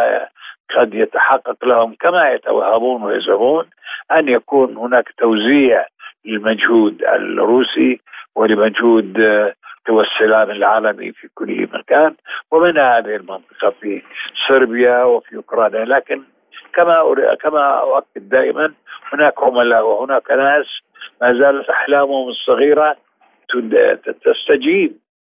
قد 0.76 0.94
يتحقق 0.94 1.64
لهم 1.64 1.94
كما 2.00 2.30
يتوهمون 2.30 3.02
ويزعمون 3.02 3.64
أن 4.12 4.28
يكون 4.28 4.76
هناك 4.76 5.08
توزيع 5.18 5.86
للمجهود 6.24 7.02
الروسي 7.02 8.00
ولمجهود 8.34 9.18
قوى 9.88 10.04
السلام 10.04 10.50
العالمي 10.50 11.12
في 11.12 11.28
كل 11.34 11.68
مكان 11.72 12.14
ومن 12.50 12.78
هذه 12.78 13.16
المنطقة 13.16 13.70
في 13.80 14.02
صربيا 14.48 15.04
وفي 15.04 15.36
أوكرانيا. 15.36 15.84
لكن 15.84 16.22
كما 16.74 17.14
كما 17.40 17.80
أؤكد 17.80 18.28
دائما 18.28 18.72
هناك 19.12 19.42
عملاء 19.42 19.86
وهناك 19.86 20.30
ناس 20.30 20.66
ما 21.22 21.32
زالت 21.32 21.68
أحلامهم 21.70 22.28
الصغيرة 22.28 22.96
تستجيب 24.24 24.96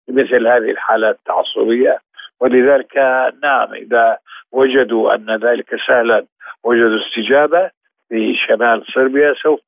لمثل 0.08 0.46
هذه 0.46 0.70
الحالات 0.70 1.16
التعصبية. 1.16 1.98
ولذلك 2.40 2.96
نعم 3.42 3.74
إذا 3.74 4.18
وجدوا 4.52 5.14
أن 5.14 5.36
ذلك 5.36 5.76
سهلا 5.86 6.26
وجدوا 6.64 6.98
استجابة 6.98 7.70
في 8.08 8.34
شمال 8.34 8.84
صربيا 8.94 9.34
سوف 9.42 9.60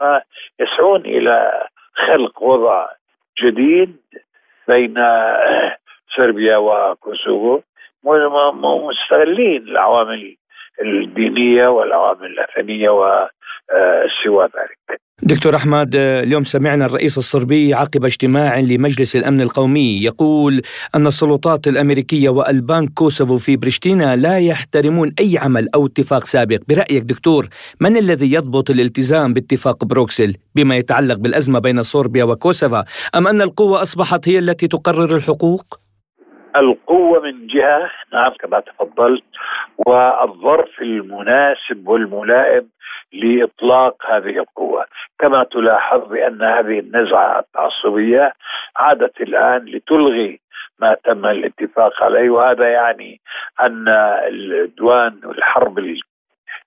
يسعون 0.60 1.00
إلى 1.00 1.66
خلق 1.94 2.42
وضع 2.42 2.88
جديد 3.42 3.96
بين 4.68 4.94
صربيا 6.16 6.56
وكوسوفو 6.56 7.60
مستغلين 8.64 9.62
العوامل 9.68 10.36
الدينية 10.84 11.68
والعوامل 11.68 12.26
الأثنية 12.26 12.90
وسوى 12.90 14.44
ذلك. 14.44 15.00
دكتور 15.22 15.56
أحمد 15.56 15.96
اليوم 15.96 16.44
سمعنا 16.44 16.86
الرئيس 16.86 17.18
الصربي 17.18 17.74
عقب 17.74 18.04
اجتماع 18.04 18.60
لمجلس 18.60 19.16
الأمن 19.16 19.40
القومي 19.40 20.02
يقول 20.02 20.62
أن 20.94 21.06
السلطات 21.06 21.68
الأمريكية 21.68 22.28
وألبان 22.28 22.88
كوسوفو 22.88 23.36
في 23.36 23.56
بريشتينا 23.56 24.16
لا 24.16 24.38
يحترمون 24.38 25.12
أي 25.20 25.38
عمل 25.38 25.68
أو 25.74 25.86
اتفاق 25.86 26.24
سابق، 26.24 26.58
برأيك 26.68 27.02
دكتور 27.02 27.48
من 27.80 27.96
الذي 27.96 28.32
يضبط 28.32 28.70
الالتزام 28.70 29.34
باتفاق 29.34 29.84
بروكسل 29.84 30.34
بما 30.54 30.76
يتعلق 30.76 31.14
بالأزمة 31.14 31.58
بين 31.58 31.82
صربيا 31.82 32.24
وكوسوفا 32.24 32.84
أم 33.14 33.26
أن 33.26 33.42
القوة 33.42 33.82
أصبحت 33.82 34.28
هي 34.28 34.38
التي 34.38 34.68
تقرر 34.68 35.16
الحقوق؟ 35.16 35.80
القوة 36.56 37.20
من 37.20 37.46
جهة 37.46 37.90
نعم 38.12 38.32
كما 38.40 38.60
تفضلت 38.60 39.24
والظرف 39.86 40.80
المناسب 40.82 41.88
والملائم 41.88 42.68
لإطلاق 43.12 43.96
هذه 44.06 44.38
القوة، 44.38 44.86
كما 45.18 45.44
تلاحظ 45.44 46.08
بأن 46.08 46.42
هذه 46.42 46.78
النزعة 46.78 47.38
التعصبية 47.38 48.32
عادت 48.76 49.20
الآن 49.20 49.64
لتلغي 49.64 50.40
ما 50.78 50.96
تم 51.04 51.26
الاتفاق 51.26 52.02
عليه 52.02 52.30
وهذا 52.30 52.68
يعني 52.68 53.20
أن 53.60 53.88
العدوان 54.28 55.20
والحرب 55.24 55.78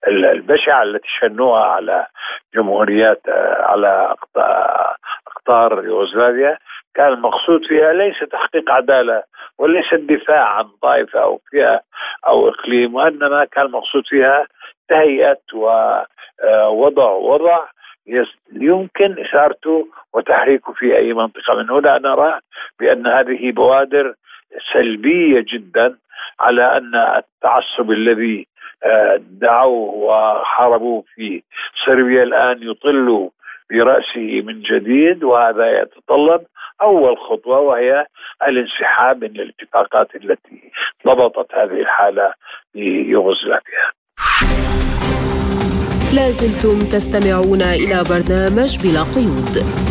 البشعة 0.07 0.83
التي 0.83 1.07
شنوها 1.19 1.63
على 1.63 2.07
جمهوريات 2.55 3.21
على 3.59 4.15
أقطار 5.27 5.83
يوغوسلافيا 5.85 6.57
كان 6.95 7.13
المقصود 7.13 7.65
فيها 7.65 7.93
ليس 7.93 8.19
تحقيق 8.31 8.71
عدالة 8.71 9.23
وليس 9.57 9.93
الدفاع 9.93 10.49
عن 10.49 10.67
طائفة 10.81 11.19
أو 11.19 11.41
فئة 11.51 11.81
أو 12.27 12.49
إقليم 12.49 12.95
وإنما 12.95 13.45
كان 13.45 13.65
المقصود 13.65 14.03
فيها 14.07 14.47
تهيئة 14.89 15.39
ووضع 15.53 17.11
وضع 17.11 17.65
يمكن 18.53 19.19
اثارته 19.19 19.87
وتحريكه 20.13 20.73
في 20.73 20.97
أي 20.97 21.13
منطقة. 21.13 21.55
من 21.55 21.69
هنا 21.69 21.97
نرى 21.97 22.39
بأن 22.79 23.07
هذه 23.07 23.51
بوادر 23.51 24.13
سلبية 24.73 25.45
جدا 25.53 25.97
على 26.39 26.77
أن 26.77 26.95
التعصب 26.95 27.91
الذي 27.91 28.47
آه، 28.85 29.19
دعوه 29.21 29.93
وحاربوه 29.93 31.03
في 31.15 31.43
صربيا 31.85 32.23
الآن 32.23 32.63
يطل 32.63 33.29
برأسه 33.73 34.41
من 34.47 34.61
جديد 34.61 35.23
وهذا 35.23 35.81
يتطلب 35.81 36.41
أول 36.81 37.17
خطوة 37.17 37.59
وهي 37.59 38.05
الانسحاب 38.47 39.23
من 39.23 39.39
الاتفاقات 39.39 40.15
التي 40.15 40.71
ضبطت 41.07 41.55
هذه 41.55 41.81
الحالة 41.81 42.33
في 42.73 42.79
يوغوسلافيا. 43.13 43.85
لازلتم 46.15 46.77
تستمعون 46.93 47.61
إلى 47.61 47.97
برنامج 48.09 48.71
بلا 48.83 49.03
قيود 49.15 49.82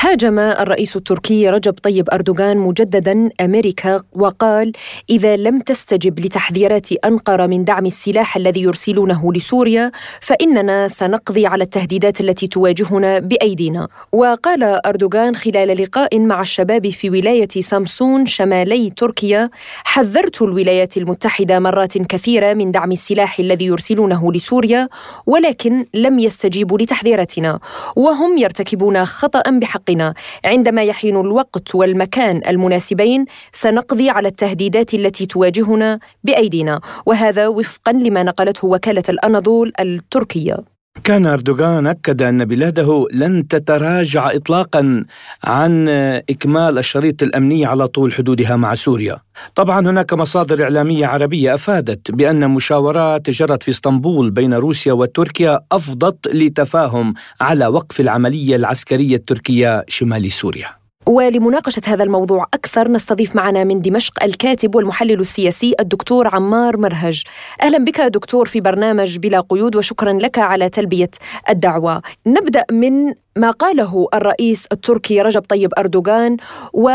هاجم 0.00 0.38
الرئيس 0.38 0.96
التركي 0.96 1.48
رجب 1.48 1.72
طيب 1.72 2.10
أردوغان 2.12 2.56
مجددا 2.56 3.28
أمريكا 3.40 4.00
وقال 4.12 4.72
إذا 5.10 5.36
لم 5.36 5.60
تستجب 5.60 6.20
لتحذيرات 6.20 6.92
أنقرة 6.92 7.46
من 7.46 7.64
دعم 7.64 7.86
السلاح 7.86 8.36
الذي 8.36 8.62
يرسلونه 8.62 9.32
لسوريا 9.32 9.92
فإننا 10.20 10.88
سنقضي 10.88 11.46
على 11.46 11.64
التهديدات 11.64 12.20
التي 12.20 12.46
تواجهنا 12.46 13.18
بأيدينا. 13.18 13.88
وقال 14.12 14.62
أردوغان 14.62 15.36
خلال 15.36 15.82
لقاء 15.82 16.18
مع 16.18 16.40
الشباب 16.40 16.88
في 16.88 17.10
ولاية 17.10 17.48
سامسون 17.48 18.26
شمالي 18.26 18.90
تركيا: 18.90 19.50
حذرت 19.84 20.42
الولايات 20.42 20.96
المتحدة 20.96 21.58
مرات 21.58 21.98
كثيرة 21.98 22.54
من 22.54 22.70
دعم 22.70 22.92
السلاح 22.92 23.38
الذي 23.38 23.66
يرسلونه 23.66 24.32
لسوريا 24.32 24.88
ولكن 25.26 25.86
لم 25.94 26.18
يستجيبوا 26.18 26.78
لتحذيراتنا 26.78 27.58
وهم 27.96 28.38
يرتكبون 28.38 29.04
خطا 29.04 29.42
بحق 29.50 29.87
حقنا. 29.88 30.14
عندما 30.44 30.82
يحين 30.82 31.20
الوقت 31.20 31.74
والمكان 31.74 32.42
المناسبين 32.48 33.24
سنقضي 33.52 34.10
على 34.10 34.28
التهديدات 34.28 34.94
التي 34.94 35.26
تواجهنا 35.26 35.98
بأيدينا 36.24 36.80
وهذا 37.06 37.48
وفقا 37.48 37.92
لما 37.92 38.22
نقلته 38.22 38.68
وكالة 38.68 39.02
الأناضول 39.08 39.72
التركية. 39.80 40.77
كان 41.04 41.26
أردوغان 41.26 41.86
أكد 41.86 42.22
أن 42.22 42.44
بلاده 42.44 43.06
لن 43.12 43.48
تتراجع 43.48 44.30
إطلاقا 44.34 45.04
عن 45.44 45.88
إكمال 46.30 46.78
الشريط 46.78 47.22
الأمني 47.22 47.66
على 47.66 47.88
طول 47.88 48.12
حدودها 48.12 48.56
مع 48.56 48.74
سوريا. 48.74 49.16
طبعا 49.54 49.80
هناك 49.80 50.14
مصادر 50.14 50.62
إعلامية 50.62 51.06
عربية 51.06 51.54
أفادت 51.54 52.10
بأن 52.10 52.50
مشاورات 52.50 53.30
جرت 53.30 53.62
في 53.62 53.70
إسطنبول 53.70 54.30
بين 54.30 54.54
روسيا 54.54 54.92
وتركيا 54.92 55.60
أفضت 55.72 56.34
لتفاهم 56.34 57.14
على 57.40 57.66
وقف 57.66 58.00
العملية 58.00 58.56
العسكرية 58.56 59.16
التركية 59.16 59.84
شمال 59.88 60.32
سوريا. 60.32 60.77
ولمناقشة 61.08 61.82
هذا 61.86 62.04
الموضوع 62.04 62.46
أكثر 62.54 62.88
نستضيف 62.88 63.36
معنا 63.36 63.64
من 63.64 63.80
دمشق 63.80 64.24
الكاتب 64.24 64.74
والمحلل 64.74 65.20
السياسي 65.20 65.74
الدكتور 65.80 66.28
عمار 66.34 66.76
مرهج. 66.76 67.22
أهلا 67.62 67.78
بك 67.78 68.00
دكتور 68.00 68.46
في 68.46 68.60
برنامج 68.60 69.18
بلا 69.18 69.40
قيود 69.40 69.76
وشكرا 69.76 70.12
لك 70.12 70.38
على 70.38 70.68
تلبية 70.68 71.10
الدعوة. 71.48 72.02
نبدأ 72.26 72.64
من 72.70 73.14
ما 73.36 73.50
قاله 73.50 74.06
الرئيس 74.14 74.66
التركي 74.72 75.22
رجب 75.22 75.42
طيب 75.48 75.70
أردوغان 75.78 76.36
و 76.72 76.90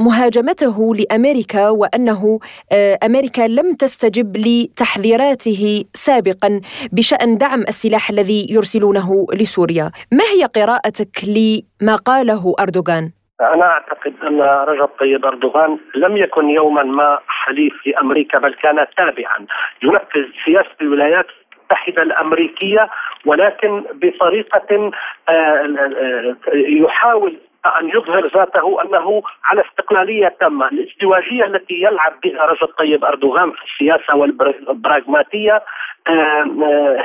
مهاجمته 0.00 0.94
لأمريكا 0.94 1.68
وأنه 1.68 2.38
آه، 2.72 2.98
أمريكا 3.02 3.42
لم 3.42 3.74
تستجب 3.74 4.36
لتحذيراته 4.36 5.84
سابقا 5.94 6.60
بشأن 6.92 7.38
دعم 7.38 7.62
السلاح 7.68 8.10
الذي 8.10 8.46
يرسلونه 8.50 9.26
لسوريا، 9.34 9.90
ما 10.12 10.24
هي 10.24 10.44
قراءتك 10.44 11.24
لما 11.28 11.96
قاله 11.96 12.54
أردوغان؟ 12.60 13.10
أنا 13.40 13.64
أعتقد 13.64 14.14
أن 14.22 14.40
رجب 14.40 14.88
طيب 15.00 15.26
أردوغان 15.26 15.78
لم 15.94 16.16
يكن 16.16 16.50
يوما 16.50 16.82
ما 16.82 17.18
حليف 17.28 17.86
لأمريكا 17.86 18.38
بل 18.38 18.54
كان 18.54 18.86
تابعا. 18.96 19.46
ينفذ 19.82 20.24
سياسة 20.44 20.76
الولايات 20.80 21.26
المتحدة 21.70 22.02
الأمريكية 22.02 22.88
ولكن 23.26 23.84
بطريقة 23.94 24.90
آه، 25.28 25.32
آه، 25.32 26.36
يحاول 26.54 27.36
أن 27.66 27.88
يظهر 27.88 28.26
ذاته 28.26 28.82
أنه 28.82 29.22
على 29.44 29.62
استقلالية 29.70 30.36
تامة 30.40 30.68
الازدواجية 30.68 31.44
التي 31.44 31.74
يلعب 31.74 32.12
بها 32.22 32.44
رجب 32.44 32.68
طيب 32.78 33.04
أردوغان 33.04 33.50
في 33.50 33.64
السياسة 33.64 34.16
والبراغماتية 34.16 35.62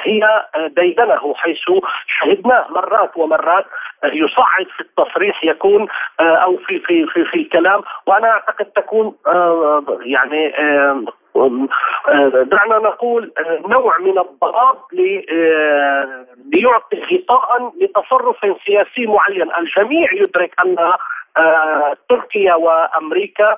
هي 0.03 0.45
ديدنه 0.77 1.33
حيث 1.35 1.57
شهدناه 2.07 2.65
مرات 2.69 3.17
ومرات 3.17 3.65
يصعد 4.03 4.67
في 4.77 4.79
التصريح 4.81 5.43
يكون 5.43 5.87
أو 6.19 6.57
في 6.57 6.79
في 6.79 7.05
في, 7.05 7.25
في 7.25 7.37
الكلام 7.37 7.81
وأنا 8.07 8.31
أعتقد 8.31 8.65
تكون 8.65 9.15
يعني 10.05 10.53
دعنا 12.43 12.77
نقول 12.77 13.33
نوع 13.71 13.97
من 13.99 14.19
الضراب 14.19 14.77
ليعطي 16.53 17.01
غطاء 17.11 17.73
لتصرف 17.81 18.37
سياسي 18.65 19.05
معين، 19.05 19.51
الجميع 19.59 20.13
يدرك 20.13 20.53
أن 20.65 20.93
تركيا 22.09 22.55
وأمريكا 22.55 23.57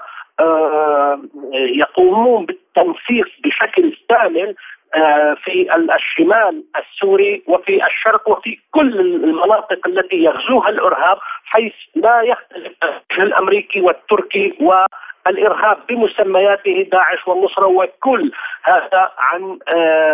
يقومون 1.54 2.46
بالتنسيق 2.46 3.28
بشكل 3.44 3.98
كامل 4.10 4.56
في 5.44 5.76
الشمال 5.96 6.64
السوري 6.80 7.44
وفي 7.48 7.86
الشرق 7.86 8.30
وفي 8.30 8.60
كل 8.72 9.00
المناطق 9.00 9.88
التي 9.88 10.16
يغزوها 10.16 10.70
الإرهاب 10.70 11.18
حيث 11.46 11.74
لا 11.96 12.22
يختلف 12.22 12.74
الأمريكي 13.20 13.82
والتركي 13.82 14.54
و 14.62 14.86
الإرهاب 15.28 15.78
بمسمياته 15.90 16.88
داعش 16.92 17.28
والنصره 17.28 17.66
وكل 17.68 18.32
هذا 18.64 19.12
عن 19.18 19.60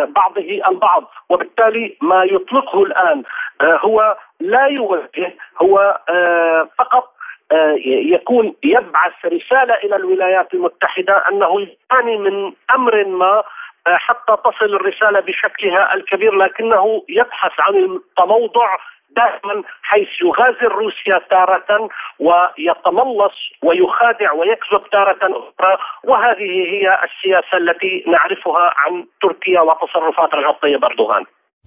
بعضه 0.08 0.62
البعض. 0.68 1.12
وبالتالي 1.30 1.98
ما 2.02 2.24
يطلقه 2.24 2.84
الآن 2.84 3.24
هو 3.62 4.18
لا 4.40 4.66
يوجه 4.66 5.34
هو 5.62 6.00
فقط 6.78 7.14
يكون 7.86 8.56
يبعث 8.64 9.14
رسالة 9.26 9.74
إلى 9.74 9.96
الولايات 9.96 10.54
المتحدة 10.54 11.24
أنه 11.32 11.68
يعاني 11.92 12.18
من 12.18 12.54
أمر 12.76 13.06
ما 13.06 13.44
حتى 13.88 14.38
تصل 14.46 14.66
الرسالة 14.76 15.20
بشكلها 15.20 15.94
الكبير 15.94 16.36
لكنه 16.36 17.04
يبحث 17.10 17.52
عن 17.60 17.76
التموضع 17.76 18.78
دائما 19.18 19.64
حيث 19.82 20.08
يغازل 20.22 20.68
روسيا 20.68 21.20
تارة 21.30 21.90
ويتملص 22.20 23.38
ويخادع 23.64 24.32
ويكذب 24.32 24.90
تارة 24.92 25.22
أخرى 25.24 25.78
وهذه 26.04 26.52
هي 26.74 27.00
السياسة 27.08 27.58
التي 27.58 28.04
نعرفها 28.08 28.74
عن 28.78 29.06
تركيا 29.22 29.62
وتصرفات 29.62 30.34
رجب 30.34 30.56
طيب 30.62 30.86
أردوغان 30.86 31.24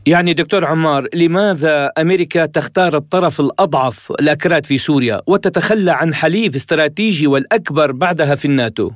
يعني 0.07 0.35
دكتور 0.35 0.65
عمار 0.65 1.03
لماذا 1.15 1.93
أمريكا 1.99 2.47
تختار 2.47 2.95
الطرف 2.95 3.41
الأضعف 3.41 4.13
الأكراد 4.21 4.67
في 4.67 4.79
سوريا 4.79 5.21
وتتخلى 5.29 5.91
عن 5.91 6.15
حليف 6.15 6.55
استراتيجي 6.55 7.27
والأكبر 7.27 7.93
بعدها 7.93 8.35
في 8.35 8.45
الناتو؟ 8.45 8.91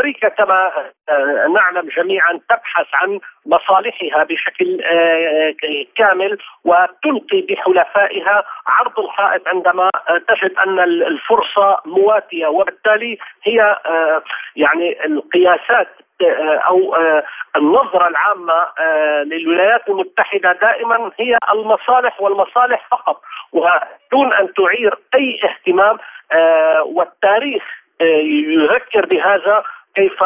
أمريكا 0.00 0.28
كما 0.28 0.70
نعلم 1.54 1.88
جميعا 1.96 2.40
تبحث 2.50 2.86
عن 2.94 3.20
مصالحها 3.46 4.24
بشكل 4.24 4.80
كامل 5.96 6.38
وتلقي 6.64 7.40
بحلفائها. 7.40 8.44
عرض 8.66 9.00
الحائط 9.00 9.48
عندما 9.48 9.90
تجد 10.28 10.58
أن 10.58 10.80
الفرصة 10.80 11.78
مواتية 11.84 12.46
وبالتالي 12.46 13.18
هي 13.44 13.76
يعني 14.56 15.04
القياسات 15.04 15.88
أو 16.66 16.96
النظرة 17.56 18.08
العامة 18.08 18.66
للولايات 19.24 19.88
المتحدة 19.88 20.52
دائما 20.52 21.10
هي 21.20 21.38
المصالح 21.52 22.20
والمصالح 22.20 22.86
فقط 22.90 23.22
ودون 23.52 24.32
أن 24.32 24.54
تعير 24.54 24.98
أي 25.14 25.40
اهتمام 25.44 25.98
والتاريخ 26.84 27.62
يذكر 28.00 29.06
بهذا 29.06 29.64
كيف 29.94 30.24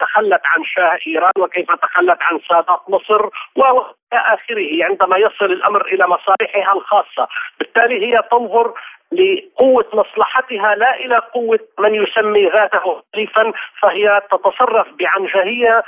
تخلت 0.00 0.40
عن 0.44 0.64
شاه 0.64 0.98
إيران 1.06 1.32
وكيف 1.38 1.72
تخلت 1.72 2.18
عن 2.20 2.40
سادات 2.48 2.80
مصر 2.88 3.28
والى 3.56 3.84
آخره 4.12 4.84
عندما 4.84 5.16
يصل 5.16 5.44
الأمر 5.44 5.86
إلى 5.86 6.06
مصالحها 6.06 6.72
الخاصة، 6.72 7.28
بالتالي 7.58 8.06
هي 8.06 8.22
تنظر 8.30 8.74
لقوة 9.12 9.86
مصلحتها 9.92 10.74
لا 10.74 10.94
إلى 10.94 11.16
قوة 11.16 11.58
من 11.78 11.94
يسمي 11.94 12.48
ذاته 12.48 13.02
حليفا 13.14 13.52
فهي 13.80 14.22
تتصرف 14.30 14.86
بعنجهية 14.98 15.82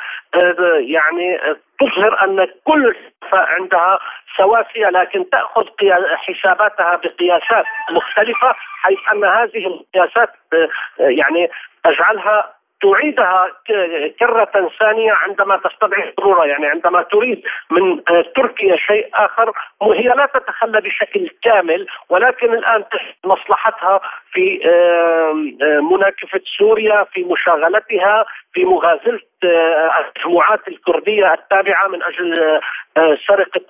يعني 0.78 1.40
تظهر 1.80 2.24
أن 2.24 2.46
كل 2.64 2.96
عندها 3.32 3.98
سواسية 4.36 4.86
لكن 4.86 5.30
تأخذ 5.30 5.66
حساباتها 6.16 6.96
بقياسات 6.96 7.64
مختلفة 7.90 8.54
حيث 8.82 8.98
أن 9.12 9.24
هذه 9.24 9.66
القياسات 9.66 10.30
يعني 10.98 11.50
تجعلها 11.84 12.54
تعيدها 12.82 13.50
كرة 14.20 14.70
ثانية 14.80 15.12
عندما 15.12 15.56
تستدعي 15.56 16.12
ضرورة 16.20 16.44
يعني 16.46 16.66
عندما 16.66 17.02
تريد 17.02 17.42
من 17.70 18.04
تركيا 18.36 18.76
شيء 18.76 19.08
آخر 19.14 19.52
وهي 19.80 20.08
لا 20.08 20.28
تتخلى 20.34 20.80
بشكل 20.80 21.30
كامل 21.42 21.86
ولكن 22.08 22.52
الآن 22.54 22.84
مصلحتها 23.24 24.00
في 24.32 24.60
مناكفة 25.62 26.40
سوريا 26.58 27.04
في 27.04 27.24
مشاغلتها 27.24 28.24
في 28.52 28.64
مغازلة 28.64 29.20
المجموعات 29.44 30.68
الكردية 30.68 31.32
التابعة 31.32 31.88
من 31.88 32.02
أجل 32.02 32.60
سرقة 33.28 33.60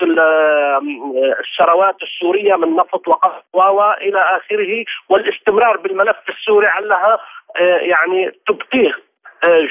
الثروات 1.40 1.96
السورية 2.02 2.56
من 2.56 2.76
نفط 2.76 3.08
وقهوة 3.08 3.94
إلى 3.94 4.20
آخره 4.20 4.84
والاستمرار 5.08 5.76
بالملف 5.76 6.16
السوري 6.28 6.66
علها 6.66 7.18
يعني 7.60 8.30
تبقيه 8.46 8.92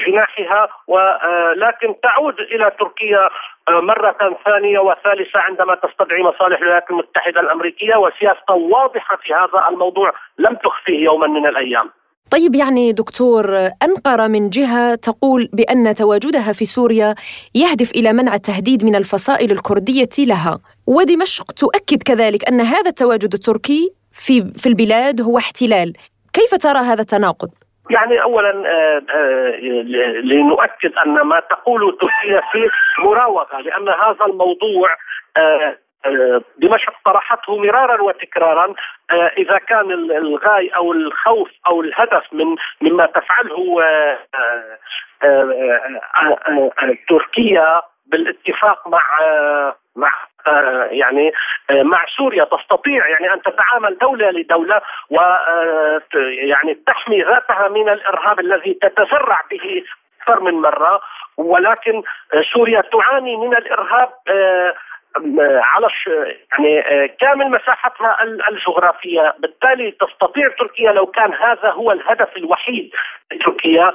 جناحها 0.06 0.68
ولكن 0.86 1.94
تعود 2.02 2.40
إلى 2.40 2.70
تركيا 2.80 3.28
مرة 3.68 4.16
ثانية 4.44 4.78
وثالثة 4.78 5.40
عندما 5.40 5.74
تستدعي 5.74 6.22
مصالح 6.22 6.58
الولايات 6.58 6.90
المتحدة 6.90 7.40
الأمريكية 7.40 7.96
وسياسة 7.96 8.54
واضحة 8.54 9.16
في 9.16 9.34
هذا 9.34 9.68
الموضوع 9.68 10.12
لم 10.38 10.54
تخفيه 10.54 11.04
يوما 11.04 11.26
من 11.26 11.46
الأيام. 11.46 11.90
طيب 12.30 12.54
يعني 12.54 12.92
دكتور 12.92 13.44
أنقرة 13.82 14.26
من 14.26 14.50
جهة 14.50 14.94
تقول 14.94 15.48
بأن 15.52 15.94
تواجدها 15.94 16.52
في 16.52 16.64
سوريا 16.64 17.14
يهدف 17.54 17.90
إلى 17.90 18.12
منع 18.12 18.34
التهديد 18.34 18.84
من 18.84 18.94
الفصائل 18.94 19.50
الكردية 19.50 20.08
لها. 20.18 20.58
ودمشق 20.86 21.52
تؤكد 21.52 22.02
كذلك 22.02 22.48
أن 22.48 22.60
هذا 22.60 22.88
التواجد 22.88 23.32
التركي 23.34 23.92
في, 24.12 24.52
في 24.56 24.66
البلاد 24.68 25.20
هو 25.20 25.38
احتلال. 25.38 25.92
كيف 26.32 26.54
ترى 26.54 26.78
هذا 26.78 27.00
التناقض؟ 27.00 27.48
يعني 27.90 28.22
اولا 28.22 28.52
لنؤكد 30.24 30.92
أن 31.06 31.20
ما 31.20 31.40
تقوله 31.40 31.92
تركيا 31.92 32.40
في 32.52 32.70
مراوغة 32.98 33.60
لأن 33.60 33.88
هذا 33.88 34.24
الموضوع 34.26 34.88
دمشق 36.58 36.92
طرحته 37.04 37.56
مرارا 37.56 38.02
وتكرارا 38.02 38.74
إذا 39.38 39.58
كان 39.58 39.90
الغاي 39.90 40.68
أو 40.68 40.92
الخوف 40.92 41.50
أو 41.66 41.80
الهدف 41.80 42.32
من 42.32 42.56
مما 42.80 43.06
تفعله 43.06 43.82
تركيا 47.08 47.82
بالاتفاق 48.12 48.88
مع 48.88 49.02
مع 49.96 50.12
يعني 50.90 51.32
مع 51.70 52.04
سوريا. 52.16 52.44
تستطيع 52.44 53.08
يعني 53.08 53.32
أن 53.34 53.42
تتعامل 53.42 53.98
دولة 53.98 54.30
لدولة 54.30 54.80
و 55.10 55.20
يعني 56.22 56.74
تحمي 56.86 57.22
ذاتها 57.22 57.68
من 57.68 57.88
الإرهاب 57.88 58.40
الذي 58.40 58.74
تتزرع 58.74 59.40
به 59.50 59.84
أكثر 60.20 60.40
من 60.40 60.54
مرة. 60.54 61.00
ولكن 61.36 62.02
سوريا 62.52 62.80
تعاني 62.80 63.36
من 63.36 63.56
الإرهاب 63.56 64.08
على 65.46 65.88
يعني 66.52 67.08
كامل 67.08 67.50
مساحتها 67.50 68.22
الجغرافية، 68.22 69.34
بالتالي 69.38 69.90
تستطيع 69.90 70.48
تركيا 70.58 70.92
لو 70.92 71.06
كان 71.06 71.34
هذا 71.34 71.70
هو 71.70 71.92
الهدف 71.92 72.36
الوحيد 72.36 72.90
لتركيا 73.32 73.92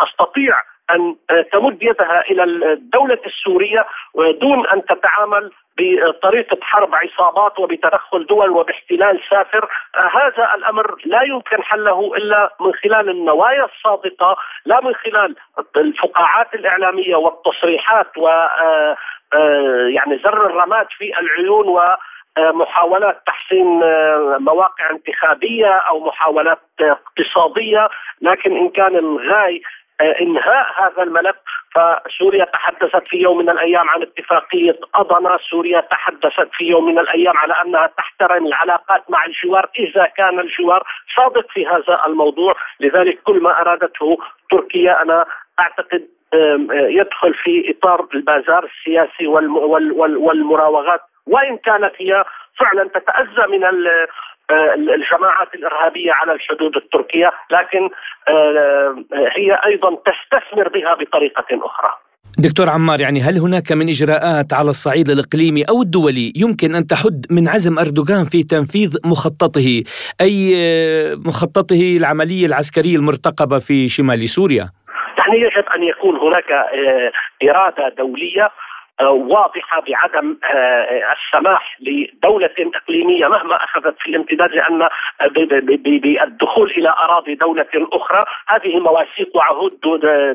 تستطيع 0.00 0.62
أن 0.94 1.16
تمد 1.52 1.82
يدها 1.82 2.20
إلى 2.30 2.44
الدولة 2.44 3.18
السورية 3.26 3.86
دون 4.40 4.66
أن 4.66 4.84
تتعامل 4.84 5.52
بطريقة 5.78 6.58
حرب 6.62 6.94
عصابات 6.94 7.58
وبتدخل 7.58 8.26
دول 8.26 8.50
وباحتلال 8.50 9.20
سافر. 9.30 9.68
هذا 9.96 10.54
الأمر 10.54 10.94
لا 11.04 11.22
يمكن 11.22 11.62
حله 11.62 12.16
إلا 12.16 12.52
من 12.60 12.72
خلال 12.72 13.08
النوايا 13.10 13.64
الصادقه 13.64 14.36
لا 14.66 14.80
من 14.80 14.94
خلال 14.94 15.36
الفقاعات 15.76 16.54
الإعلامية 16.54 17.16
والتصريحات 17.16 18.18
و 18.18 18.28
يعني 19.94 20.18
زر 20.24 20.46
الرماد 20.46 20.86
في 20.98 21.18
العيون 21.18 21.68
و 21.68 21.96
محاولات 22.38 23.22
تحسين 23.26 23.80
مواقع 24.38 24.90
انتخابية 24.90 25.72
أو 25.72 26.06
محاولات 26.06 26.60
اقتصادية. 26.80 27.88
لكن 28.22 28.56
إن 28.56 28.70
كان 28.70 28.96
الغاي 28.96 29.62
انهاء 30.00 30.66
هذا 30.76 31.02
الملف 31.02 31.36
فسوريا 31.74 32.44
تحدثت 32.44 33.08
في 33.08 33.16
يوم 33.16 33.38
من 33.38 33.50
الأيام 33.50 33.90
عن 33.90 34.02
اتفاقية 34.02 34.78
اضنا، 34.94 35.38
سوريا 35.50 35.80
تحدثت 35.80 36.48
في 36.52 36.64
يوم 36.64 36.86
من 36.86 36.98
الأيام 36.98 37.36
على 37.36 37.54
أنها 37.64 37.86
تحترم 37.86 38.46
العلاقات 38.46 39.10
مع 39.10 39.24
الجوار 39.24 39.68
إذا 39.78 40.06
كان 40.16 40.40
الجوار 40.40 40.82
صادق 41.16 41.50
في 41.50 41.66
هذا 41.66 42.00
الموضوع، 42.06 42.54
لذلك 42.80 43.22
كل 43.22 43.42
ما 43.42 43.60
أرادته 43.60 44.18
تركيا 44.50 45.02
أنا 45.02 45.24
أعتقد 45.60 46.08
يدخل 46.72 47.34
في 47.34 47.70
إطار 47.70 48.06
البازار 48.14 48.64
السياسي 48.64 49.26
والمراوغات. 49.26 51.00
وإن 51.26 51.56
كانت 51.56 51.92
هي 51.96 52.24
فعلا 52.58 52.88
تتأذى 52.88 53.46
من 53.48 53.64
الجماعات 54.74 55.54
الإرهابية 55.54 56.12
على 56.12 56.32
الحدود 56.32 56.76
التركية 56.76 57.30
لكن 57.50 57.90
هي 59.36 59.58
أيضا 59.66 59.96
تستثمر 60.06 60.68
بها 60.68 60.94
بطريقة 60.94 61.66
أخرى 61.66 61.90
دكتور 62.38 62.68
عمار 62.68 63.00
يعني 63.00 63.20
هل 63.20 63.38
هناك 63.38 63.72
من 63.72 63.88
إجراءات 63.88 64.52
على 64.52 64.70
الصعيد 64.70 65.08
الإقليمي 65.08 65.62
أو 65.62 65.82
الدولي 65.82 66.32
يمكن 66.36 66.74
أن 66.74 66.86
تحد 66.86 67.26
من 67.30 67.48
عزم 67.48 67.78
أردوغان 67.78 68.24
في 68.24 68.42
تنفيذ 68.42 68.98
مخططه 69.04 69.82
أي 70.20 70.54
مخططه 71.26 71.96
العملية 71.96 72.46
العسكرية 72.46 72.96
المرتقبة 72.96 73.58
في 73.58 73.88
شمال 73.88 74.28
سوريا؟ 74.28 74.70
يعني 75.18 75.36
يجب 75.40 75.64
أن 75.76 75.82
يكون 75.82 76.16
هناك 76.16 76.50
إرادة 77.42 77.94
دولية 77.98 78.48
واضحة 79.08 79.80
بعدم 79.80 80.36
آه، 80.44 81.12
السماح 81.12 81.76
لدولة 81.80 82.54
إقليمية 82.58 83.28
مهما 83.28 83.64
أخذت 83.64 83.94
في 83.98 84.10
الامتداد 84.10 84.50
لأن 84.50 84.88
بالدخول 85.20 86.70
إلى 86.70 86.88
أراضي 86.88 87.34
دولة 87.34 87.66
أخرى. 87.74 88.24
هذه 88.48 88.78
مواثيق 88.78 89.36
وعهود 89.36 89.80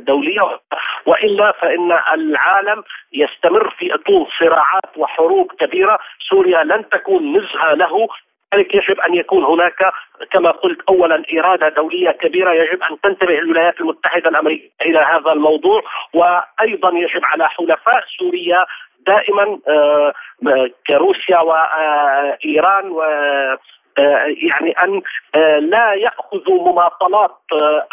دولية 0.07 0.59
وإلا 1.05 1.51
فإن 1.51 1.91
العالم 1.91 2.83
يستمر 3.13 3.69
في 3.69 3.97
طول 4.05 4.27
صراعات 4.39 4.97
وحروب 4.97 5.51
كبيرة. 5.59 5.99
سوريا 6.29 6.63
لن 6.63 6.89
تكون 6.89 7.37
نزهة 7.37 7.73
له. 7.73 8.07
لذلك 8.55 8.75
يجب 8.75 8.99
أن 8.99 9.13
يكون 9.15 9.43
هناك 9.43 9.91
كما 10.31 10.51
قلت 10.51 10.79
اولا 10.89 11.23
إرادة 11.37 11.69
دولية 11.69 12.11
كبيرة 12.11 12.53
يجب 12.53 12.83
أن 12.83 12.99
تنتبه 13.03 13.39
الولايات 13.39 13.81
المتحدة 13.81 14.29
الأمريكية 14.29 14.69
إلى 14.81 14.99
هذا 14.99 15.31
الموضوع 15.31 15.81
وأيضا 16.13 16.89
يجب 16.89 17.25
على 17.25 17.49
حلفاء 17.49 18.03
سوريا 18.19 18.65
دائما 19.07 19.59
آه، 19.67 20.13
كروسيا 20.87 21.39
وايران 21.39 22.91
آه، 23.01 23.57
يعني 23.97 24.71
أن 24.71 25.01
آه، 25.35 25.59
لا 25.59 25.93
ياخذوا 25.93 26.71
مماطلات 26.71 27.37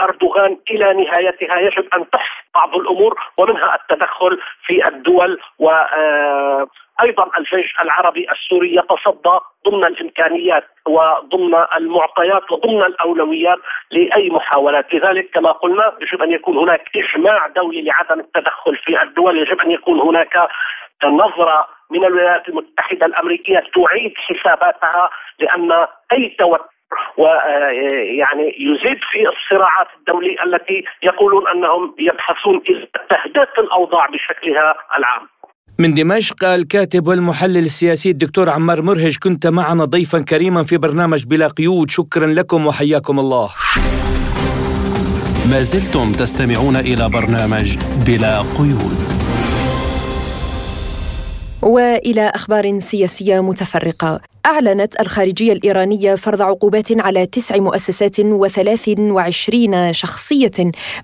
أردوغان 0.01 0.59
إلى 0.71 1.05
نهايتها. 1.05 1.59
يجب 1.59 1.89
أن 1.95 2.11
تحفظ 2.11 2.43
بعض 2.55 2.77
الأمور 2.77 3.19
ومنها 3.37 3.75
التدخل 3.75 4.41
في 4.67 4.89
الدول 4.89 5.41
و 5.59 5.71
أيضا 7.03 7.31
الجيش 7.39 7.75
العربي 7.81 8.27
السوري 8.33 8.77
يتصدى 8.77 9.39
ضمن 9.69 9.85
الإمكانيات 9.85 10.65
وضمن 10.87 11.65
المعطيات 11.77 12.53
وضمن 12.53 12.83
الأولويات 12.83 13.59
لأي 13.91 14.31
محاولات، 14.31 14.95
لذلك 14.95 15.31
كما 15.31 15.53
قلنا 15.53 15.93
يجب 16.01 16.23
أن 16.23 16.33
يكون 16.33 16.57
هناك 16.57 16.91
إجماع 16.97 17.47
دولي 17.47 17.83
لعدم 17.83 18.21
التدخل 18.21 18.77
في 18.77 19.03
الدول، 19.03 19.39
يجب 19.39 19.61
أن 19.61 19.71
يكون 19.71 20.01
هناك 20.01 20.49
نظرة 21.05 21.67
من 21.93 22.05
الولايات 22.05 22.49
المتحدة 22.49 23.07
الأمريكية 23.07 23.61
تعيد 23.75 24.13
حساباتها 24.27 25.11
لأن 25.41 25.71
أي 26.13 26.37
توتر 26.39 26.73
ويعني 27.19 28.47
يزيد 28.69 29.01
في 29.11 29.21
الصراعات 29.35 29.87
الدولية 29.99 30.37
التي 30.47 30.85
يقولون 31.03 31.49
أنهم 31.49 31.95
يبحثون 31.99 32.63
تهدئة 33.11 33.55
الأوضاع 33.59 34.07
بشكلها 34.07 34.75
العام. 34.99 35.29
من 35.79 35.95
دمشق 35.95 36.45
الكاتب 36.45 37.07
والمحلل 37.09 37.65
السياسي 37.71 38.11
الدكتور 38.11 38.51
عمار 38.51 38.83
مرهج 38.83 39.17
كنت 39.23 39.47
معنا 39.47 39.85
ضيفا 39.85 40.25
كريما 40.31 40.63
في 40.63 40.77
برنامج 40.77 41.27
بلا 41.27 41.49
قيود. 41.49 41.91
شكرا 41.91 42.27
لكم 42.27 42.67
وحياكم 42.67 43.19
الله. 43.19 43.49
ما 45.51 45.61
زلتم 45.63 46.13
تستمعون 46.13 46.77
إلى 46.77 47.05
برنامج 47.17 47.69
بلا 48.07 48.35
قيود. 48.59 49.22
وإلى 51.63 52.27
أخبار 52.35 52.79
سياسية 52.79 53.41
متفرقة. 53.41 54.32
أعلنت 54.47 55.01
الخارجية 55.01 55.53
الإيرانية 55.53 56.15
فرض 56.15 56.43
عقوبات 56.43 57.01
على 57.01 57.27
تسع 57.27 57.57
مؤسسات 57.57 58.21
وثلاث 58.21 58.91
وعشرين 58.99 59.93
شخصية 59.93 60.51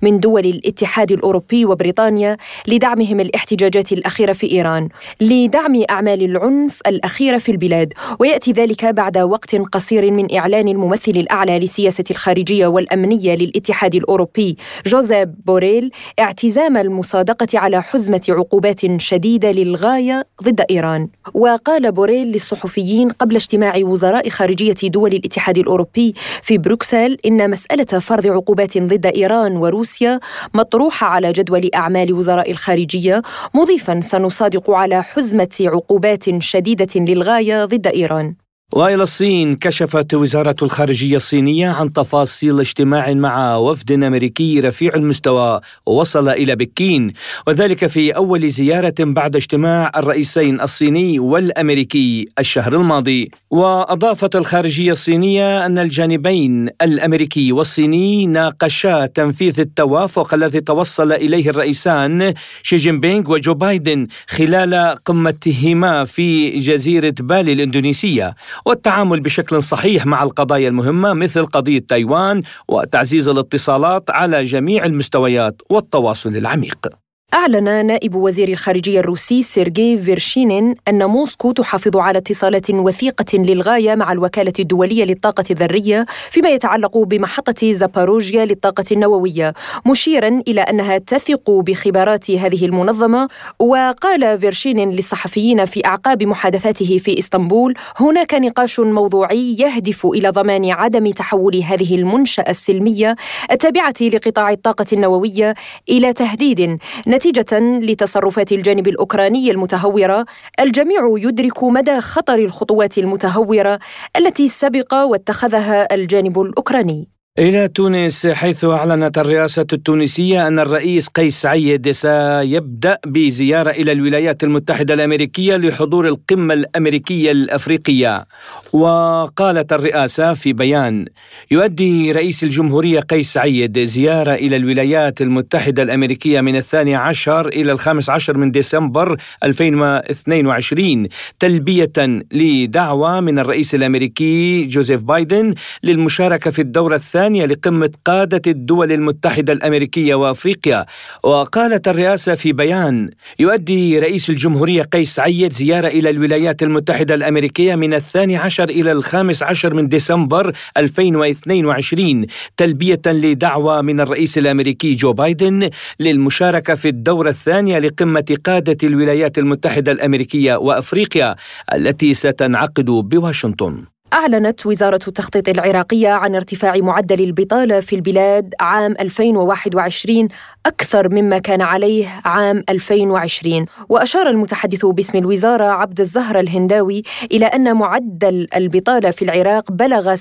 من 0.03 0.21
دول 0.21 0.47
الاتحاد 0.47 1.13
الأوروبي 1.13 1.65
وبريطانيا 1.65 2.37
لدعمهم 2.69 3.21
الاحتجاجات 3.21 3.93
الأخيرة 3.93 4.33
في 4.33 4.53
إيران 4.53 4.89
لدعم 5.21 5.83
أعمال 5.91 6.23
العنف 6.23 6.81
الأخيرة 6.87 7.39
في 7.39 7.53
البلاد. 7.53 7.93
ويأتي 8.19 8.53
ذلك 8.53 8.85
بعد 8.85 9.19
وقت 9.19 9.55
قصير 9.55 10.11
من 10.11 10.35
إعلان 10.37 10.69
الممثل 10.69 11.13
الأعلى 11.13 11.59
لسياسة 11.59 12.05
الخارجية 12.11 12.67
والأمنية 12.67 13.35
للاتحاد 13.35 13.95
الأوروبي 13.95 14.57
جوزيف 14.87 15.29
بوريل 15.47 15.91
اعتزام 16.21 16.77
المصادقة 16.77 17.59
على 17.59 17.83
حزمة 17.83 18.21
عقوبات 18.29 19.01
شديدة 19.01 19.51
للغاية 19.51 20.27
ضد 20.43 20.65
إيران. 20.71 21.09
وقال 21.35 21.93
بوريل 21.93 22.27
للصحفيين 22.33 23.11
قبل 23.11 23.28
قبل 23.29 23.37
اجتماع 23.37 23.77
وزراء 23.77 24.29
خارجية 24.29 24.75
دول 24.83 25.13
الاتحاد 25.13 25.59
الأوروبي 25.59 26.15
في 26.43 26.59
بروكسل 26.59 27.19
إن 27.27 27.51
مسألة 27.51 27.85
فرض 27.85 28.27
عقوبات 28.27 28.79
ضد 28.79 29.07
إيران 29.07 29.57
وروسيا 29.57 30.21
مطروحة 30.55 31.07
على 31.07 31.33
جدول 31.33 31.71
أعمال 31.75 32.13
وزراء 32.13 32.51
الخارجية 32.51 33.23
مضيفا 33.55 34.01
سنصادق 34.01 34.71
على 34.71 35.03
حزمة 35.03 35.57
عقوبات 35.61 36.43
شديدة 36.43 36.89
للغاية 36.97 37.65
ضد 37.65 37.87
إيران. 37.87 38.48
والى 38.73 39.03
الصين 39.03 39.57
كشفت 39.57 40.15
وزارة 40.15 40.57
الخارجية 40.63 41.17
الصينية 41.17 41.69
عن 41.69 41.93
تفاصيل 41.93 42.61
اجتماع 42.61 43.15
مع 43.15 43.57
وفد 43.57 43.93
أمريكي 43.93 44.61
رفيع 44.61 44.95
المستوى 44.95 45.61
وصل 45.87 46.29
إلى 46.29 46.57
بكين 46.57 47.13
وذلك 47.47 47.87
في 47.87 48.17
أول 48.17 48.49
زيارة 48.51 48.95
بعد 49.01 49.37
اجتماع 49.37 49.91
الرئيسين 49.97 50.61
الصيني 50.61 51.19
والأمريكي 51.19 52.29
الشهر 52.39 52.77
الماضي. 52.77 53.31
وأضافت 53.51 54.37
الخارجية 54.37 54.93
الصينية 54.93 55.67
أن 55.67 55.79
الجانبين 55.79 56.69
الأمريكي 56.83 57.53
والصيني 57.53 58.27
ناقشا 58.27 59.07
تنفيذ 59.07 59.61
التوافق 59.61 60.35
الذي 60.35 60.61
توصل 60.61 61.13
إليه 61.13 61.51
الرئيسان 61.51 62.35
شي 62.63 62.77
جين 62.77 63.01
بينغ 63.01 63.33
وجو 63.33 63.55
بايدن 63.55 64.07
خلال 64.27 64.99
قمتهما 65.05 66.05
في 66.05 66.59
جزيرة 66.59 67.15
بالي 67.21 67.53
الإندونيسية. 67.53 68.35
والتعامل 68.65 69.21
بشكل 69.21 69.63
صحيح 69.63 70.07
مع 70.07 70.23
القضايا 70.23 70.69
المهمة 70.69 71.13
مثل 71.13 71.47
قضية 71.47 71.79
تايوان 71.89 72.43
وتعزيز 72.69 73.29
الاتصالات 73.29 74.11
على 74.11 74.45
جميع 74.45 74.85
المستويات 74.85 75.63
والتواصل 75.71 76.37
العميق. 76.37 77.08
أعلن 77.35 77.87
نائب 77.87 78.15
وزير 78.15 78.49
الخارجية 78.49 79.01
الروسي 79.01 79.43
سيرجي 79.43 79.99
فيرشينين 79.99 80.75
أن 80.89 81.05
موسكو 81.05 81.53
تحافظ 81.53 81.97
على 81.97 82.19
اتصالات 82.19 82.71
وثيقة 82.71 83.39
للغاية 83.39 83.95
مع 83.95 84.13
الوكالة 84.13 84.53
الدولية 84.59 85.05
للطاقة 85.05 85.45
الذرية 85.51 86.07
فيما 86.31 86.49
يتعلق 86.49 86.99
بمحطة 86.99 87.73
زاباروجيا 87.73 88.45
للطاقة 88.45 88.85
النووية 88.93 89.55
مشيرا 89.87 90.43
إلى 90.49 90.61
أنها 90.61 90.99
تثق 90.99 91.51
بخبرات 91.51 92.31
هذه 92.31 92.65
المنظمة. 92.67 93.29
وقال 93.59 94.39
فيرشينين 94.39 94.91
للصحفيين 94.91 95.65
في 95.65 95.87
أعقاب 95.87 96.23
محادثاته 96.23 96.99
في 96.99 97.19
إسطنبول 97.19 97.75
هناك 97.97 98.35
نقاش 98.35 98.81
موضوعي 98.81 99.57
يهدف 99.59 100.07
إلى 100.07 100.29
ضمان 100.31 100.71
عدم 100.71 101.11
تحول 101.11 101.57
هذه 101.57 101.95
المنشأة 101.95 102.51
السلمية 102.51 103.17
التابعة 103.51 103.95
لقطاع 104.01 104.51
الطاقة 104.51 104.87
النووية 104.93 105.55
إلى 105.89 106.13
تهديد. 106.13 106.79
نتيجة 107.19 107.61
لتصرفات 107.61 108.53
الجانب 108.53 108.89
الأوكراني 108.89 109.51
المتهورة 109.51 110.27
الجميع 110.61 111.15
يدرك 111.17 111.65
مدى 111.65 112.01
خطر 112.01 112.35
الخطوات 112.35 112.99
المتهورة 112.99 113.79
التي 114.17 114.49
سبق 114.49 114.95
واتخذها 114.95 115.95
الجانب 115.95 116.41
الأوكراني. 116.41 117.18
إلى 117.39 117.69
تونس 117.69 118.27
حيث 118.27 118.65
أعلنت 118.65 119.19
الرئاسة 119.19 119.67
التونسية 119.73 120.47
أن 120.47 120.59
الرئيس 120.59 121.09
قيس 121.09 121.41
سعيد 121.41 121.91
سيبدأ 121.91 122.99
بزيارة 123.07 123.71
إلى 123.71 123.93
الولايات 123.93 124.45
المتحدة 124.45 124.95
الأمريكية 124.95 125.57
لحضور 125.57 126.09
القمة 126.09 126.55
الأمريكية 126.55 127.33
الأفريقية. 127.33 128.27
وقالت 128.73 129.73
الرئاسة 129.73 130.35
في 130.35 130.53
بيان 130.53 131.05
يؤدي 131.51 132.13
رئيس 132.13 132.43
الجمهورية 132.45 133.01
قيس 133.01 133.33
سعيد 133.33 133.79
زيارة 133.79 134.35
إلى 134.35 134.57
الولايات 134.57 135.21
المتحدة 135.21 135.83
الأمريكية 135.83 136.41
من 136.41 136.57
الثاني 136.57 136.95
عشر 136.95 137.49
إلى 137.49 137.73
الخامس 137.73 138.11
عشر 138.11 138.37
من 138.37 138.51
ديسمبر 138.51 139.17
2022 139.45 141.09
تلبية 141.39 141.93
لدعوة 142.33 143.21
من 143.21 143.39
الرئيس 143.39 143.75
الأمريكي 143.75 144.65
جوزيف 144.65 145.03
بايدن 145.03 145.55
للمشاركة 145.83 146.51
في 146.51 146.63
الدورة 146.63 146.95
الثانية 146.95 147.28
الثانية 147.29 147.47
لقمة 147.47 147.91
قادة 148.05 148.43
الدول 148.47 148.93
المتحدة 148.93 149.53
الأمريكية 149.53 150.15
وأفريقيا. 150.15 150.87
وقالت 151.23 151.89
الرئاسة 151.89 152.35
في 152.35 152.53
بيان 152.53 153.11
يؤدي 153.39 153.99
رئيس 153.99 154.31
الجمهورية 154.31 154.83
قيس 154.83 155.15
سعيد 155.15 155.53
زيارة 155.53 155.89
إلى 155.89 156.11
الولايات 156.11 156.63
المتحدة 156.63 157.15
الأمريكية 157.15 157.75
من 157.75 157.95
الثاني 157.95 158.37
عشر 158.37 158.69
إلى 158.69 158.93
الخامس 158.93 159.43
عشر 159.43 159.75
من 159.75 159.89
ديسمبر 159.89 160.53
2022 160.77 162.27
تلبية 162.57 163.03
لدعوة 163.07 163.83
من 163.83 164.01
الرئيس 164.01 164.39
الأمريكي 164.39 164.95
جو 164.95 165.13
بايدن 165.13 165.71
للمشاركة 166.01 166.75
في 166.75 166.89
الدورة 166.89 167.31
الثانية 167.31 167.79
لقمة 167.79 168.37
قادة 168.45 168.89
الولايات 168.89 169.39
المتحدة 169.39 169.93
الأمريكية 169.93 170.57
وأفريقيا 170.57 171.37
التي 171.75 172.15
ستنعقد 172.15 172.85
بواشنطن. 172.85 173.98
أعلنت 174.13 174.67
وزارة 174.67 175.01
التخطيط 175.09 175.49
العراقية 175.49 176.09
عن 176.09 176.35
ارتفاع 176.35 176.77
معدل 176.77 177.21
البطالة 177.25 177.81
في 177.81 177.97
البلاد 177.97 178.55
عام 178.61 178.95
2021 179.01 180.29
أكثر 180.67 181.09
مما 181.09 181.39
كان 181.39 181.63
عليه 181.63 182.09
عام 182.25 182.65
2020 182.69 183.67
وأشار 183.89 184.29
المتحدث 184.29 184.87
باسم 184.87 185.19
الوزارة 185.19 185.65
عبد 185.65 186.01
الزهر 186.01 186.41
الهنداوي 186.41 187.03
إلى 187.33 187.47
أن 187.47 187.77
معدل 187.77 188.49
البطالة 188.57 189.11
في 189.11 189.23
العراق 189.23 189.73
بلغ 189.73 190.15
16.5% 190.15 190.21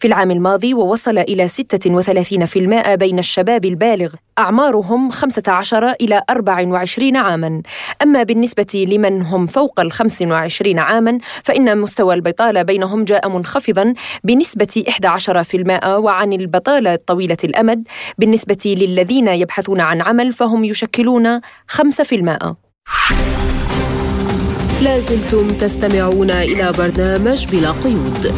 في 0.00 0.04
العام 0.04 0.30
الماضي 0.30 0.74
ووصل 0.74 1.18
إلى 1.18 1.48
36% 1.48 2.94
بين 2.94 3.18
الشباب 3.18 3.64
البالغ. 3.64 4.14
أعمارهم 4.38 5.10
15 5.10 5.90
إلى 5.90 6.22
24 6.30 7.16
عاما. 7.16 7.62
أما 8.02 8.22
بالنسبة 8.22 8.86
لمن 8.90 9.22
هم 9.22 9.46
فوق 9.46 9.80
ال 9.80 9.92
25 9.92 10.78
عاما 10.78 11.18
فإن 11.44 11.78
مستوى 11.78 12.14
البطالة 12.14 12.62
بينهم 12.62 13.04
جاء 13.04 13.28
منخفضا 13.28 13.94
بنسبة 14.24 14.84
11% 14.88 15.86
وعن 15.86 16.32
البطالة 16.32 16.98
طويلة 17.06 17.36
الأمد 17.44 17.82
بالنسبة 18.18 18.58
للذين 18.66 19.28
يبحثون 19.28 19.80
عن 19.80 20.02
عمل 20.02 20.32
فهم 20.32 20.64
يشكلون 20.64 21.40
5%. 21.40 21.42
لازلتم 24.82 25.48
تستمعون 25.48 26.30
إلى 26.30 26.72
برنامج 26.78 27.46
بلا 27.46 27.70
قيود. 27.70 28.32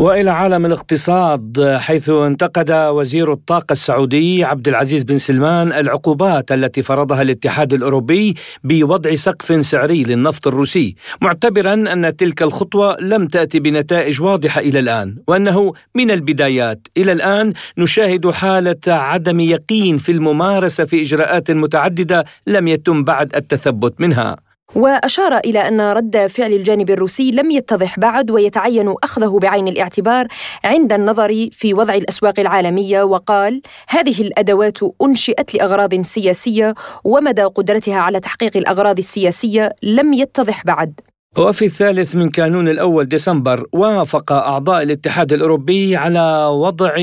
وإلى 0.00 0.30
عالم 0.30 0.66
الاقتصاد 0.66 1.76
حيث 1.76 2.10
انتقد 2.10 2.70
وزير 2.70 3.32
الطاقة 3.32 3.72
السعودي 3.72 4.44
عبد 4.44 4.68
العزيز 4.68 5.02
بن 5.02 5.18
سلمان 5.18 5.72
العقوبات 5.72 6.52
التي 6.52 6.82
فرضها 6.82 7.22
الاتحاد 7.22 7.72
الأوروبي 7.72 8.34
بوضع 8.64 9.14
سقف 9.14 9.66
سعري 9.66 10.02
للنفط 10.02 10.46
الروسي 10.46 10.94
معتبرا 11.20 11.74
أن 11.74 12.16
تلك 12.16 12.42
الخطوة 12.42 12.96
لم 13.00 13.26
تأتي 13.26 13.60
بنتائج 13.60 14.22
واضحة 14.22 14.60
إلى 14.60 14.78
الآن 14.78 15.16
وأنه 15.28 15.72
من 15.94 16.10
البدايات. 16.10 16.88
إلى 16.96 17.12
الآن 17.12 17.52
نشاهد 17.78 18.30
حالة 18.30 18.80
عدم 18.86 19.40
يقين 19.40 19.96
في 19.96 20.12
الممارسة 20.12 20.84
في 20.84 21.02
إجراءات 21.02 21.50
متعددة 21.50 22.24
لم 22.46 22.68
يتم 22.68 23.04
بعد 23.04 23.36
التثبت 23.36 24.00
منها. 24.00 24.36
وأشار 24.74 25.36
إلى 25.38 25.68
أن 25.68 25.80
رد 25.80 26.26
فعل 26.26 26.52
الجانب 26.52 26.90
الروسي 26.90 27.30
لم 27.30 27.50
يتضح 27.50 27.98
بعد 27.98 28.30
ويتعين 28.30 28.94
أخذه 29.02 29.38
بعين 29.42 29.68
الاعتبار 29.68 30.26
عند 30.64 30.92
النظر 30.92 31.48
في 31.52 31.74
وضع 31.74 31.94
الأسواق 31.94 32.40
العالمية 32.40 33.02
وقال 33.02 33.62
هذه 33.88 34.20
الأدوات 34.20 34.78
أنشئت 35.02 35.54
لأغراض 35.54 36.00
سياسية 36.02 36.74
ومدى 37.04 37.42
قدرتها 37.42 37.96
على 37.96 38.20
تحقيق 38.20 38.56
الأغراض 38.56 38.98
السياسية 38.98 39.74
لم 39.82 40.12
يتضح 40.12 40.64
بعد. 40.64 41.00
وفي 41.38 41.64
الثالث 41.64 42.14
من 42.14 42.30
كانون 42.30 42.68
الأول 42.68 43.04
ديسمبر 43.04 43.66
وافق 43.72 44.32
أعضاء 44.32 44.82
الاتحاد 44.82 45.32
الأوروبي 45.32 45.96
على 45.96 46.46
وضع 46.52 46.96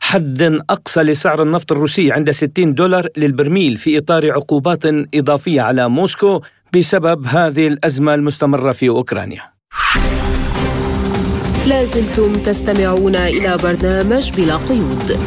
حد 0.00 0.60
أقصى 0.70 1.00
لسعر 1.00 1.42
النفط 1.42 1.72
الروسي 1.72 2.12
عند 2.12 2.30
60 2.30 2.74
دولار 2.74 3.08
للبرميل 3.16 3.76
في 3.76 3.98
إطار 3.98 4.32
عقوبات 4.32 4.82
إضافية 5.14 5.60
على 5.60 5.88
موسكو 5.88 6.40
بسبب 6.74 7.26
هذه 7.26 7.66
الأزمة 7.66 8.14
المستمرة 8.14 8.72
في 8.72 8.88
أوكرانيا. 8.88 9.42
لازلتم 11.66 12.32
تستمعون 12.32 13.16
إلى 13.16 13.56
برنامج 13.62 14.32
بلا 14.36 14.56
قيود. 14.56 15.18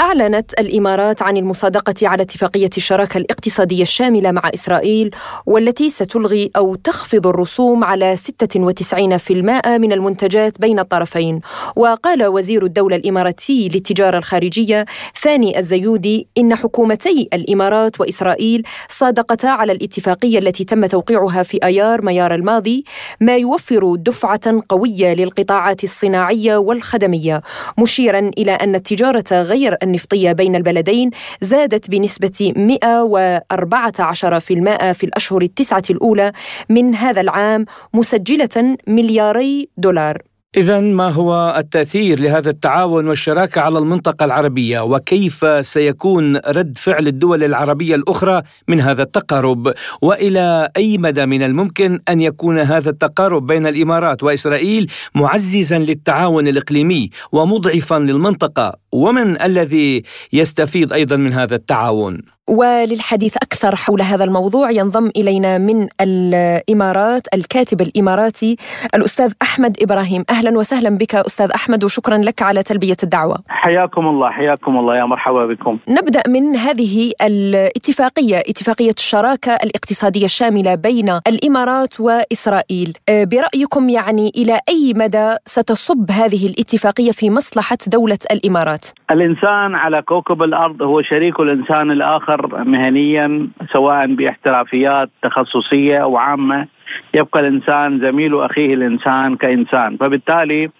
أعلنت 0.00 0.52
الإمارات 0.58 1.22
عن 1.22 1.36
المصادقة 1.36 1.94
على 2.02 2.22
اتفاقية 2.22 2.70
الشراكة 2.76 3.18
الاقتصادية 3.18 3.82
الشاملة 3.82 4.30
مع 4.30 4.50
إسرائيل 4.54 5.10
والتي 5.46 5.90
ستلغي 5.90 6.50
أو 6.56 6.74
تخفض 6.74 7.26
الرسوم 7.26 7.84
على 7.84 8.16
96% 8.16 9.32
من 9.66 9.92
المنتجات 9.92 10.60
بين 10.60 10.78
الطرفين. 10.78 11.40
وقال 11.76 12.26
وزير 12.26 12.64
الدولة 12.64 12.96
الإماراتي 12.96 13.68
للتجارة 13.68 14.18
الخارجية 14.18 14.86
ثاني 15.22 15.58
الزيودي 15.58 16.28
إن 16.38 16.54
حكومتي 16.54 17.28
الإمارات 17.32 18.00
وإسرائيل 18.00 18.62
صادقتا 18.88 19.46
على 19.46 19.72
الاتفاقية 19.72 20.38
التي 20.38 20.64
تم 20.64 20.86
توقيعها 20.86 21.42
في 21.42 21.58
أيار 21.64 22.02
ميار 22.04 22.34
الماضي 22.34 22.84
ما 23.20 23.36
يوفر 23.36 23.94
دفعة 23.94 24.62
قوية 24.68 25.14
للقطاعات 25.14 25.84
الصناعية 25.84 26.56
والخدمية 26.56 27.42
مشيرا 27.78 28.30
إلى 28.38 28.52
أن 28.52 28.74
التجارة 28.74 29.24
غير 29.32 29.76
النفطية 29.90 30.32
بين 30.32 30.56
البلدين 30.56 31.10
زادت 31.40 31.90
بنسبة 31.90 32.52
114% 32.56 34.92
في 34.92 35.04
الأشهر 35.04 35.42
التسعة 35.42 35.82
الأولى 35.90 36.32
من 36.68 36.94
هذا 36.94 37.20
العام 37.20 37.66
مسجلة 37.94 38.76
ملياري 38.86 39.68
دولار. 39.76 40.29
إذا 40.56 40.80
ما 40.80 41.08
هو 41.08 41.54
التأثير 41.56 42.20
لهذا 42.20 42.50
التعاون 42.50 43.08
والشراكة 43.08 43.60
على 43.60 43.78
المنطقة 43.78 44.24
العربية؟ 44.24 44.80
وكيف 44.80 45.66
سيكون 45.66 46.36
رد 46.36 46.78
فعل 46.78 47.08
الدول 47.08 47.44
العربية 47.44 47.94
الأخرى 47.94 48.42
من 48.68 48.80
هذا 48.80 49.02
التقارب؟ 49.02 49.74
وإلى 50.02 50.68
أي 50.76 50.98
مدى 50.98 51.26
من 51.26 51.42
الممكن 51.42 52.00
أن 52.08 52.20
يكون 52.20 52.58
هذا 52.58 52.90
التقارب 52.90 53.46
بين 53.46 53.66
الإمارات 53.66 54.22
وإسرائيل 54.22 54.90
معززا 55.14 55.78
للتعاون 55.78 56.48
الإقليمي 56.48 57.10
ومضعفا 57.32 57.98
للمنطقة؟ 57.98 58.76
ومن 58.92 59.42
الذي 59.42 60.02
يستفيد 60.32 60.92
أيضا 60.92 61.16
من 61.16 61.32
هذا 61.32 61.54
التعاون؟ 61.54 62.22
وللحديث 62.50 63.36
أكثر 63.36 63.76
حول 63.76 64.02
هذا 64.02 64.24
الموضوع 64.24 64.70
ينضم 64.70 65.10
إلينا 65.16 65.58
من 65.58 65.88
الإمارات 66.00 67.26
الكاتب 67.34 67.80
الإماراتي 67.80 68.56
الأستاذ 68.94 69.32
أحمد 69.42 69.76
إبراهيم. 69.82 70.24
أهلا 70.30 70.58
وسهلا 70.58 70.98
بك 70.98 71.14
أستاذ 71.14 71.50
أحمد 71.50 71.84
وشكرا 71.84 72.18
لك 72.18 72.42
على 72.42 72.62
تلبية 72.62 72.96
الدعوة. 73.02 73.36
حياكم 73.48 74.06
الله 74.06 74.30
حياكم 74.30 74.78
الله 74.78 74.96
يا 74.96 75.04
مرحبا 75.04 75.46
بكم. 75.46 75.78
نبدأ 75.88 76.22
من 76.28 76.56
هذه 76.56 77.12
الاتفاقية 77.22 78.38
اتفاقية 78.38 78.94
الشراكة 78.98 79.52
الاقتصادية 79.52 80.24
الشاملة 80.24 80.74
بين 80.74 81.20
الإمارات 81.28 82.00
وإسرائيل. 82.00 82.92
برأيكم 83.08 83.88
يعني 83.88 84.32
إلى 84.36 84.60
أي 84.68 84.92
مدى 84.96 85.34
ستصب 85.46 86.10
هذه 86.10 86.46
الاتفاقية 86.46 87.10
في 87.10 87.30
مصلحة 87.30 87.78
دولة 87.86 88.18
الإمارات؟ 88.30 88.86
الإنسان 89.10 89.74
على 89.74 90.02
كوكب 90.02 90.42
الأرض 90.42 90.82
هو 90.82 91.02
شريك 91.02 91.40
الإنسان 91.40 91.90
الآخر 91.90 92.39
مهنيا 92.46 93.48
سواء 93.72 94.06
باحترافيات 94.06 95.10
تخصصية 95.22 95.98
أو 95.98 96.16
عامة 96.16 96.66
يبقى 97.14 97.40
الإنسان 97.40 97.98
زميل 97.98 98.40
أخيه 98.40 98.74
الإنسان 98.74 99.36
كإنسان. 99.36 99.96
فبالتالي 99.96 100.70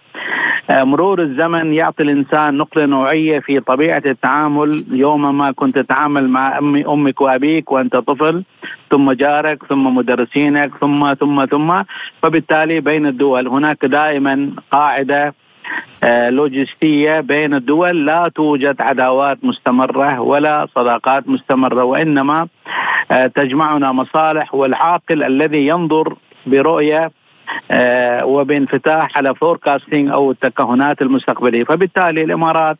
آه، 0.71 0.85
مرور 0.85 1.23
الزمن 1.23 1.75
يعطي 1.75 2.03
الإنسان 2.03 2.57
نقلة 2.57 2.87
نوعية 2.87 3.39
في 3.39 3.61
طبيعة 3.61 4.03
التعامل. 4.07 4.85
يوم 4.93 5.39
ما 5.39 5.53
كنت 5.53 5.79
تتعامل 5.79 6.29
مع 6.29 6.59
امي 6.59 6.87
أمك 6.87 7.21
وأبيك 7.21 7.73
وأنت 7.73 7.97
طفل 7.97 8.45
ثم 8.91 9.13
جارك 9.13 9.65
ثم 9.65 9.95
مدرسينك 9.95 10.71
ثم 10.81 11.15
ثم 11.15 11.45
ثم 11.45 11.83
فبالتالي 12.23 12.81
بين 12.81 13.07
الدول. 13.07 13.49
هناك 13.49 13.85
دائما 13.85 14.51
قاعدة 14.71 15.35
آه، 16.05 16.31
لوجستية 16.31 17.21
بين 17.21 17.55
الدول 17.55 18.07
لا 18.07 18.31
توجد 18.35 18.81
عداوات 18.81 19.39
مستمرة 19.45 20.21
ولا 20.21 20.67
صداقات 20.75 21.29
مستمرة 21.29 21.85
وإنما 21.85 22.49
آه، 23.11 23.27
تجمعنا 23.27 23.93
مصالح 23.93 24.55
والعاقل 24.55 25.23
الذي 25.23 25.67
ينظر 25.67 26.17
برؤية 26.47 27.11
آه، 27.71 28.25
وبانفتاح 28.25 29.19
على 29.19 29.35
فوركاستنج 29.35 30.11
أو 30.11 30.31
التكهنات 30.31 31.03
المستقبلية. 31.03 31.65
فبالتالي 31.65 32.25
الإمارات 32.25 32.79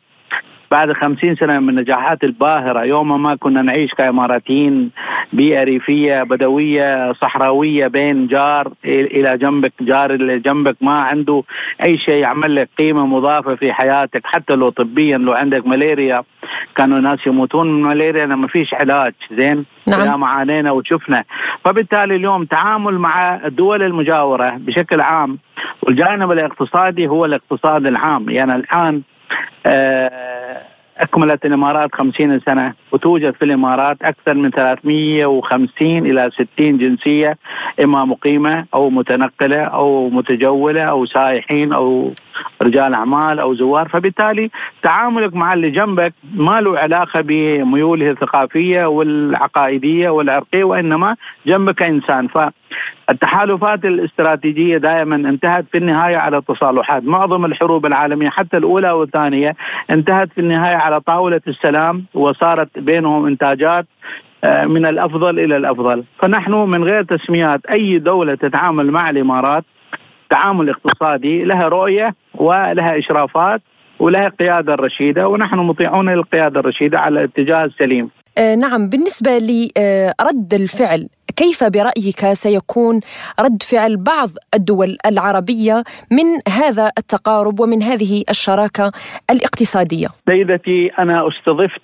بعد 0.71 0.93
خمسين 0.93 1.35
سنة 1.35 1.59
من 1.59 1.69
النجاحات 1.69 2.23
الباهرة 2.23 2.83
يوم 2.83 3.23
ما 3.23 3.35
كنا 3.35 3.61
نعيش 3.61 3.91
كإماراتيين 3.91 4.91
بيئة 5.33 5.63
ريفية 5.63 6.23
بدوية 6.23 7.13
صحراوية 7.13 7.87
بين 7.87 8.27
جار 8.27 8.71
إلى 8.85 9.37
جنبك 9.37 9.73
جار 9.81 10.13
اللي 10.13 10.39
جنبك 10.39 10.75
ما 10.81 11.01
عنده 11.01 11.43
أي 11.83 11.97
شيء 11.97 12.15
يعمل 12.15 12.55
لك 12.55 12.69
قيمة 12.77 13.05
مضافة 13.05 13.55
في 13.55 13.73
حياتك 13.73 14.21
حتى 14.25 14.53
لو 14.53 14.69
طبيا 14.69 15.17
لو 15.17 15.33
عندك 15.33 15.67
ملاريا 15.67 16.23
كانوا 16.75 16.97
الناس 16.97 17.27
يموتون 17.27 17.67
من 17.67 17.91
الملاريا 17.91 18.25
ما 18.25 18.47
فيش 18.47 18.73
علاج 18.73 19.13
زين؟ 19.31 19.65
نعم. 19.87 20.07
يا 20.07 20.15
معانينا 20.15 20.71
وشفنا. 20.71 21.23
فبالتالي 21.65 22.15
اليوم 22.15 22.45
تعامل 22.45 22.99
مع 22.99 23.35
الدول 23.45 23.83
المجاورة 23.83 24.57
بشكل 24.57 25.01
عام 25.01 25.37
والجانب 25.81 26.31
الاقتصادي 26.31 27.07
هو 27.07 27.25
الاقتصاد 27.25 27.85
العام. 27.85 28.29
يعني 28.29 28.55
الآن 28.55 29.01
أكملت 30.97 31.45
الإمارات 31.45 31.95
خمسين 31.95 32.39
سنة 32.39 32.73
وتوجد 32.91 33.33
في 33.33 33.45
الإمارات 33.45 33.97
أكثر 34.01 34.33
من 34.33 34.49
350 34.49 35.97
إلى 35.97 36.29
60 36.33 36.77
جنسية 36.77 37.37
إما 37.83 38.05
مقيمة 38.05 38.65
أو 38.73 38.89
متنقلة 38.89 39.63
أو 39.63 40.09
متجولة 40.09 40.83
أو 40.83 41.05
سائحين 41.05 41.73
أو 41.73 42.13
رجال 42.61 42.93
أعمال 42.93 43.39
أو 43.39 43.53
زوار. 43.53 43.87
فبالتالي 43.87 44.49
تعاملك 44.83 45.35
مع 45.35 45.53
اللي 45.53 45.69
جنبك 45.69 46.13
ما 46.33 46.61
له 46.61 46.79
علاقة 46.79 47.21
بميوله 47.21 48.11
الثقافية 48.11 48.85
والعقائدية 48.85 50.09
والعرقية 50.09 50.63
وإنما 50.63 51.15
جنبك 51.45 51.81
إنسان. 51.83 52.27
فالتحالفات 53.07 53.85
الاستراتيجية 53.85 54.77
دائما 54.77 55.15
انتهت 55.15 55.65
في 55.71 55.77
النهاية 55.77 56.17
على 56.17 56.41
تصالحات 56.47 57.03
معظم 57.03 57.45
الحروب 57.45 57.85
العالمية 57.85 58.29
حتى 58.29 58.57
الأولى 58.57 58.91
والثانية 58.91 59.55
انتهت 59.91 60.29
في 60.33 60.41
النهاية 60.41 60.75
على 60.75 60.99
طاولة 61.01 61.41
السلام 61.47 62.05
وصارت 62.13 62.79
بينهم 62.79 63.27
إنتاجات 63.27 63.85
آه، 64.43 64.65
من 64.65 64.85
الأفضل 64.85 65.39
إلى 65.39 65.57
الأفضل، 65.57 66.03
فنحن 66.19 66.53
من 66.53 66.83
غير 66.83 67.03
تسميات 67.03 67.65
أي 67.65 67.99
دولة 67.99 68.35
تتعامل 68.35 68.91
مع 68.91 69.09
الإمارات 69.09 69.63
تعامل 70.29 70.69
اقتصادي 70.69 71.43
لها 71.43 71.67
رؤية 71.67 72.15
ولها 72.35 72.99
إشرافات 72.99 73.61
ولها 73.99 74.29
قيادة 74.29 74.75
رشيدة 74.75 75.27
ونحن 75.27 75.57
مطيعون 75.57 76.09
للقيادة 76.09 76.59
الرشيدة 76.59 76.99
على 76.99 77.19
الاتجاه 77.19 77.65
السليم. 77.65 78.09
آه 78.37 78.55
نعم 78.55 78.89
بالنسبة 78.89 79.37
لرد 79.37 80.53
الفعل 80.53 81.07
كيف 81.37 81.63
برأيك 81.63 82.33
سيكون 82.33 82.99
رد 83.39 83.63
فعل 83.63 83.97
بعض 83.97 84.29
الدول 84.53 84.97
العربية 85.05 85.83
من 86.11 86.53
هذا 86.61 86.91
التقارب 86.97 87.59
ومن 87.59 87.83
هذه 87.83 88.23
الشراكة 88.29 88.91
الاقتصادية؟ 89.31 90.07
سيدتي 90.29 90.91
أنا 90.99 91.27
استضفت 91.27 91.81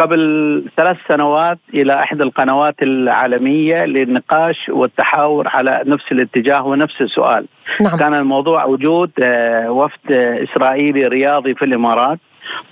قبل 0.00 0.64
ثلاث 0.76 0.96
سنوات 1.08 1.58
إلى 1.74 2.02
إحدى 2.02 2.22
القنوات 2.22 2.74
العالمية 2.82 3.84
للنقاش 3.84 4.56
والتحاور 4.68 5.48
على 5.48 5.82
نفس 5.86 6.04
الاتجاه 6.12 6.66
ونفس 6.66 7.00
السؤال. 7.00 7.46
نعم. 7.80 7.96
كان 7.96 8.14
الموضوع 8.14 8.64
وجود 8.64 9.10
آه، 9.22 9.70
وفد 9.70 10.12
إسرائيلي 10.50 11.06
رياضي 11.06 11.54
في 11.54 11.64
الإمارات 11.64 12.18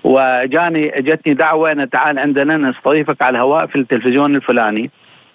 وجاني 0.05 0.93
جتني 0.97 1.35
دعوة 1.35 1.73
أن 1.73 1.91
تعال 1.91 2.19
عندنا 2.19 2.57
نستضيفك 2.57 3.23
على 3.23 3.39
الهواء 3.39 3.67
في 3.67 3.77
التلفزيون 3.77 4.37
الفلاني. 4.37 4.91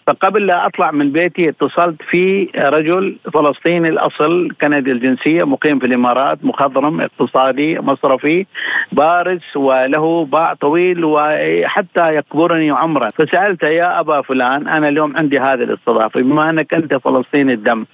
فقبل 0.07 0.47
لا 0.47 0.65
أطلع 0.65 0.91
من 0.91 1.11
بيتي 1.11 1.49
اتصلت 1.49 2.01
في 2.09 2.49
رجل 2.55 3.17
فلسطيني 3.33 3.89
الأصل 3.89 4.51
كندي 4.61 4.91
الجنسية 4.91 5.43
مقيم 5.43 5.79
في 5.79 5.85
الإمارات 5.85 6.45
مخضرم 6.45 7.01
اقتصادي 7.01 7.79
مصرفي 7.79 8.45
بارز 8.91 9.41
وله 9.55 10.25
باع 10.25 10.53
طويل 10.53 11.05
وحتى 11.05 12.15
يكبرني 12.15 12.71
عمرا 12.71 13.09
فسالته 13.09 13.67
يا 13.67 13.99
أبا 13.99 14.21
فلان 14.21 14.67
أنا 14.67 14.89
اليوم 14.89 15.17
عندي 15.17 15.39
هذه 15.39 15.63
الاستضافة 15.63 16.21
بما 16.21 16.49
أنك 16.49 16.73
أنت 16.73 16.93
فلسطيني 16.95 17.53
الدم 17.53 17.85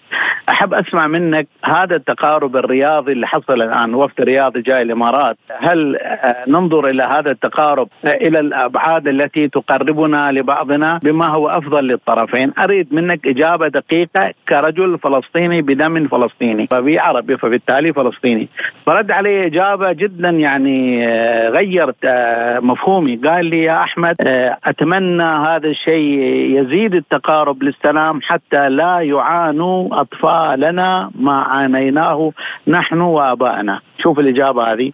أحب 0.50 0.74
أسمع 0.74 1.08
منك 1.08 1.48
هذا 1.66 1.96
التقارب 1.96 2.56
الرياضي 2.56 3.12
اللي 3.12 3.28
حصل 3.28 3.62
الآن 3.62 3.94
وفد 3.94 4.22
رياضي 4.22 4.62
جاي 4.62 4.82
الإمارات. 4.82 5.38
هل 5.60 6.00
ننظر 6.48 6.90
إلى 6.90 7.04
هذا 7.04 7.32
التقارب 7.32 7.88
إلى 8.06 8.40
الأبعاد 8.40 9.08
التي 9.08 9.48
تقربنا 9.48 10.32
لبعضنا 10.32 11.00
بما 11.04 11.28
هو 11.28 11.50
أفضل 11.50 11.88
للطرفين 12.08 12.54
أريد 12.60 12.94
منك 12.94 13.28
إجابة 13.28 13.68
دقيقة 13.68 14.34
كرجل 14.50 14.98
فلسطيني 14.98 15.62
بدم 15.62 16.08
فلسطيني 16.08 16.68
فبي 16.72 17.00
عربي 17.00 17.38
فبالتالي 17.38 17.94
فلسطيني. 17.94 18.48
فرد 18.86 19.12
علي 19.12 19.46
إجابة 19.46 19.92
جدا 19.92 20.30
يعني 20.30 21.08
آه، 21.08 21.50
غيرت 21.50 22.06
آه، 22.06 22.60
مفهومي. 22.60 23.16
قال 23.16 23.46
لي 23.46 23.64
يا 23.64 23.84
أحمد 23.84 24.16
آه، 24.22 24.58
أتمنى 24.66 25.24
هذا 25.24 25.68
الشيء 25.68 26.20
يزيد 26.60 26.96
التقارب 26.96 27.64
للسلام 27.64 28.20
حتى 28.24 28.70
لا 28.70 29.00
يعانوا 29.00 30.02
أطفالنا 30.02 31.12
ما 31.16 31.42
عانيناه 31.42 32.32
نحن 32.68 33.02
وابائنا 33.02 33.80
شوف 34.04 34.20
الإجابة 34.20 34.74
هذه. 34.74 34.92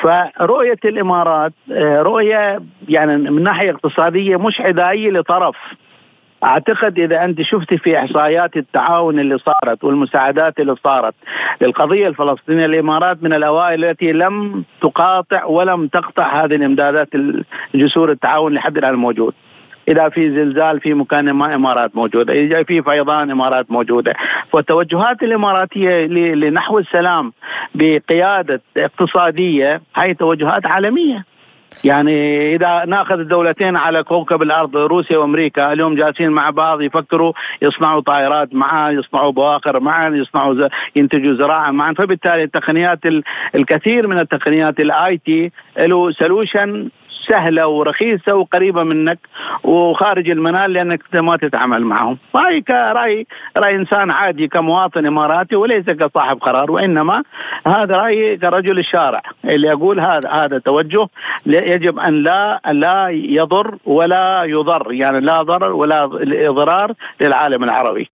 فرؤية 0.00 0.78
الإمارات 0.84 1.52
رؤية 1.80 2.60
يعني 2.88 3.16
من 3.16 3.42
ناحية 3.42 3.70
اقتصادية 3.70 4.36
مش 4.36 4.60
عدائية 4.60 5.10
لطرف. 5.10 5.56
أعتقد 6.44 6.98
إذا 6.98 7.24
أنت 7.24 7.42
شفتي 7.42 7.78
في 7.78 7.98
إحصائيات 7.98 8.56
التعاون 8.56 9.20
اللي 9.20 9.38
صارت 9.38 9.84
والمساعدات 9.84 10.60
اللي 10.60 10.76
صارت 10.76 11.14
للقضية 11.60 12.08
الفلسطينية 12.08 12.66
الإمارات 12.66 13.22
من 13.22 13.32
الأوائل 13.32 13.84
التي 13.84 14.12
لم 14.12 14.64
تقاطع 14.80 15.44
ولم 15.44 15.86
تقطع 15.86 16.44
هذه 16.44 16.54
الإمدادات 16.54 17.08
الجسور 17.74 18.10
التعاون 18.10 18.54
لحد 18.54 18.76
الآن 18.76 18.94
موجود. 18.94 19.34
إذا 19.88 20.08
في 20.08 20.30
زلزال 20.30 20.80
في 20.80 20.94
مكان 20.94 21.30
ما 21.30 21.54
إمارات 21.54 21.96
موجودة، 21.96 22.32
إذا 22.32 22.62
في 22.62 22.82
فيضان 22.82 23.30
إمارات 23.30 23.70
موجودة، 23.70 24.14
والتوجهات 24.52 25.22
الإماراتية 25.22 26.06
لنحو 26.34 26.78
السلام 26.78 27.32
بقيادة 27.74 28.60
اقتصادية 28.76 29.80
هي 29.96 30.14
توجهات 30.14 30.66
عالمية. 30.66 31.24
يعني 31.84 32.54
إذا 32.54 32.84
نأخذ 32.84 33.18
الدولتين 33.18 33.76
على 33.76 34.02
كوكب 34.02 34.42
الأرض 34.42 34.76
روسيا 34.76 35.18
وأمريكا 35.18 35.72
اليوم 35.72 35.94
جالسين 35.94 36.30
مع 36.30 36.50
بعض 36.50 36.82
يفكروا 36.82 37.32
يصنعوا 37.62 38.00
طائرات 38.00 38.54
معا 38.54 38.90
يصنعوا 38.90 39.32
بواخر 39.32 39.80
معا 39.80 40.08
يصنعوا 40.08 40.68
ينتجوا 40.96 41.34
زراعة 41.34 41.70
معا. 41.70 41.92
فبالتالي 41.92 42.42
التقنيات 42.42 42.98
الكثير 43.54 44.06
من 44.06 44.18
التقنيات 44.18 44.80
ال 44.80 45.18
IT 45.18 45.50
له 45.78 46.12
solution 46.12 46.88
سهلة 47.28 47.66
ورخيصة 47.66 48.34
وقريبة 48.34 48.82
منك 48.82 49.18
وخارج 49.64 50.30
المنال 50.30 50.72
لأنك 50.72 51.02
ما 51.14 51.36
تتعامل 51.36 51.84
معهم. 51.84 52.18
رايي 52.34 52.60
كراي 52.60 53.26
راي 53.56 53.76
إنسان 53.76 54.10
عادي 54.10 54.48
كمواطن 54.48 55.06
إماراتي 55.06 55.56
وليس 55.56 55.90
كصاحب 55.90 56.38
قرار 56.38 56.70
وإنما 56.70 57.22
هذا 57.66 57.96
رايي 57.96 58.36
كرجل 58.36 58.78
الشارع 58.78 59.22
اللي 59.44 59.68
يقول 59.68 60.00
هذا 60.00 60.30
هذا 60.30 60.58
توجه 60.58 61.06
يجب 61.46 61.98
أن 61.98 62.22
لا 62.22 62.60
لا 62.72 63.08
يضر 63.08 63.74
ولا 63.84 64.44
يضر 64.44 64.92
يعني 64.92 65.20
لا 65.20 65.42
ضرر 65.42 65.72
ولا 65.72 66.04
إضرار 66.48 66.92
للعالم 67.20 67.64
العربي. 67.64 68.08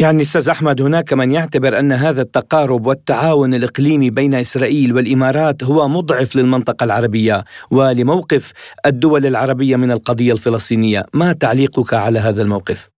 يعني 0.00 0.20
أستاذ 0.20 0.50
أحمد 0.50 0.82
هناك 0.82 1.12
من 1.12 1.32
يعتبر 1.32 1.78
أن 1.78 1.92
هذا 1.92 2.22
التقارب 2.22 2.86
والتعاون 2.86 3.54
الإقليمي 3.54 4.10
بين 4.10 4.34
إسرائيل 4.34 4.94
والإمارات 4.94 5.64
هو 5.64 5.88
مضعف 5.88 6.36
للمنطقة 6.36 6.84
العربية 6.84 7.44
ولموقف 7.70 8.52
الدول 8.86 9.26
العربية 9.26 9.76
من 9.76 9.90
القضية 9.90 10.32
الفلسطينية، 10.32 11.02
ما 11.14 11.32
تعليقك 11.32 11.94
على 11.94 12.18
هذا 12.18 12.42
الموقف؟ 12.42 12.88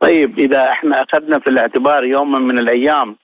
طيب 0.00 0.38
إذا 0.38 0.62
إحنا 0.72 1.02
أخذنا 1.02 1.38
في 1.38 1.50
الاعتبار 1.50 2.04
يوما 2.04 2.38
من 2.38 2.58
الأيام 2.58 3.16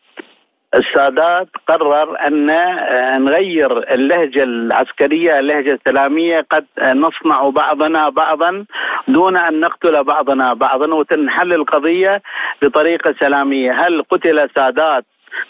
السادات 0.75 1.49
قرر 1.68 2.27
أن 2.27 2.51
آه، 2.51 3.18
نغير 3.18 3.95
اللهجة 3.95 4.43
العسكرية 4.43 5.39
اللهجة 5.39 5.72
السلامية 5.72 6.47
قد 6.51 6.66
نصنع 6.83 7.49
بعضنا 7.49 8.09
بعضا 8.09 8.64
دون 9.09 9.37
أن 9.37 9.61
نقتل 9.61 10.05
بعضنا 10.05 10.55
بعضا 10.55 10.95
وتنحل 10.95 11.53
القضية 11.53 12.22
بطريقة 12.62 13.14
سلامية، 13.20 13.87
هل 13.87 14.03
قتل 14.11 14.49
سادات 14.55 15.05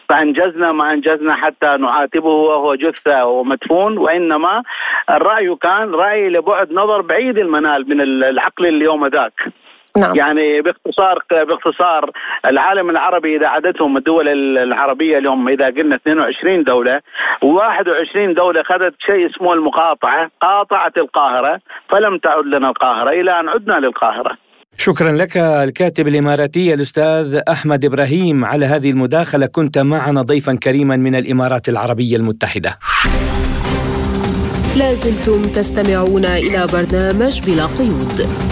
فأنجزنا 0.09 0.72
ما 0.72 0.93
أنجزنا 0.93 1.35
حتى 1.35 1.77
نعاتبه 1.81 2.29
وهو 2.29 2.75
جثة 2.75 3.25
ومدفون 3.25 3.99
وإنما 3.99 4.62
الرأي 5.11 5.57
كان 5.62 5.95
رأي 5.95 6.29
لبعد 6.29 6.72
نظر 6.72 7.01
بعيد 7.01 7.39
المنال 7.39 7.89
من 7.89 8.01
العقل 8.01 8.66
اليوم 8.66 9.07
ذاك. 9.07 9.33
نعم. 9.99 10.16
يعني 10.16 10.61
باختصار 10.62 11.18
باختصار 11.30 12.11
العالم 12.45 12.90
العربي 12.90 13.36
إذا 13.36 13.47
عددهم 13.47 13.97
الدول 13.97 14.28
العربية 14.59 15.18
اليوم 15.18 15.49
إذا 15.49 15.66
قلنا 15.66 15.97
22 15.97 16.64
دولة 16.64 17.01
و21 17.45 18.36
دولة 18.36 18.61
اخذت 18.61 18.95
شيء 18.99 19.30
اسمه 19.30 19.53
المقاطعة 19.53 20.30
قاطعت 20.42 20.97
القاهرة 20.97 21.61
فلم 21.90 22.18
تعد 22.18 22.45
لنا 22.45 22.68
القاهرة 22.68 23.11
إلى 23.11 23.40
أن 23.40 23.49
عدنا 23.49 23.74
للقاهرة 23.74 24.36
شكرا 24.76 25.12
لك 25.12 25.36
الكاتب 25.36 26.09
الإماراتي 26.09 26.74
الأستاذ 26.74 27.40
أحمد 27.49 27.84
إبراهيم 27.84 28.45
على 28.45 28.66
هذه 28.66 28.90
المداخلة 28.90 29.47
كنت 29.47 29.78
معنا 29.78 30.22
ضيفا 30.22 30.55
كريما 30.55 30.97
من 30.97 31.14
الإمارات 31.14 31.68
العربية 31.68 32.16
المتحدة. 32.16 32.78
لازلتم 34.78 35.42
تستمعون 35.42 36.24
إلى 36.24 36.66
برنامج 36.72 37.34
بلا 37.47 37.66
قيود. 37.78 38.45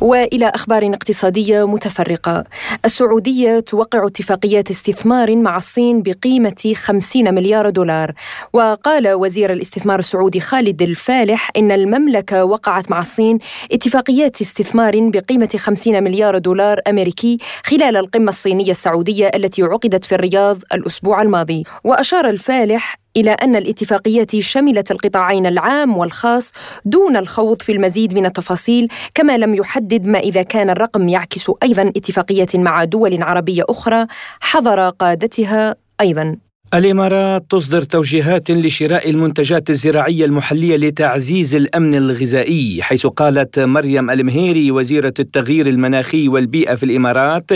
وإلى 0.00 0.48
أخبار 0.48 0.94
اقتصادية 0.94 1.66
متفرقة. 1.66 2.44
السعودية 2.84 3.60
توقع 3.60 4.06
اتفاقيات 4.06 4.70
استثمار 4.70 5.36
مع 5.36 5.56
الصين 5.56 6.02
بقيمة 6.02 6.74
50 6.74 7.34
مليار 7.34 7.70
دولار، 7.70 8.12
وقال 8.52 9.12
وزير 9.12 9.52
الاستثمار 9.52 9.98
السعودي 9.98 10.40
خالد 10.40 10.82
الفالح 10.82 11.50
إن 11.56 11.72
المملكة 11.72 12.44
وقعت 12.44 12.90
مع 12.90 12.98
الصين 12.98 13.38
اتفاقيات 13.72 14.40
استثمار 14.40 15.10
بقيمة 15.10 15.50
50 15.56 16.04
مليار 16.04 16.38
دولار 16.38 16.80
أمريكي 16.88 17.38
خلال 17.64 17.96
القمة 17.96 18.28
الصينية 18.28 18.70
السعودية 18.70 19.30
التي 19.34 19.62
عقدت 19.62 20.04
في 20.04 20.14
الرياض 20.14 20.58
الأسبوع 20.74 21.22
الماضي، 21.22 21.64
وأشار 21.84 22.28
الفالح 22.28 23.05
إلى 23.16 23.30
أن 23.30 23.56
الاتفاقية 23.56 24.26
شملت 24.38 24.90
القطاعين 24.90 25.46
العام 25.46 25.96
والخاص 25.96 26.52
دون 26.84 27.16
الخوض 27.16 27.62
في 27.62 27.72
المزيد 27.72 28.14
من 28.14 28.26
التفاصيل 28.26 28.88
كما 29.14 29.38
لم 29.38 29.54
يحدد 29.54 30.04
ما 30.04 30.18
إذا 30.18 30.42
كان 30.42 30.70
الرقم 30.70 31.08
يعكس 31.08 31.50
أيضا 31.62 31.82
اتفاقية 31.82 32.46
مع 32.54 32.84
دول 32.84 33.22
عربية 33.22 33.64
أخرى 33.68 34.06
حضر 34.40 34.88
قادتها 34.88 35.76
أيضا. 36.00 36.36
الإمارات 36.74 37.50
تصدر 37.50 37.82
توجيهات 37.82 38.50
لشراء 38.50 39.10
المنتجات 39.10 39.70
الزراعية 39.70 40.24
المحلية 40.24 40.76
لتعزيز 40.76 41.54
الأمن 41.54 41.94
الغذائي 41.94 42.82
حيث 42.82 43.06
قالت 43.06 43.58
مريم 43.58 44.10
المهيري 44.10 44.70
وزيرة 44.70 45.14
التغيير 45.18 45.66
المناخي 45.66 46.28
والبيئة 46.28 46.74
في 46.74 46.82
الإمارات 46.82 47.50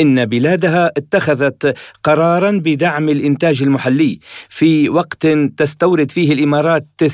إن 0.00 0.24
بلادها 0.24 0.92
اتخذت 0.96 1.74
قرارا 2.02 2.50
بدعم 2.50 3.08
الإنتاج 3.08 3.62
المحلي 3.62 4.18
في 4.48 4.88
وقت 4.88 5.26
تستورد 5.56 6.10
فيه 6.10 6.32
الإمارات 6.32 6.86
90% 7.02 7.06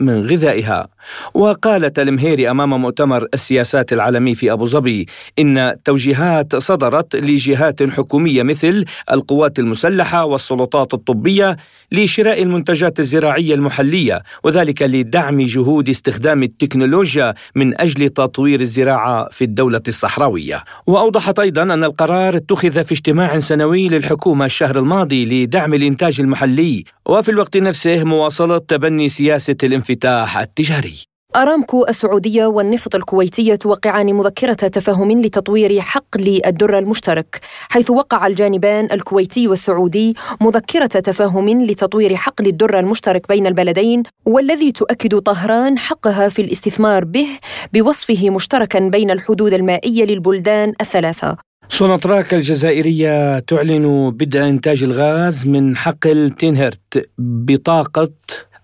من 0.00 0.26
غذائها. 0.26 0.88
وقالت 1.34 1.98
المهيري 1.98 2.50
أمام 2.50 2.80
مؤتمر 2.82 3.28
السياسات 3.34 3.92
العالمي 3.92 4.34
في 4.34 4.52
أبو 4.52 4.66
ظبي 4.66 5.06
إن 5.38 5.74
توجيهات 5.84 6.56
صدرت 6.56 7.16
لجهات 7.16 7.82
حكومية 7.82 8.42
مثل 8.42 8.84
القوات 9.12 9.58
المسلحة 9.58 10.24
والسلطات 10.24 10.94
الطبية 10.94 11.56
لشراء 11.92 12.42
المنتجات 12.42 13.00
الزراعية 13.00 13.54
المحلية 13.54 14.22
وذلك 14.44 14.82
لدعم 14.82 15.40
جهود 15.40 15.88
استخدام 15.88 16.42
التكنولوجيا 16.42 17.34
من 17.54 17.80
أجل 17.80 18.08
تطوير 18.08 18.60
الزراعة 18.60 19.28
في 19.30 19.44
الدولة 19.44 19.82
الصحراوية. 19.88 20.64
وأوضحت 20.86 21.38
أيضا 21.38 21.62
أن 21.62 21.84
القرار 21.84 22.36
اتخذ 22.36 22.84
في 22.84 22.92
اجتماع 22.92 23.38
سنوي 23.38 23.88
للحكومة 23.88 24.44
الشهر 24.44 24.78
الماضي 24.78 25.44
لدعم 25.44 25.74
الإنتاج 25.74 26.20
المحلي 26.20 26.84
وفي 27.06 27.28
الوقت 27.28 27.56
نفسه 27.56 28.04
مواصلة 28.04 28.58
تبني 28.58 29.08
سياسة 29.08 29.56
الانفتاح 29.62 30.38
التجاري. 30.38 31.17
أرامكو 31.36 31.84
السعودية 31.88 32.46
والنفط 32.46 32.94
الكويتية 32.94 33.54
توقعان 33.54 34.14
مذكرة 34.14 34.52
تفاهم 34.52 35.22
لتطوير 35.22 35.80
حقل 35.80 36.40
الدر 36.46 36.78
المشترك 36.78 37.40
حيث 37.68 37.90
وقع 37.90 38.26
الجانبان 38.26 38.88
الكويتي 38.92 39.48
والسعودي 39.48 40.14
مذكرة 40.40 40.86
تفاهم 40.86 41.64
لتطوير 41.64 42.16
حقل 42.16 42.46
الدر 42.46 42.78
المشترك 42.78 43.28
بين 43.28 43.46
البلدين 43.46 44.02
والذي 44.26 44.72
تؤكد 44.72 45.18
طهران 45.18 45.78
حقها 45.78 46.28
في 46.28 46.42
الاستثمار 46.42 47.04
به 47.04 47.26
بوصفه 47.72 48.30
مشتركا 48.30 48.78
بين 48.78 49.10
الحدود 49.10 49.52
المائية 49.52 50.04
للبلدان 50.04 50.72
الثلاثة. 50.80 51.36
سوناتراك 51.68 52.34
الجزائرية 52.34 53.38
تعلن 53.38 54.10
بدء 54.10 54.44
إنتاج 54.44 54.82
الغاز 54.82 55.46
من 55.46 55.76
حقل 55.76 56.30
تينهرت 56.30 57.10
بطاقة 57.18 58.10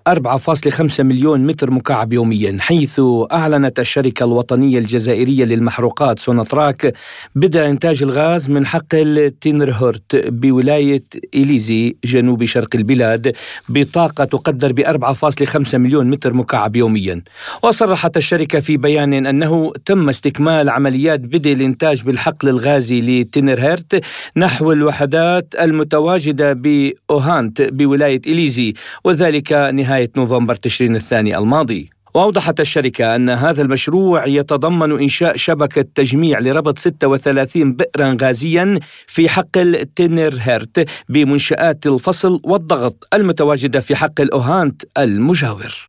4.5 0.09 1.00
مليون 1.00 1.46
متر 1.46 1.70
مكعب 1.70 2.12
يوميا 2.12 2.57
حيث 2.61 3.00
أعلنت 3.32 3.80
الشركة 3.80 4.24
الوطنية 4.24 4.78
الجزائرية 4.78 5.44
للمحروقات 5.44 6.18
سوناطراك 6.18 6.95
بدء 7.34 7.66
إنتاج 7.66 8.02
الغاز 8.02 8.50
من 8.50 8.66
حقل 8.66 9.32
تينرهورت 9.40 10.16
بولاية 10.16 11.05
إليزي 11.34 11.96
جنوب 12.05 12.44
شرق 12.44 12.68
البلاد 12.74 13.36
بطاقة 13.68 14.24
تقدر 14.24 14.72
ب 14.72 14.80
4.5 14.80 15.74
مليون 15.74 16.11
متر 16.11 16.32
مكعب 16.32 16.76
يوميا. 16.76 17.22
وصرحت 17.62 18.16
الشركة 18.16 18.61
في 18.61 18.76
بيان 18.76 19.26
أنه 19.26 19.72
تم 19.86 20.09
استكمال 20.09 20.68
عمليات 20.70 21.20
بدء 21.20 21.52
الإنتاج 21.52 22.02
بالحقل 22.02 22.48
الغازي 22.48 23.00
لتينرهورت 23.00 24.02
نحو 24.36 24.72
الوحدات 24.72 25.55
المتواجدة 25.61 26.52
بأوهانت 26.52 27.62
بولاية 27.62 28.20
إليزي 28.26 28.74
وذلك 29.05 29.52
نهاية 29.52 29.93
نهاية 29.95 30.11
نوفمبر 30.16 30.55
تشرين 30.55 30.97
الثاني 30.97 31.38
الماضي. 31.38 31.90
وأوضحت 32.14 32.61
الشركة 32.61 33.16
أن 33.16 33.30
هذا 33.30 33.62
المشروع 33.62 34.26
يتضمن 34.26 35.01
إنشاء 35.01 35.36
شبكة 35.36 35.84
تجميع 35.95 36.38
لربط 36.38 36.78
36 36.78 37.72
بئرا 37.72 38.16
غازيا 38.22 38.80
في 39.07 39.28
حقل 39.28 39.86
تينر 39.97 40.34
هيرت 40.40 40.88
بمنشآت 41.09 41.86
الفصل 41.86 42.40
والضغط 42.45 43.09
المتواجدة 43.14 43.80
في 43.80 43.97
حقل 43.97 44.30
أوهانت 44.30 44.82
المجاور. 44.99 45.88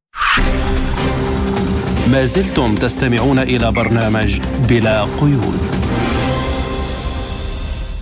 ما 2.11 2.25
زلتم 2.25 2.75
تستمعون 2.75 3.39
إلى 3.39 3.71
برنامج 3.71 4.39
بلا 4.69 5.03
قيود. 5.03 5.84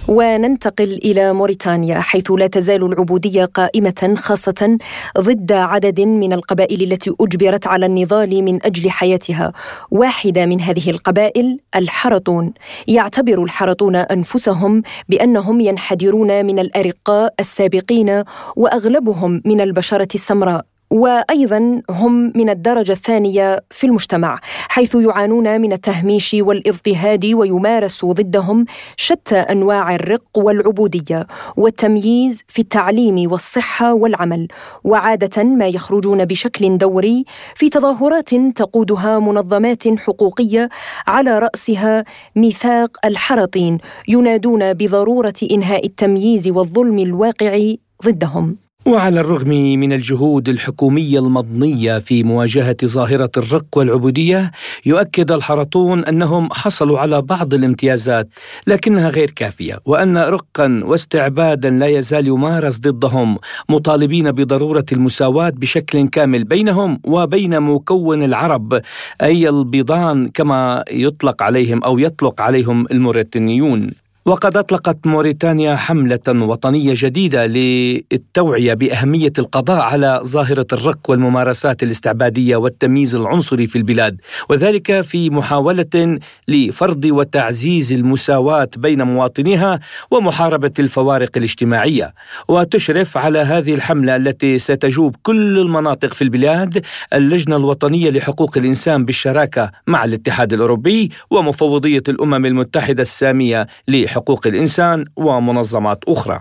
وننتقل 0.08 1.00
إلى 1.06 1.34
موريتانيا 1.34 2.00
حيث 2.00 2.32
لا 2.32 2.48
تزال 2.48 2.86
العبودية 2.86 3.46
قائمة 3.46 4.14
خاصة 4.18 4.78
ضد 5.20 5.52
عدد 5.52 6.02
من 6.02 6.34
القبائل 6.34 6.92
التي 6.92 7.12
أجبرت 7.22 7.68
على 7.68 7.86
النضال 7.86 8.44
من 8.44 8.66
أجل 8.66 8.90
حياتها. 8.90 9.54
واحدة 9.92 10.46
من 10.46 10.62
هذه 10.62 10.90
القبائل 10.90 11.60
الحرطون. 11.76 12.54
يعتبر 12.88 13.44
الحرطون 13.44 13.96
أنفسهم 13.96 14.82
بأنهم 15.10 15.62
ينحدرون 15.62 16.46
من 16.46 16.60
الأرقاء 16.60 17.34
السابقين 17.40 18.24
وأغلبهم 18.56 19.42
من 19.46 19.62
البشرة 19.62 20.08
السمراء. 20.16 20.73
وأيضا 20.94 21.82
هم 21.90 22.32
من 22.36 22.50
الدرجة 22.50 22.92
الثانية 22.92 23.64
في 23.72 23.88
المجتمع 23.88 24.40
حيث 24.44 24.96
يعانون 24.96 25.62
من 25.62 25.74
التهميش 25.74 26.36
والإضطهاد 26.40 27.26
ويمارس 27.26 28.06
ضدهم 28.06 28.66
شتى 28.98 29.36
أنواع 29.36 29.96
الرق 29.96 30.24
والعبودية 30.38 31.28
والتمييز 31.58 32.44
في 32.48 32.62
التعليم 32.62 33.32
والصحة 33.32 33.94
والعمل 33.94 34.48
وعادة 34.84 35.44
ما 35.44 35.68
يخرجون 35.68 36.26
بشكل 36.26 36.78
دوري 36.78 37.26
في 37.56 37.70
تظاهرات 37.70 38.36
تقودها 38.36 39.20
منظمات 39.20 39.88
حقوقية 40.00 40.70
على 41.08 41.40
رأسها 41.40 42.06
ميثاق 42.36 42.98
الحرطين 43.06 43.78
ينادون 44.08 44.74
بضرورة 44.74 45.34
إنهاء 45.52 45.86
التمييز 45.86 46.48
والظلم 46.48 47.00
الواقع 47.00 47.74
ضدهم. 48.06 48.63
وعلى 48.86 49.20
الرغم 49.20 49.50
من 49.50 49.94
الجهود 49.94 50.50
الحكومية 50.50 51.20
المضنية 51.20 52.00
في 52.00 52.24
مواجهة 52.24 52.78
ظاهرة 52.86 53.32
الرق 53.38 53.66
والعبودية 53.76 54.52
يؤكد 54.86 55.32
الحرطون 55.32 56.06
أنهم 56.06 56.54
حصلوا 56.54 57.00
على 57.00 57.22
بعض 57.22 57.54
الامتيازات 57.54 58.30
لكنها 58.68 59.10
غير 59.10 59.30
كافية 59.30 59.80
وأن 59.86 60.18
رقا 60.18 60.82
واستعبادا 60.84 61.70
لا 61.70 61.88
يزال 61.88 62.28
يمارس 62.28 62.80
ضدهم 62.80 63.38
مطالبين 63.70 64.32
بضرورة 64.32 64.86
المساواة 64.92 65.50
بشكل 65.50 66.08
كامل 66.08 66.44
بينهم 66.44 67.00
وبين 67.04 67.60
مكون 67.60 68.24
العرب 68.24 68.82
أي 69.22 69.50
البيضان 69.50 70.30
كما 70.30 70.84
يطلق 70.92 71.44
عليهم 71.44 71.84
أو 71.84 72.00
يطلق 72.00 72.42
عليهم 72.42 72.86
الموريتانيون 72.92 73.90
وقد 74.26 74.58
أطلقت 74.58 75.08
موريتانيا 75.08 75.76
حملة 75.76 76.20
وطنية 76.28 76.94
جديدة 76.98 77.46
للتوعية 77.46 78.74
بأهمية 78.74 79.34
القضاء 79.40 79.82
على 79.82 80.22
ظاهرة 80.24 80.68
الرق 80.74 81.10
والممارسات 81.10 81.84
الاستعبادية 81.84 82.56
والتمييز 82.56 83.16
العنصري 83.16 83.68
في 83.68 83.76
البلاد 83.78 84.22
وذلك 84.50 85.02
في 85.02 85.30
محاولة 85.30 86.20
لفرض 86.48 87.06
وتعزيز 87.06 87.94
المساواة 87.94 88.70
بين 88.78 89.04
مواطنيها 89.04 89.80
ومحاربة 90.12 90.72
الفوارق 90.80 91.30
الاجتماعية. 91.38 92.14
وتشرف 92.48 93.18
على 93.18 93.40
هذه 93.40 93.76
الحملة 93.76 94.16
التي 94.16 94.58
ستجوب 94.58 95.16
كل 95.24 95.60
المناطق 95.60 96.14
في 96.14 96.22
البلاد 96.22 96.86
اللجنة 97.14 97.56
الوطنية 97.56 98.10
لحقوق 98.10 98.58
الإنسان 98.58 99.06
بالشراكة 99.06 99.72
مع 99.88 100.04
الاتحاد 100.06 100.54
الأوروبي 100.54 101.12
ومفوضية 101.30 102.04
الأمم 102.10 102.46
المتحدة 102.46 103.02
السامية 103.02 103.68
حقوق 104.16 104.48
الإنسان 104.48 105.06
ومنظمات 105.18 105.98
أخرى. 106.08 106.40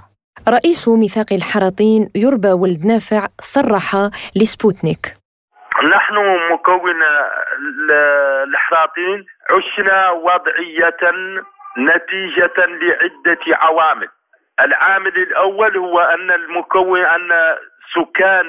رئيس 0.48 0.88
ميثاق 0.88 1.32
الحرطين 1.32 2.10
يربى 2.14 2.52
ولد 2.62 2.86
نافع 2.86 3.26
صرح 3.40 3.86
لسبوتنيك. 4.36 5.04
نحن 5.94 6.16
مكون 6.52 6.98
الحراطين 8.48 9.18
عشنا 9.50 10.10
وضعية 10.10 11.02
نتيجة 11.78 12.58
لعدة 12.82 13.44
عوامل. 13.62 14.08
العامل 14.60 15.16
الأول 15.28 15.76
هو 15.76 16.00
أن 16.00 16.30
المكون 16.30 17.04
أن 17.04 17.28
سكان 17.94 18.46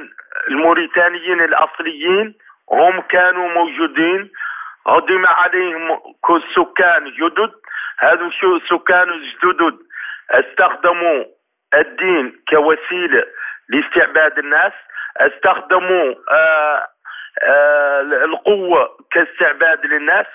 الموريتانيين 0.50 1.40
الأصليين 1.50 2.34
هم 2.72 3.02
كانوا 3.02 3.48
موجودين. 3.50 4.32
هدم 4.88 5.26
عليهم 5.26 6.00
سكان 6.56 7.04
جدد. 7.20 7.54
هذو 8.00 8.30
شو 8.30 8.60
سكان 8.60 9.10
الجدد 9.10 9.78
استخدموا 10.32 11.26
الدين 11.76 12.40
كوسيلة 12.50 13.24
لاستعباد 13.70 14.40
الناس. 14.40 14.74
استخدموا 15.18 16.16
آآ 16.32 16.88
آآ 17.42 18.02
القوة 18.02 18.98
كاستعباد 19.12 19.86
للناس. 19.86 20.26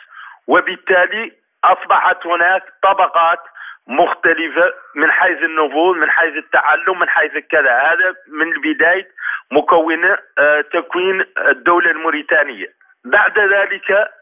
وبالتالي 0.47 1.33
أصبحت 1.65 2.27
هناك 2.27 2.63
طبقات 2.83 3.41
مختلفة 3.87 4.73
من 4.95 5.11
حيث 5.11 5.39
النفوذ 5.43 5.97
من 5.97 6.11
حيث 6.11 6.37
التعلم 6.37 6.99
من 6.99 7.09
حيث 7.09 7.33
كذا. 7.51 7.73
هذا 7.73 8.15
من 8.29 8.61
بداية 8.61 9.09
مكون 9.51 10.05
آه، 10.39 10.61
تكوين 10.61 11.25
الدولة 11.49 11.91
الموريتانية. 11.91 12.67
بعد 13.05 13.39
ذلك 13.39 13.91
آه، 13.91 14.18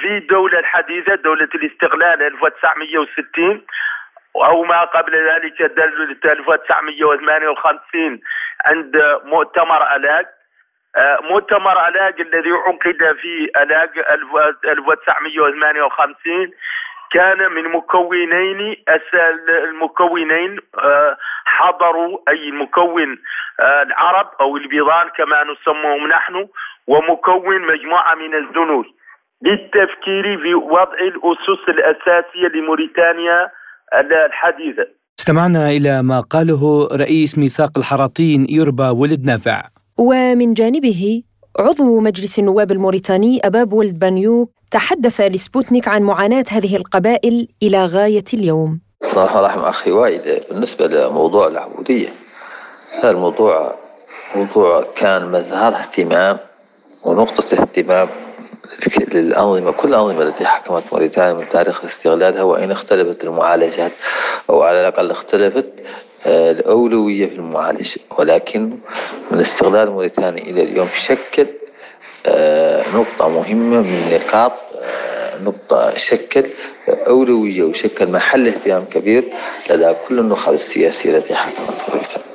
في 0.00 0.16
الدولة 0.16 0.58
الحديثة 0.58 1.14
دولة 1.14 1.48
الاستقلال 1.54 2.22
1960 2.22 3.62
أو 4.36 4.64
ما 4.64 4.84
قبل 4.84 5.28
ذلك 5.28 5.62
دولة 5.62 6.16
1958 6.24 8.20
عند 8.66 9.20
مؤتمر 9.24 9.96
ألاق 9.96 10.26
آه، 10.96 11.18
مؤتمر 11.22 11.88
ألاق 11.88 12.14
الذي 12.20 12.50
عقد 12.50 13.16
في 13.20 13.50
ألاق 13.62 13.90
1958 14.64 16.50
كان 17.12 17.52
من 17.52 17.62
مكونين 17.68 18.76
المكونين 19.48 20.60
آه، 20.78 21.16
حضروا 21.44 22.18
أي 22.28 22.48
المكون 22.48 23.18
آه، 23.60 23.82
العرب 23.82 24.30
أو 24.40 24.56
البيضان 24.56 25.08
كما 25.08 25.44
نسموهم 25.44 26.06
نحن 26.08 26.48
ومكون 26.86 27.60
مجموعة 27.60 28.14
من 28.14 28.34
الجنود 28.34 28.86
للتفكير 29.42 30.38
في 30.42 30.54
وضع 30.54 30.98
الأسس 31.10 31.62
الأساسية 31.68 32.58
لموريتانيا 32.58 33.50
الحديثة 34.26 34.86
استمعنا 35.18 35.70
إلى 35.70 36.02
ما 36.02 36.20
قاله 36.20 36.88
رئيس 36.92 37.38
ميثاق 37.38 37.78
الحراطين 37.78 38.46
يربى 38.48 38.88
ولد 38.88 39.24
نافع. 39.24 39.62
ومن 39.98 40.52
جانبه 40.52 41.22
عضو 41.58 42.00
مجلس 42.00 42.38
النواب 42.38 42.72
الموريتاني 42.72 43.40
أباب 43.44 43.72
ولد 43.72 43.98
بانيوك 43.98 44.50
تحدث 44.70 45.20
لسبوتنيك 45.20 45.88
عن 45.88 46.02
معاناة 46.02 46.44
هذه 46.50 46.76
القبائل 46.76 47.48
إلى 47.62 47.84
غاية 47.84 48.24
اليوم. 48.34 48.80
الله 49.12 49.40
رحمة 49.46 49.68
أخي 49.68 49.90
وائل 49.90 50.40
بالنسبة 50.50 50.86
لموضوع 50.86 51.46
العبودية 51.46 52.08
هذا 52.98 53.10
الموضوع 53.10 53.74
موضوع 54.36 54.84
كان 54.96 55.22
مظهر 55.28 55.74
اهتمام 55.74 56.38
ونقطة 57.06 57.62
اهتمام 57.62 58.08
للأنظمة 59.14 59.70
كل 59.70 59.88
الأنظمة 59.88 60.22
التي 60.22 60.44
حكمت 60.44 60.82
موريتانيا 60.92 61.32
من 61.32 61.48
تاريخ 61.48 61.84
استغلالها 61.84 62.42
وإن 62.42 62.70
اختلفت 62.70 63.24
المعالجات 63.24 63.92
أو 64.50 64.62
على 64.62 64.80
الأقل 64.80 65.10
اختلفت 65.10 65.66
آه، 66.26 66.50
الأولوية 66.50 67.26
في 67.26 67.34
المعالجة. 67.34 68.00
ولكن 68.18 68.78
من 69.30 69.40
استغلال 69.40 69.90
موريتانيا 69.90 70.42
إلى 70.42 70.62
اليوم 70.62 70.88
شكل 70.94 71.46
آه، 72.26 72.84
نقطة 72.94 73.28
مهمة 73.28 73.80
من 73.80 74.10
نقاط 74.12 74.52
آه، 74.82 75.42
نقطة 75.44 75.96
شكل 75.96 76.46
أولوية 76.88 77.62
وشكل 77.62 78.10
محل 78.10 78.48
اهتمام 78.48 78.84
كبير 78.84 79.24
لدى 79.70 79.94
كل 80.08 80.18
النخب 80.18 80.54
السياسية 80.54 81.16
التي 81.16 81.34
حكمت 81.34 81.84
موريتانيا. 81.88 82.26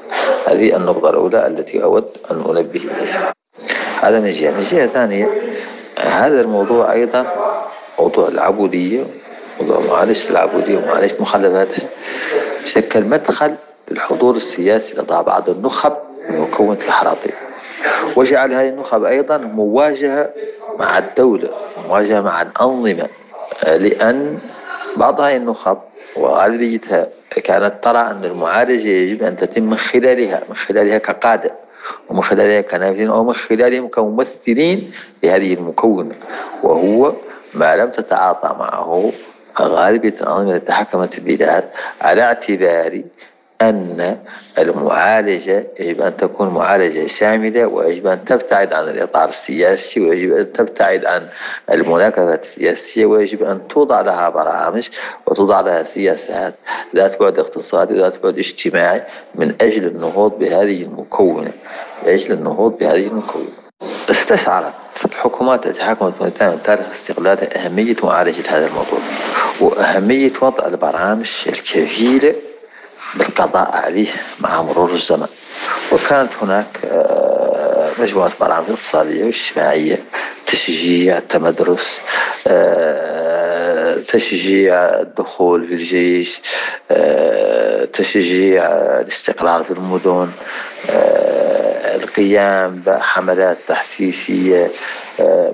هذه 0.47 0.75
النقطة 0.75 1.09
الأولى 1.09 1.47
التي 1.47 1.83
أود 1.83 2.17
أن 2.31 2.35
أنبه 2.35 2.79
إليها. 2.79 3.33
هذا 4.01 4.19
من 4.19 4.31
جهة. 4.31 4.51
من 4.51 4.61
جهة 4.61 4.87
ثانية 4.87 5.29
هذا 6.01 6.41
الموضوع 6.41 6.91
أيضا 6.91 7.25
موضوع 7.99 8.27
العبودية 8.27 9.03
موضوع 9.61 9.79
معالجة 9.89 10.29
العبودية 10.29 10.77
ومعالجة 10.77 11.15
مخلفاتها 11.19 11.87
شكل 12.65 13.03
مدخل 13.03 13.55
للحضور 13.91 14.35
السياسي 14.35 14.93
لدى 14.93 15.23
بعض 15.23 15.49
النخب 15.49 15.93
من 16.29 16.39
مكونة 16.39 16.79
الحراطيم. 16.87 17.33
وجعل 18.15 18.53
هذه 18.53 18.69
النخب 18.69 19.03
أيضا 19.03 19.37
مواجهة 19.37 20.29
مع 20.79 20.97
الدولة 20.97 21.49
مواجهة 21.87 22.21
مع 22.21 22.41
الأنظمة. 22.41 23.07
لأن 23.63 24.39
بعض 24.95 25.21
هذه 25.21 25.35
النخب 25.35 25.77
وغالبيتها 26.15 27.07
كانت 27.43 27.73
ترى 27.83 27.99
أن 27.99 28.21
المعالجة 28.23 28.87
يجب 28.87 29.23
أن 29.23 29.35
تتم 29.35 29.63
من 29.63 29.77
خلالها 29.77 30.41
من 30.49 30.55
خلالها 30.55 30.97
كقادة. 30.97 31.51
ومن 32.09 32.23
خلالها 32.23 32.61
كنافذين 32.61 33.07
أو 33.09 33.23
من 33.23 33.33
خلالهم 33.33 33.87
كممثلين 33.87 34.91
لهذه 35.23 35.53
المكونة 35.53 36.15
وهو 36.63 37.13
ما 37.53 37.75
لم 37.75 37.89
تتعاطى 37.89 38.55
معه 38.59 39.11
غالبية 39.59 40.13
الأنظمة 40.21 40.55
التي 40.55 40.65
تحكمت 40.65 41.17
البلاد 41.17 41.63
على 42.01 42.21
اعتبار 42.21 43.01
أن 43.61 44.17
المعالجة 44.57 45.67
يجب 45.79 46.01
أن 46.01 46.17
تكون 46.17 46.49
معالجة 46.49 47.07
شاملة 47.07 47.65
ويجب 47.65 48.07
أن 48.07 48.25
تبتعد 48.25 48.73
عن 48.73 48.83
الإطار 48.83 49.29
السياسي 49.29 49.99
ويجب 49.99 50.33
أن 50.33 50.53
تبتعد 50.53 51.05
عن 51.05 51.27
المناكفة 51.71 52.33
السياسية 52.33 53.05
ويجب 53.05 53.43
أن 53.43 53.67
توضع 53.67 54.01
لها 54.01 54.29
برامج 54.29 54.89
وتوضع 55.27 55.61
لها 55.61 55.83
سياسات 55.83 56.53
ذات 56.95 57.19
بعد 57.19 57.39
اقتصادي 57.39 57.93
ذات 57.93 58.23
بعد 58.23 58.37
اجتماعي 58.37 59.01
من 59.35 59.55
أجل 59.61 59.85
النهوض 59.85 60.39
بهذه 60.39 60.83
المكونة 60.83 61.51
لأجل 62.05 62.33
النهوض 62.33 62.77
بهذه 62.77 63.07
المكونة. 63.07 63.49
استشعرت 64.09 64.73
الحكومات 65.05 65.65
التي 65.65 65.83
حكمت 65.83 66.13
موريتانيا 66.19 66.55
من 66.55 66.61
تاريخ 66.61 66.85
استقلالها 66.91 67.65
أهمية 67.65 67.95
معالجة 68.03 68.43
هذا 68.49 68.67
الموضوع 68.67 68.99
وأهمية 69.61 70.31
وضع 70.41 70.67
البرامج 70.67 71.31
الكفيلة 71.47 72.33
بالقضاء 73.15 73.71
عليه 73.71 74.07
مع 74.39 74.61
مرور 74.61 74.93
الزمن. 74.93 75.27
وكانت 75.91 76.31
هناك 76.41 76.77
آه، 76.91 77.91
مجموعة 77.99 78.31
برامج 78.39 78.69
اقتصادية 78.69 79.25
واجتماعية 79.25 79.99
تشجيع 80.47 81.17
التمدرس 81.17 81.99
آه، 82.47 83.95
تشجيع 84.07 84.75
الدخول 84.75 85.67
في 85.67 85.73
الجيش 85.73 86.41
آه، 86.91 87.85
تشجيع 87.85 88.65
الاستقرار 88.99 89.63
في 89.63 89.71
المدن 89.71 90.29
القيام 91.95 92.81
بحملات 92.85 93.57
تحسيسية 93.67 94.71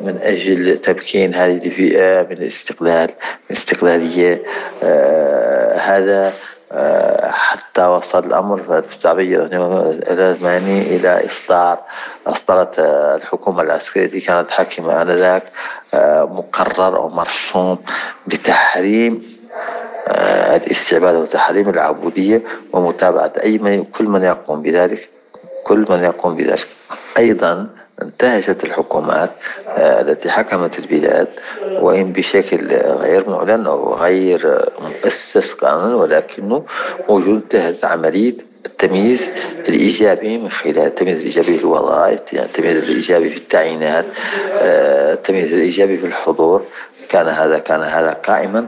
من 0.01 0.19
أجل 0.21 0.77
تمكين 0.77 1.35
هذه 1.35 1.67
الفئة 1.67 2.27
من 2.29 2.37
الاستقلال 2.37 3.09
من 3.09 3.55
الاستقلالية. 3.55 4.43
هذا 5.79 6.33
حتى 7.23 7.85
وصل 7.85 8.25
الأمر 8.25 8.63
في 8.63 8.77
1988 8.77 10.81
إلى 10.81 11.25
إصدار 11.25 11.79
أصدرت 12.27 12.79
الحكومة 12.79 13.61
العسكرية 13.61 14.05
التي 14.05 14.19
كانت 14.19 14.49
حاكمة 14.49 15.01
آنذاك 15.01 15.43
مقرر 16.31 16.97
أو 16.97 17.09
مرسوم 17.09 17.77
بتحريم 18.27 19.37
الاستعباد 20.07 21.15
وتحريم 21.15 21.69
العبودية 21.69 22.41
ومتابعة 22.73 23.33
أي 23.43 23.57
من 23.57 23.83
كل 23.83 24.05
من 24.05 24.23
يقوم 24.23 24.61
بذلك 24.61 25.09
كل 25.63 25.85
من 25.89 26.03
يقوم 26.03 26.35
بذلك. 26.35 26.67
أيضا 27.17 27.67
انتهجت 28.01 28.63
الحكومات 28.63 29.29
آه، 29.67 30.01
التي 30.01 30.29
حكمت 30.29 30.79
البلاد 30.79 31.27
وإن 31.63 32.13
بشكل 32.13 32.67
غير 32.77 33.29
معلن 33.29 33.67
أو 33.67 33.93
غير 33.95 34.69
مؤسس 34.81 35.53
قانونا 35.53 35.95
ولكنه 35.95 36.63
موجود 37.09 37.35
انتهز 37.35 37.85
عملية 37.85 38.33
التمييز 38.65 39.31
الإيجابي 39.69 40.37
من 40.37 40.49
خلال 40.49 40.79
التمييز 40.79 41.19
الإيجابي 41.19 41.57
في 41.57 41.63
الوظائف 41.63 42.19
التمييز 42.33 42.83
الإيجابي 42.89 43.29
في 43.29 43.37
التعيينات 43.37 44.05
آه، 44.51 45.13
التمييز 45.13 45.53
الإيجابي 45.53 45.97
في 45.97 46.05
الحضور. 46.05 46.63
كان 47.09 47.27
هذا 47.27 47.59
كان 47.59 47.81
هذا 47.81 48.11
قائما 48.11 48.67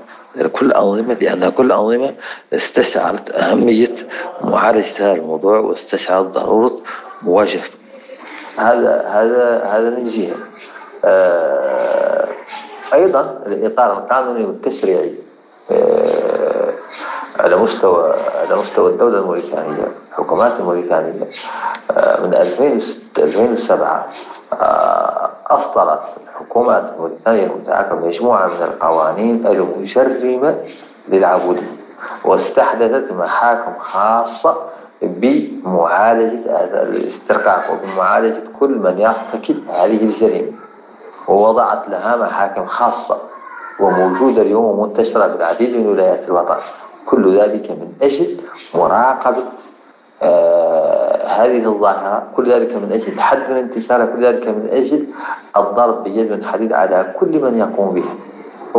كل 0.53 0.71
أنظمة 0.71 1.17
لأن 1.21 1.49
كل 1.49 1.71
أنظمة 1.71 2.13
استشعرت 2.53 3.31
أهمية 3.31 3.95
معالجة 4.41 4.93
هذا 4.99 5.13
الموضوع 5.13 5.59
واستشعرت 5.59 6.25
ضرورة 6.25 6.75
مواجهته 7.21 7.78
هذا 8.59 9.07
هذا 9.07 9.63
هذا 9.63 9.89
من 9.89 10.03
جهة. 10.03 10.35
آه، 11.05 12.27
أيضا 12.93 13.43
الإطار 13.45 13.97
القانوني 13.97 14.45
والتشريعي 14.45 15.13
آه، 15.71 16.73
على 17.39 17.55
مستوى 17.55 18.13
على 18.35 18.55
مستوى 18.55 18.89
الدولة 18.89 19.19
الموريتانية 19.19 19.87
الحكومات 20.11 20.59
الموريتانية 20.59 21.27
آه، 21.91 22.21
من 22.21 22.33
2007 22.33 24.07
أصدرت 25.47 26.01
الحكومات 26.23 26.93
الموريتانية 26.93 27.43
المتعاقبة 27.43 28.07
مجموعة 28.07 28.47
من 28.47 28.63
القوانين 28.63 29.47
المجرمة 29.47 30.57
للعبودية 31.09 31.71
واستحدثت 32.23 33.11
محاكم 33.11 33.79
خاصة 33.79 34.57
بمعالجة 35.01 36.39
هذا 36.63 36.81
الاسترقاق 36.83 37.71
وبمعالجة 37.71 38.41
كل 38.59 38.69
من 38.77 38.99
يرتكب 38.99 39.55
هذه 39.69 40.03
الجريمة. 40.03 40.51
ووضعت 41.27 41.89
لها 41.89 42.15
محاكم 42.15 42.65
خاصة 42.65 43.17
وموجودة 43.79 44.41
اليوم 44.41 44.65
ومنتشرة 44.65 45.27
في 45.27 45.35
العديد 45.35 45.77
من 45.77 45.87
ولايات 45.87 46.27
الوطن. 46.27 46.57
كل 47.05 47.39
ذلك 47.39 47.71
من 47.71 47.93
أجل 48.01 48.37
مراقبة 48.75 49.43
آه 50.23 51.27
هذه 51.27 51.65
الظاهرة. 51.65 52.23
كل 52.35 52.51
ذلك 52.51 52.73
من 52.75 52.91
أجل 52.93 53.13
الحد 53.13 53.51
من 53.51 53.57
انتشارها 53.57 54.05
كل 54.05 54.25
ذلك 54.25 54.47
من 54.47 54.69
أجل 54.71 55.05
الضرب 55.57 56.03
بيد 56.03 56.31
من 56.31 56.43
حديد 56.45 56.73
على 56.73 57.13
كل 57.19 57.41
من 57.41 57.57
يقوم 57.59 57.93
به 57.93 58.03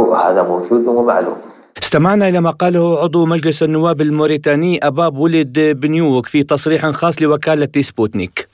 وهذا 0.01 0.43
موجود 0.43 0.87
ومعلوم 0.89 1.37
استمعنا 1.83 2.29
إلى 2.29 2.41
ما 2.41 2.51
قاله 2.51 2.99
عضو 2.99 3.27
مجلس 3.27 3.63
النواب 3.63 4.01
الموريتاني 4.01 4.87
أباب 4.87 5.19
ولد 5.19 5.59
بنيوك 5.59 6.27
في 6.27 6.43
تصريح 6.43 6.91
خاص 6.91 7.23
لوكالة 7.23 7.69
سبوتنيك. 7.81 8.49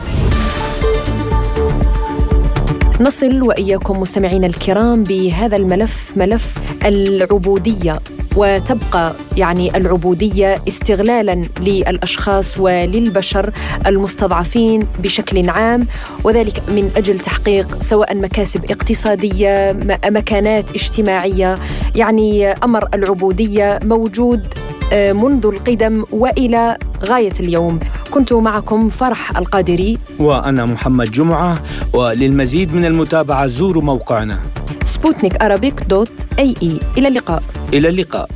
نصل 3.01 3.43
وإياكم 3.43 4.01
مستمعينا 4.01 4.47
الكرام 4.47 5.03
بهذا 5.03 5.57
الملف 5.57 6.13
ملف 6.17 6.59
العبودية. 6.85 8.01
وتبقى 8.37 9.15
يعني 9.37 9.77
العبودية 9.77 10.59
استغلالا 10.69 11.45
للأشخاص 11.61 12.61
وللبشر 12.61 13.53
المستضعفين 13.87 14.87
بشكل 15.03 15.49
عام 15.51 15.87
وذلك 16.25 16.63
من 16.69 16.91
أجل 16.97 17.19
تحقيق 17.19 17.83
سواء 17.83 18.15
مكاسب 18.17 18.65
اقتصادية 18.71 19.77
مكانات 20.11 20.71
اجتماعية. 20.71 21.59
يعني 21.95 22.47
أمر 22.53 22.89
العبودية 22.95 23.81
موجود 23.83 24.47
آه، 24.93 25.13
منذ 25.13 25.47
القدم 25.47 26.05
وإلى 26.13 26.79
غاية 27.05 27.33
اليوم. 27.41 27.81
كنت 28.11 28.33
معكم 28.33 28.89
فرح 28.89 29.37
القادري. 29.37 29.99
وأنا 30.19 30.67
محمد 30.67 31.11
جمعة 31.11 31.59
وللمزيد 31.93 32.75
من 32.75 32.85
المتابعة 32.85 33.47
زوروا 33.47 33.83
موقعنا. 33.83 34.39
سبوتنيك 34.87 35.43
dot 35.83 36.27
إي 36.39 36.55
إي. 36.63 36.81
إلى 36.99 37.09
اللقاء. 37.09 37.43
إلى 37.73 37.89
اللقاء. 37.89 38.29